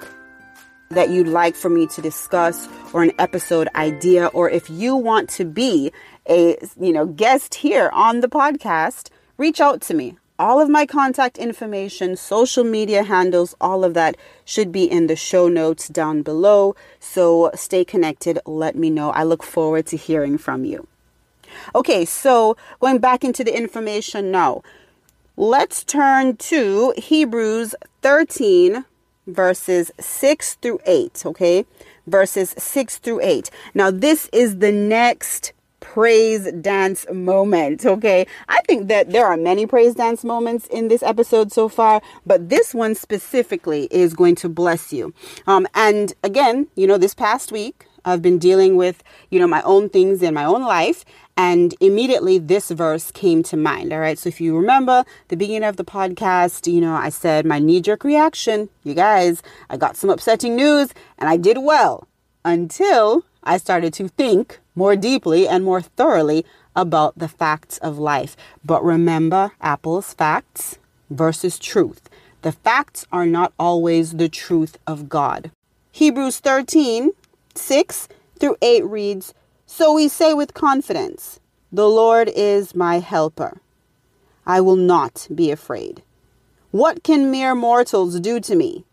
that 0.89 1.09
you'd 1.09 1.27
like 1.27 1.55
for 1.55 1.69
me 1.69 1.87
to 1.87 2.01
discuss 2.01 2.67
or 2.93 3.03
an 3.03 3.11
episode 3.17 3.69
idea 3.75 4.27
or 4.27 4.49
if 4.49 4.69
you 4.69 4.95
want 4.95 5.29
to 5.29 5.45
be 5.45 5.91
a 6.29 6.57
you 6.79 6.91
know 6.91 7.05
guest 7.05 7.55
here 7.55 7.89
on 7.93 8.19
the 8.19 8.27
podcast 8.27 9.09
reach 9.37 9.61
out 9.61 9.81
to 9.81 9.93
me 9.93 10.17
all 10.41 10.59
of 10.59 10.67
my 10.69 10.87
contact 10.87 11.37
information, 11.37 12.15
social 12.15 12.63
media 12.63 13.03
handles, 13.03 13.55
all 13.61 13.83
of 13.83 13.93
that 13.93 14.17
should 14.43 14.71
be 14.71 14.85
in 14.91 15.05
the 15.05 15.15
show 15.15 15.47
notes 15.47 15.87
down 15.87 16.23
below. 16.23 16.75
So 16.99 17.51
stay 17.53 17.85
connected. 17.85 18.39
Let 18.47 18.75
me 18.75 18.89
know. 18.89 19.11
I 19.11 19.23
look 19.23 19.43
forward 19.43 19.85
to 19.87 19.97
hearing 19.97 20.39
from 20.39 20.65
you. 20.65 20.87
Okay, 21.75 22.05
so 22.05 22.57
going 22.79 22.97
back 22.97 23.23
into 23.23 23.43
the 23.43 23.55
information 23.55 24.31
now, 24.31 24.63
let's 25.37 25.83
turn 25.83 26.37
to 26.37 26.95
Hebrews 26.97 27.75
13, 28.01 28.83
verses 29.27 29.91
6 29.99 30.55
through 30.55 30.79
8. 30.87 31.23
Okay, 31.27 31.65
verses 32.07 32.55
6 32.57 32.97
through 32.97 33.21
8. 33.21 33.51
Now, 33.75 33.91
this 33.91 34.27
is 34.33 34.57
the 34.57 34.71
next 34.71 35.53
praise 35.81 36.49
dance 36.61 37.05
moment. 37.11 37.85
Okay. 37.85 38.25
I 38.47 38.61
think 38.61 38.87
that 38.87 39.11
there 39.11 39.25
are 39.25 39.35
many 39.35 39.65
praise 39.65 39.95
dance 39.95 40.23
moments 40.23 40.67
in 40.67 40.87
this 40.87 41.03
episode 41.03 41.51
so 41.51 41.67
far, 41.67 42.01
but 42.25 42.47
this 42.47 42.73
one 42.73 42.95
specifically 42.95 43.89
is 43.91 44.13
going 44.13 44.35
to 44.35 44.47
bless 44.47 44.93
you. 44.93 45.13
Um, 45.47 45.67
and 45.75 46.13
again, 46.23 46.67
you 46.75 46.87
know, 46.87 46.97
this 46.97 47.13
past 47.13 47.51
week, 47.51 47.85
I've 48.05 48.21
been 48.21 48.39
dealing 48.39 48.77
with, 48.77 49.03
you 49.29 49.39
know, 49.39 49.47
my 49.47 49.61
own 49.63 49.89
things 49.89 50.21
in 50.23 50.33
my 50.33 50.45
own 50.45 50.61
life. 50.61 51.03
And 51.37 51.75
immediately 51.79 52.37
this 52.37 52.71
verse 52.71 53.11
came 53.11 53.43
to 53.43 53.57
mind. 53.57 53.91
All 53.91 53.99
right. 53.99 54.17
So 54.17 54.29
if 54.29 54.39
you 54.39 54.55
remember 54.55 55.03
the 55.27 55.37
beginning 55.37 55.67
of 55.67 55.77
the 55.77 55.85
podcast, 55.85 56.71
you 56.71 56.81
know, 56.81 56.93
I 56.93 57.09
said 57.09 57.45
my 57.45 57.59
knee 57.59 57.81
jerk 57.81 58.03
reaction, 58.03 58.69
you 58.83 58.93
guys, 58.93 59.43
I 59.69 59.77
got 59.77 59.97
some 59.97 60.09
upsetting 60.09 60.55
news 60.55 60.93
and 61.17 61.29
I 61.29 61.37
did 61.37 61.57
well 61.59 62.07
until 62.45 63.25
I 63.43 63.57
started 63.57 63.93
to 63.95 64.07
think 64.07 64.59
more 64.75 64.95
deeply 64.95 65.47
and 65.47 65.63
more 65.63 65.81
thoroughly 65.81 66.45
about 66.75 67.17
the 67.17 67.27
facts 67.27 67.77
of 67.79 67.97
life. 67.97 68.35
But 68.63 68.83
remember, 68.83 69.51
apples, 69.61 70.13
facts 70.13 70.77
versus 71.09 71.59
truth. 71.59 72.09
The 72.41 72.51
facts 72.51 73.05
are 73.11 73.25
not 73.25 73.53
always 73.59 74.13
the 74.13 74.29
truth 74.29 74.77
of 74.87 75.09
God. 75.09 75.51
Hebrews 75.91 76.39
13, 76.39 77.11
6 77.53 78.07
through 78.39 78.55
8 78.61 78.85
reads 78.85 79.33
So 79.65 79.93
we 79.93 80.07
say 80.07 80.33
with 80.33 80.53
confidence, 80.53 81.39
The 81.71 81.87
Lord 81.87 82.29
is 82.33 82.73
my 82.73 82.99
helper. 82.99 83.59
I 84.45 84.61
will 84.61 84.77
not 84.77 85.27
be 85.33 85.51
afraid. 85.51 86.01
What 86.71 87.03
can 87.03 87.29
mere 87.29 87.53
mortals 87.53 88.19
do 88.19 88.39
to 88.39 88.55
me? 88.55 88.85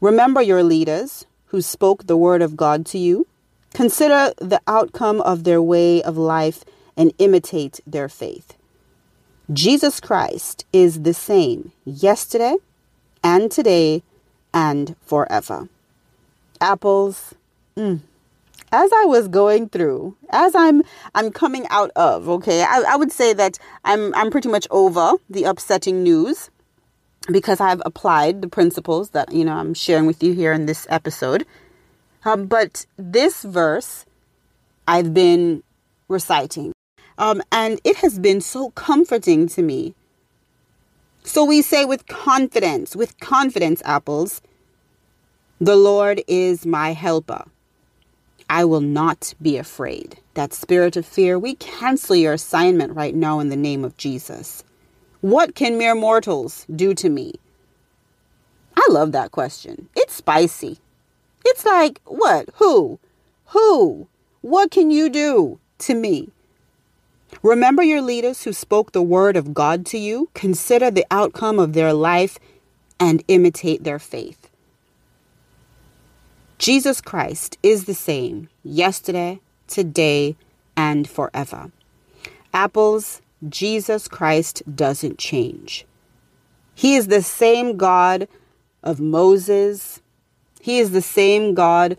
Remember 0.00 0.40
your 0.40 0.62
leaders 0.62 1.26
who 1.46 1.60
spoke 1.60 2.06
the 2.06 2.16
word 2.16 2.42
of 2.42 2.56
God 2.56 2.86
to 2.86 2.98
you. 2.98 3.26
Consider 3.74 4.32
the 4.38 4.60
outcome 4.66 5.20
of 5.20 5.44
their 5.44 5.62
way 5.62 6.02
of 6.02 6.16
life 6.16 6.64
and 6.96 7.12
imitate 7.18 7.80
their 7.86 8.08
faith. 8.08 8.54
Jesus 9.52 10.00
Christ 10.00 10.66
is 10.72 11.02
the 11.02 11.14
same 11.14 11.72
yesterday 11.84 12.56
and 13.24 13.50
today 13.50 14.02
and 14.52 14.94
forever. 15.00 15.68
Apples. 16.60 17.34
Mm. 17.76 18.00
As 18.70 18.90
I 18.92 19.06
was 19.06 19.28
going 19.28 19.70
through, 19.70 20.14
as 20.28 20.54
I'm 20.54 20.82
I'm 21.14 21.30
coming 21.30 21.66
out 21.70 21.90
of, 21.96 22.28
okay, 22.28 22.62
I, 22.62 22.82
I 22.86 22.96
would 22.96 23.12
say 23.12 23.32
that 23.32 23.58
I'm 23.84 24.14
I'm 24.14 24.30
pretty 24.30 24.50
much 24.50 24.66
over 24.70 25.12
the 25.30 25.44
upsetting 25.44 26.02
news 26.02 26.50
because 27.32 27.60
I've 27.60 27.80
applied 27.86 28.42
the 28.42 28.48
principles 28.48 29.10
that 29.10 29.32
you 29.32 29.44
know 29.44 29.54
I'm 29.54 29.72
sharing 29.72 30.06
with 30.06 30.22
you 30.22 30.34
here 30.34 30.52
in 30.52 30.66
this 30.66 30.86
episode. 30.90 31.46
Um, 32.28 32.44
but 32.44 32.84
this 32.98 33.42
verse 33.42 34.04
I've 34.86 35.14
been 35.14 35.62
reciting, 36.08 36.72
um, 37.16 37.40
and 37.50 37.80
it 37.84 37.96
has 37.96 38.18
been 38.18 38.42
so 38.42 38.68
comforting 38.70 39.48
to 39.48 39.62
me. 39.62 39.94
So 41.24 41.42
we 41.42 41.62
say 41.62 41.86
with 41.86 42.06
confidence, 42.06 42.94
with 42.94 43.18
confidence, 43.20 43.80
apples, 43.82 44.42
the 45.58 45.74
Lord 45.76 46.22
is 46.28 46.66
my 46.66 46.92
helper. 46.92 47.46
I 48.50 48.66
will 48.66 48.82
not 48.82 49.32
be 49.40 49.56
afraid. 49.56 50.18
That 50.34 50.52
spirit 50.52 50.98
of 50.98 51.06
fear, 51.06 51.38
we 51.38 51.54
cancel 51.54 52.14
your 52.14 52.34
assignment 52.34 52.94
right 52.94 53.14
now 53.14 53.40
in 53.40 53.48
the 53.48 53.56
name 53.56 53.86
of 53.86 53.96
Jesus. 53.96 54.64
What 55.22 55.54
can 55.54 55.78
mere 55.78 55.94
mortals 55.94 56.66
do 56.76 56.92
to 56.92 57.08
me? 57.08 57.36
I 58.76 58.86
love 58.90 59.12
that 59.12 59.30
question. 59.32 59.88
It's 59.96 60.14
spicy. 60.14 60.78
It's 61.44 61.64
like, 61.64 62.00
what? 62.04 62.48
Who? 62.54 62.98
Who? 63.46 64.08
What 64.40 64.70
can 64.70 64.90
you 64.90 65.08
do 65.08 65.58
to 65.78 65.94
me? 65.94 66.30
Remember 67.42 67.82
your 67.82 68.00
leaders 68.00 68.42
who 68.42 68.52
spoke 68.52 68.92
the 68.92 69.02
word 69.02 69.36
of 69.36 69.54
God 69.54 69.86
to 69.86 69.98
you. 69.98 70.30
Consider 70.34 70.90
the 70.90 71.06
outcome 71.10 71.58
of 71.58 71.72
their 71.72 71.92
life 71.92 72.38
and 72.98 73.22
imitate 73.28 73.84
their 73.84 73.98
faith. 73.98 74.48
Jesus 76.58 77.00
Christ 77.00 77.56
is 77.62 77.84
the 77.84 77.94
same 77.94 78.48
yesterday, 78.64 79.40
today, 79.68 80.36
and 80.76 81.08
forever. 81.08 81.70
Apples, 82.52 83.22
Jesus 83.48 84.08
Christ 84.08 84.62
doesn't 84.74 85.18
change. 85.18 85.86
He 86.74 86.96
is 86.96 87.06
the 87.06 87.22
same 87.22 87.76
God 87.76 88.26
of 88.82 89.00
Moses, 89.00 90.00
he 90.68 90.80
is 90.80 90.90
the 90.90 91.00
same 91.00 91.54
God 91.54 91.96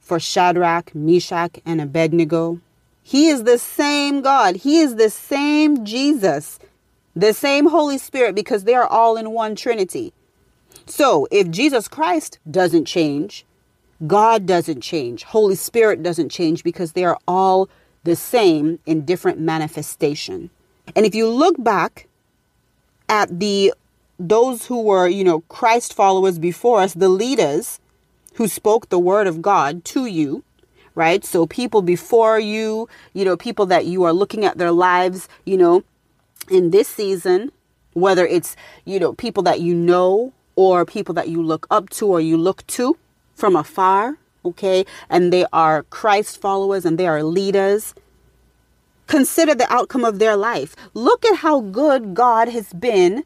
for 0.00 0.18
Shadrach, 0.18 0.94
Meshach, 0.94 1.60
and 1.66 1.82
Abednego. 1.82 2.62
He 3.02 3.28
is 3.28 3.44
the 3.44 3.58
same 3.58 4.22
God. 4.22 4.56
He 4.56 4.80
is 4.80 4.96
the 4.96 5.10
same 5.10 5.84
Jesus, 5.84 6.58
the 7.14 7.34
same 7.34 7.68
Holy 7.68 7.98
Spirit, 7.98 8.34
because 8.34 8.64
they 8.64 8.72
are 8.72 8.86
all 8.86 9.18
in 9.18 9.32
one 9.32 9.54
Trinity. 9.54 10.14
So 10.86 11.28
if 11.30 11.50
Jesus 11.50 11.88
Christ 11.88 12.38
doesn't 12.50 12.86
change, 12.86 13.44
God 14.06 14.46
doesn't 14.46 14.80
change, 14.80 15.24
Holy 15.24 15.54
Spirit 15.54 16.02
doesn't 16.02 16.30
change 16.30 16.64
because 16.64 16.92
they 16.92 17.04
are 17.04 17.18
all 17.28 17.68
the 18.04 18.16
same 18.16 18.78
in 18.86 19.04
different 19.04 19.40
manifestation. 19.40 20.48
And 20.94 21.04
if 21.04 21.14
you 21.14 21.28
look 21.28 21.62
back 21.62 22.08
at 23.10 23.40
the 23.40 23.74
those 24.18 24.64
who 24.68 24.80
were, 24.80 25.06
you 25.06 25.22
know, 25.22 25.40
Christ 25.40 25.92
followers 25.92 26.38
before 26.38 26.80
us, 26.80 26.94
the 26.94 27.10
leaders, 27.10 27.78
who 28.36 28.46
spoke 28.48 28.88
the 28.88 28.98
word 28.98 29.26
of 29.26 29.42
God 29.42 29.84
to 29.86 30.06
you, 30.06 30.44
right? 30.94 31.24
So 31.24 31.46
people 31.46 31.82
before 31.82 32.38
you, 32.38 32.88
you 33.14 33.24
know, 33.24 33.36
people 33.36 33.66
that 33.66 33.86
you 33.86 34.04
are 34.04 34.12
looking 34.12 34.44
at 34.44 34.58
their 34.58 34.72
lives, 34.72 35.28
you 35.44 35.56
know, 35.56 35.82
in 36.50 36.70
this 36.70 36.86
season, 36.86 37.50
whether 37.94 38.26
it's, 38.26 38.54
you 38.84 39.00
know, 39.00 39.14
people 39.14 39.42
that 39.44 39.60
you 39.60 39.74
know 39.74 40.32
or 40.54 40.84
people 40.84 41.14
that 41.14 41.28
you 41.28 41.42
look 41.42 41.66
up 41.70 41.88
to 41.90 42.06
or 42.06 42.20
you 42.20 42.36
look 42.36 42.66
to 42.66 42.96
from 43.34 43.56
afar, 43.56 44.18
okay, 44.44 44.84
and 45.08 45.32
they 45.32 45.46
are 45.52 45.84
Christ 45.84 46.40
followers 46.40 46.84
and 46.84 46.98
they 46.98 47.06
are 47.06 47.22
leaders, 47.22 47.94
consider 49.06 49.54
the 49.54 49.72
outcome 49.72 50.04
of 50.04 50.18
their 50.18 50.36
life. 50.36 50.76
Look 50.92 51.24
at 51.24 51.36
how 51.36 51.60
good 51.60 52.14
God 52.14 52.48
has 52.48 52.72
been 52.74 53.24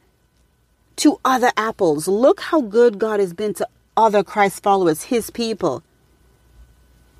to 0.96 1.18
other 1.24 1.50
apples. 1.56 2.06
Look 2.06 2.40
how 2.40 2.61
good 2.61 2.98
God 2.98 3.18
has 3.18 3.32
been 3.32 3.54
to 3.54 3.66
other 4.01 4.24
Christ 4.24 4.62
followers, 4.62 5.05
his 5.05 5.30
people. 5.30 5.82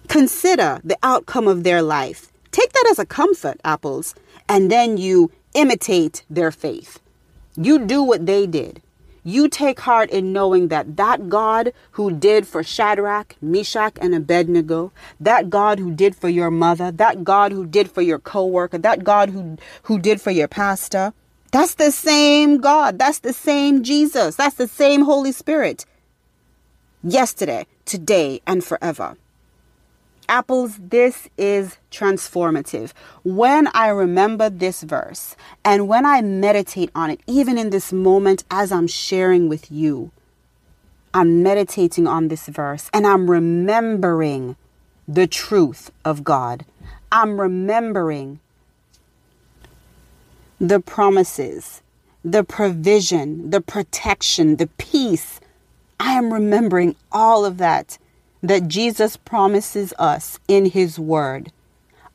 Consider 0.09 0.81
the 0.83 0.99
outcome 1.03 1.47
of 1.47 1.62
their 1.62 1.83
life. 1.83 2.33
Take 2.51 2.72
that 2.72 2.89
as 2.91 2.99
a 2.99 3.07
comfort, 3.07 3.61
apples, 3.64 4.14
and 4.49 4.70
then 4.70 4.97
you 4.97 5.31
imitate 5.55 6.24
their 6.28 6.51
faith. 6.51 6.99
You 7.57 7.78
do 7.78 8.03
what 8.03 8.26
they 8.26 8.47
did. 8.47 8.83
You 9.22 9.49
take 9.49 9.81
heart 9.81 10.11
in 10.11 10.33
knowing 10.33 10.68
that 10.68 10.97
that 10.97 11.28
God 11.28 11.72
who 11.93 12.11
did 12.11 12.47
for 12.47 12.62
Shadrach, 12.62 13.37
Meshach, 13.43 13.99
and 14.01 14.14
Abednego, 14.14 14.93
that 15.20 15.51
God 15.51 15.78
who 15.78 15.95
did 15.95 16.16
for 16.16 16.31
your 16.31 16.51
mother, 16.51 16.91
that 16.91 17.22
God 17.22 17.53
who 17.53 17.66
did 17.66 17.91
for 17.91 18.01
your 18.01 18.18
coworker, 18.18 18.78
that 18.78 19.05
God 19.05 19.28
who, 19.31 19.59
who 19.83 19.99
did 19.99 20.20
for 20.20 20.31
your 20.31 20.49
pastor, 20.49 21.12
that's 21.53 21.74
the 21.74 21.91
same 21.91 22.59
God. 22.59 22.99
That's 22.99 23.18
the 23.18 23.33
same 23.33 23.83
Jesus. 23.83 24.37
That's 24.37 24.57
the 24.57 24.68
same 24.68 25.03
Holy 25.03 25.33
Spirit. 25.33 25.85
Yesterday, 27.03 27.66
today, 27.84 28.40
and 28.46 28.62
forever. 28.62 29.16
Apples, 30.28 30.78
this 30.78 31.28
is 31.36 31.78
transformative. 31.90 32.92
When 33.24 33.66
I 33.74 33.88
remember 33.88 34.48
this 34.48 34.82
verse 34.82 35.34
and 35.64 35.88
when 35.88 36.07
I 36.07 36.22
meditate 36.22 36.90
on 36.94 37.11
it, 37.11 37.20
even 37.26 37.59
in 37.59 37.70
this 37.70 37.92
moment 37.92 38.44
as 38.48 38.70
I'm 38.70 38.86
sharing 38.86 39.48
with 39.48 39.72
you, 39.72 40.12
I'm 41.12 41.42
meditating 41.42 42.07
on 42.07 42.28
this 42.28 42.46
verse 42.46 42.88
and 42.94 43.07
I'm 43.07 43.28
remembering 43.28 44.55
the 45.09 45.26
truth 45.26 45.90
of 46.05 46.22
God. 46.22 46.64
I'm 47.11 47.40
remembering 47.40 48.38
the 50.61 50.78
promises, 50.78 51.82
the 52.24 52.44
provision, 52.44 53.51
the 53.51 53.61
protection, 53.61 54.57
the 54.57 54.68
peace. 54.78 55.40
I 56.03 56.12
am 56.14 56.32
remembering 56.32 56.96
all 57.12 57.44
of 57.44 57.59
that 57.59 57.98
that 58.42 58.68
Jesus 58.68 59.18
promises 59.18 59.92
us 59.98 60.38
in 60.48 60.64
His 60.64 60.98
Word. 60.98 61.53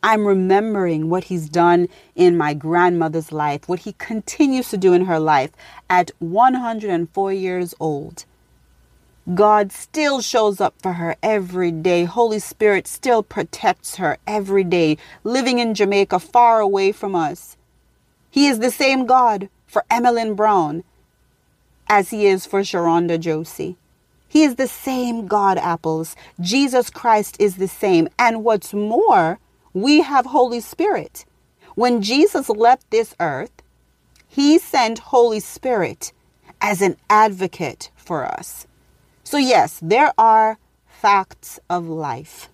I'm 0.01 0.25
remembering 0.25 1.07
what 1.07 1.25
He's 1.25 1.47
done 1.47 1.87
in 2.15 2.35
my 2.35 2.55
grandmother's 2.55 3.31
life, 3.31 3.69
what 3.69 3.81
He 3.81 3.93
continues 3.93 4.69
to 4.69 4.77
do 4.77 4.93
in 4.93 5.05
her 5.05 5.19
life 5.19 5.51
at 5.87 6.09
104 6.17 7.31
years 7.31 7.75
old. 7.79 8.25
God 9.35 9.71
still 9.71 10.19
shows 10.19 10.59
up 10.59 10.73
for 10.81 10.93
her 10.93 11.15
every 11.21 11.69
day. 11.69 12.05
Holy 12.05 12.39
Spirit 12.39 12.87
still 12.87 13.21
protects 13.21 13.97
her 13.97 14.17
every 14.25 14.63
day, 14.63 14.97
living 15.23 15.59
in 15.59 15.75
Jamaica, 15.75 16.17
far 16.21 16.59
away 16.59 16.91
from 16.91 17.15
us. 17.15 17.55
He 18.31 18.47
is 18.47 18.57
the 18.57 18.71
same 18.71 19.05
God 19.05 19.47
for 19.67 19.85
Emmeline 19.91 20.33
Brown 20.33 20.83
as 21.87 22.09
he 22.09 22.25
is 22.25 22.45
for 22.45 22.61
Sherunda 22.61 23.19
Josie. 23.19 23.77
He 24.27 24.43
is 24.43 24.55
the 24.55 24.67
same 24.67 25.27
God, 25.27 25.57
apples. 25.57 26.15
Jesus 26.41 26.89
Christ 26.89 27.37
is 27.39 27.55
the 27.55 27.67
same. 27.67 28.09
And 28.19 28.43
what's 28.43 28.73
more, 28.73 29.39
we 29.73 30.01
have 30.01 30.25
Holy 30.25 30.59
Spirit. 30.59 31.25
When 31.75 32.01
Jesus 32.01 32.49
left 32.49 32.89
this 32.91 33.15
earth, 33.19 33.51
he 34.27 34.57
sent 34.57 34.99
Holy 34.99 35.39
Spirit 35.39 36.11
as 36.61 36.81
an 36.81 36.97
advocate 37.09 37.91
for 37.95 38.25
us. 38.25 38.67
So, 39.23 39.37
yes, 39.37 39.79
there 39.81 40.13
are 40.17 40.57
facts 40.87 41.59
of 41.69 41.87
life. 41.87 42.49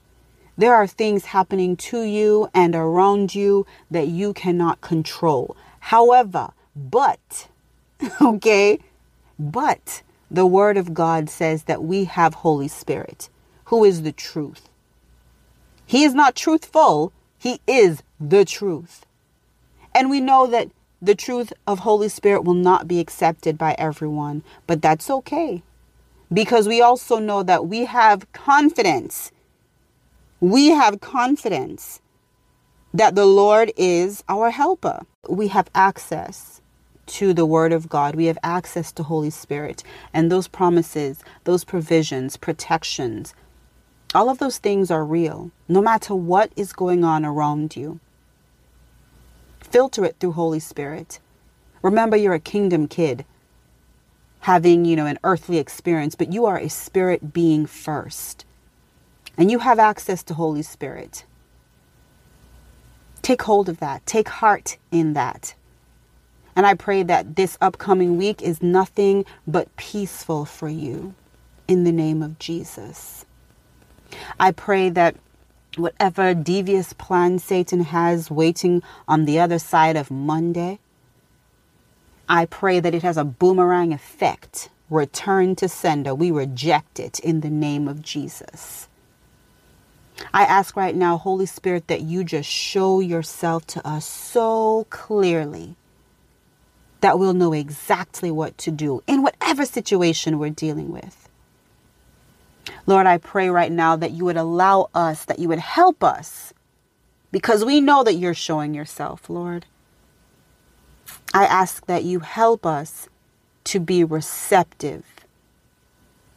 There 0.58 0.76
are 0.76 0.88
things 0.88 1.26
happening 1.26 1.76
to 1.78 2.02
you 2.02 2.50
and 2.54 2.76
around 2.76 3.34
you 3.34 3.66
that 3.90 4.08
you 4.08 4.34
cannot 4.34 4.82
control. 4.82 5.56
However, 5.80 6.52
but, 6.76 7.48
okay, 8.22 8.80
but 9.42 10.04
the 10.30 10.46
Word 10.46 10.78
of 10.78 10.94
God 10.94 11.30
says 11.30 11.64
that 11.64 11.84
we 11.84 12.06
have 12.06 12.36
Holy 12.36 12.68
Spirit, 12.68 13.28
who 13.66 13.84
is 13.84 14.04
the 14.04 14.12
truth. 14.12 14.70
He 15.86 16.04
is 16.04 16.14
not 16.14 16.36
truthful, 16.36 17.12
He 17.40 17.60
is 17.66 18.04
the 18.20 18.46
truth. 18.46 19.06
And 19.96 20.10
we 20.12 20.22
know 20.22 20.46
that 20.46 20.70
the 21.02 21.16
truth 21.16 21.52
of 21.66 21.80
Holy 21.80 22.08
Spirit 22.08 22.44
will 22.44 22.54
not 22.54 22.88
be 22.88 23.00
accepted 23.00 23.58
by 23.58 23.76
everyone, 23.80 24.44
but 24.68 24.82
that's 24.82 25.10
okay. 25.10 25.64
Because 26.32 26.68
we 26.68 26.80
also 26.80 27.18
know 27.18 27.42
that 27.42 27.68
we 27.68 27.86
have 27.86 28.32
confidence. 28.34 29.32
We 30.40 30.70
have 30.70 31.02
confidence 31.02 32.00
that 32.94 33.16
the 33.16 33.26
Lord 33.26 33.72
is 33.76 34.24
our 34.30 34.52
helper. 34.52 35.02
We 35.28 35.48
have 35.48 35.70
access 35.74 36.61
to 37.08 37.34
the 37.34 37.46
Word 37.46 37.74
of 37.74 37.90
God. 37.90 38.16
We 38.16 38.26
have 38.26 38.38
access 38.44 38.92
to 38.94 39.04
Holy 39.04 39.30
Spirit. 39.30 39.84
And 40.14 40.32
those 40.32 40.48
promises, 40.48 41.24
those 41.44 41.64
provisions, 41.64 42.38
protections, 42.38 43.34
all 44.14 44.30
of 44.30 44.40
those 44.40 44.58
things 44.58 44.92
are 44.92 45.06
real, 45.06 45.52
no 45.70 45.82
matter 45.82 46.14
what 46.14 46.52
is 46.56 46.74
going 46.74 47.04
on 47.04 47.24
around 47.24 47.76
you. 47.76 48.00
Filter 49.60 50.04
it 50.04 50.18
through 50.20 50.34
Holy 50.34 50.60
Spirit. 50.60 51.20
Remember, 51.82 52.18
you're 52.18 52.34
a 52.34 52.40
kingdom 52.40 52.88
kid 52.88 53.26
having, 54.42 54.86
you 54.86 54.96
know, 54.96 55.06
an 55.06 55.20
earthly 55.24 55.58
experience, 55.60 56.16
but 56.16 56.34
you 56.34 56.46
are 56.46 56.58
a 56.58 56.70
spirit 56.70 57.32
being 57.32 57.66
first. 57.66 58.44
And 59.38 59.50
you 59.50 59.60
have 59.60 59.80
access 59.80 60.24
to 60.24 60.34
Holy 60.34 60.64
Spirit. 60.64 61.26
Take 63.22 63.44
hold 63.44 63.70
of 63.70 63.80
that. 63.80 64.06
Take 64.06 64.28
heart 64.28 64.78
in 64.92 65.14
that. 65.14 65.54
And 66.62 66.68
I 66.68 66.76
pray 66.76 67.02
that 67.02 67.38
this 67.38 67.58
upcoming 67.60 68.18
week 68.18 68.44
is 68.44 68.62
nothing 68.62 69.26
but 69.48 69.76
peaceful 69.78 70.46
for 70.46 70.70
you 70.70 71.16
in 71.68 71.86
the 71.86 71.92
name 71.92 72.22
of 72.22 72.38
Jesus. 72.38 73.26
I 74.40 74.52
pray 74.52 74.92
that 74.92 75.16
whatever 75.76 76.36
devious 76.36 76.94
plan 76.94 77.40
Satan 77.40 77.82
has 77.86 78.30
waiting 78.30 78.84
on 79.08 79.26
the 79.26 79.40
other 79.40 79.58
side 79.58 79.96
of 79.96 80.12
Monday, 80.12 80.78
I 82.30 82.46
pray 82.46 82.80
that 82.80 82.94
it 82.94 83.02
has 83.02 83.18
a 83.18 83.26
boomerang 83.26 83.92
effect. 83.92 84.70
Return 84.92 85.56
to 85.56 85.68
sender. 85.68 86.14
We 86.14 86.30
reject 86.30 87.00
it 87.00 87.20
in 87.22 87.42
the 87.42 87.50
name 87.50 87.88
of 87.88 88.04
Jesus. 88.04 88.88
I 90.32 90.44
ask 90.44 90.78
right 90.78 90.96
now, 90.96 91.18
Holy 91.18 91.48
Spirit, 91.48 91.88
that 91.88 92.02
you 92.02 92.24
just 92.24 92.48
show 92.48 93.00
yourself 93.00 93.66
to 93.66 93.88
us 93.88 94.06
so 94.06 94.86
clearly 94.92 95.76
that 97.02 97.20
we'll 97.20 97.34
know 97.34 97.54
exactly 97.54 98.32
what 98.32 98.58
to 98.60 98.72
do 98.72 99.04
in 99.08 99.22
whatever 99.22 99.66
situation 99.66 100.40
we're 100.40 100.50
dealing 100.50 100.92
with. 100.92 101.30
Lord, 102.86 103.08
I 103.08 103.18
pray 103.18 103.50
right 103.50 103.72
now 103.72 103.96
that 103.96 104.12
you 104.12 104.26
would 104.26 104.38
allow 104.38 104.90
us, 104.94 105.26
that 105.26 105.40
you 105.40 105.48
would 105.50 105.60
help 105.60 106.04
us, 106.04 106.54
because 107.32 107.66
we 107.66 107.82
know 107.82 108.04
that 108.04 108.16
you're 108.16 108.34
showing 108.34 108.74
yourself, 108.74 109.30
Lord. 109.30 109.66
I 111.34 111.46
ask 111.46 111.86
that 111.86 112.04
you 112.04 112.20
help 112.20 112.66
us 112.66 113.08
to 113.66 113.80
be 113.80 114.04
receptive 114.04 115.04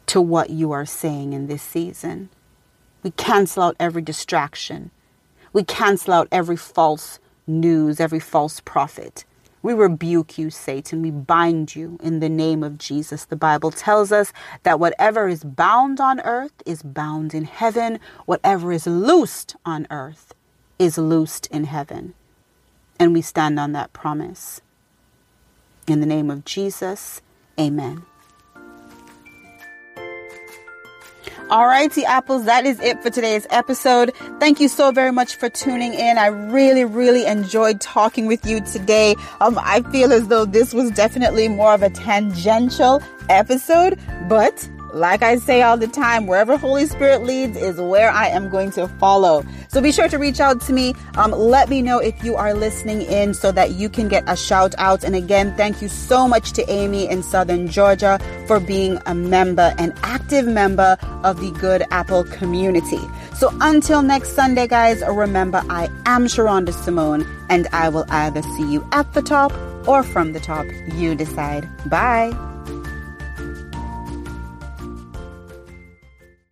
to 0.07 0.21
what 0.21 0.49
you 0.49 0.71
are 0.71 0.85
saying 0.85 1.33
in 1.33 1.47
this 1.47 1.61
season. 1.61 2.29
We 3.03 3.11
cancel 3.11 3.63
out 3.63 3.75
every 3.79 4.01
distraction. 4.01 4.91
We 5.53 5.63
cancel 5.63 6.13
out 6.13 6.27
every 6.31 6.55
false 6.55 7.19
news, 7.45 7.99
every 7.99 8.19
false 8.19 8.59
prophet. 8.59 9.25
We 9.65 9.73
rebuke 9.73 10.37
you, 10.37 10.51
Satan. 10.51 11.01
We 11.01 11.09
bind 11.09 11.75
you 11.75 11.97
in 12.03 12.19
the 12.19 12.29
name 12.29 12.61
of 12.61 12.77
Jesus. 12.77 13.25
The 13.25 13.35
Bible 13.35 13.71
tells 13.71 14.11
us 14.11 14.31
that 14.61 14.79
whatever 14.79 15.27
is 15.27 15.43
bound 15.43 15.99
on 15.99 16.19
earth 16.19 16.53
is 16.67 16.83
bound 16.83 17.33
in 17.33 17.45
heaven, 17.45 17.99
whatever 18.27 18.71
is 18.71 18.85
loosed 18.85 19.55
on 19.65 19.87
earth 19.89 20.35
is 20.77 20.99
loosed 20.99 21.47
in 21.47 21.63
heaven. 21.63 22.13
And 22.99 23.11
we 23.11 23.23
stand 23.23 23.59
on 23.59 23.71
that 23.71 23.91
promise. 23.91 24.61
In 25.87 25.99
the 25.99 26.05
name 26.05 26.29
of 26.29 26.45
Jesus, 26.45 27.23
amen. 27.59 28.03
Alrighty, 31.49 32.03
apples, 32.05 32.45
that 32.45 32.65
is 32.65 32.79
it 32.79 33.03
for 33.03 33.11
today's 33.11 33.45
episode. 33.51 34.11
Thank 34.39 34.59
you 34.59 34.67
so 34.67 34.91
very 34.91 35.11
much 35.11 35.35
for 35.35 35.47
tuning 35.47 35.93
in. 35.93 36.17
I 36.17 36.25
really, 36.25 36.85
really 36.85 37.27
enjoyed 37.27 37.79
talking 37.79 38.25
with 38.25 38.43
you 38.47 38.61
today. 38.61 39.13
Um, 39.41 39.59
I 39.61 39.81
feel 39.91 40.11
as 40.11 40.27
though 40.27 40.45
this 40.45 40.73
was 40.73 40.89
definitely 40.89 41.47
more 41.47 41.75
of 41.75 41.83
a 41.83 41.91
tangential 41.91 42.99
episode, 43.29 43.99
but 44.27 44.67
like 44.95 45.21
I 45.21 45.35
say 45.35 45.61
all 45.61 45.75
the 45.75 45.87
time, 45.87 46.25
wherever 46.25 46.55
Holy 46.55 46.85
Spirit 46.85 47.23
leads 47.23 47.57
is 47.57 47.79
where 47.79 48.09
I 48.09 48.27
am 48.27 48.49
going 48.49 48.71
to 48.71 48.87
follow. 48.87 49.43
So 49.67 49.81
be 49.81 49.91
sure 49.91 50.07
to 50.07 50.17
reach 50.17 50.39
out 50.39 50.61
to 50.61 50.73
me. 50.73 50.95
Um, 51.17 51.31
let 51.31 51.67
me 51.67 51.81
know 51.81 51.99
if 51.99 52.23
you 52.23 52.35
are 52.35 52.53
listening 52.53 53.01
in 53.01 53.33
so 53.33 53.51
that 53.51 53.71
you 53.71 53.89
can 53.89 54.07
get 54.07 54.23
a 54.27 54.37
shout 54.37 54.73
out. 54.77 55.03
And 55.03 55.13
again, 55.13 55.53
thank 55.57 55.81
you 55.81 55.89
so 55.89 56.29
much 56.29 56.53
to 56.53 56.69
Amy 56.71 57.09
in 57.09 57.23
Southern 57.23 57.67
Georgia 57.67 58.19
for 58.47 58.61
being 58.61 58.97
a 59.05 59.13
member, 59.13 59.75
an 59.77 59.93
active 60.03 60.47
member 60.47 60.97
of 61.25 61.41
the 61.41 61.51
Good 61.59 61.83
Apple 61.91 62.23
community. 62.23 63.01
So 63.35 63.49
until 63.59 64.01
next 64.01 64.29
Sunday, 64.29 64.65
guys, 64.65 65.03
remember 65.05 65.61
I 65.69 65.89
am 66.05 66.27
Sherunda 66.27 66.71
Simone 66.71 67.27
and 67.49 67.67
I 67.73 67.89
will 67.89 68.05
either 68.09 68.41
see 68.41 68.71
you 68.71 68.87
at 68.93 69.11
the 69.13 69.21
top 69.21 69.51
or 69.89 70.03
from 70.03 70.31
the 70.31 70.39
top. 70.39 70.65
You 70.93 71.15
decide. 71.15 71.67
Bye. 71.89 72.54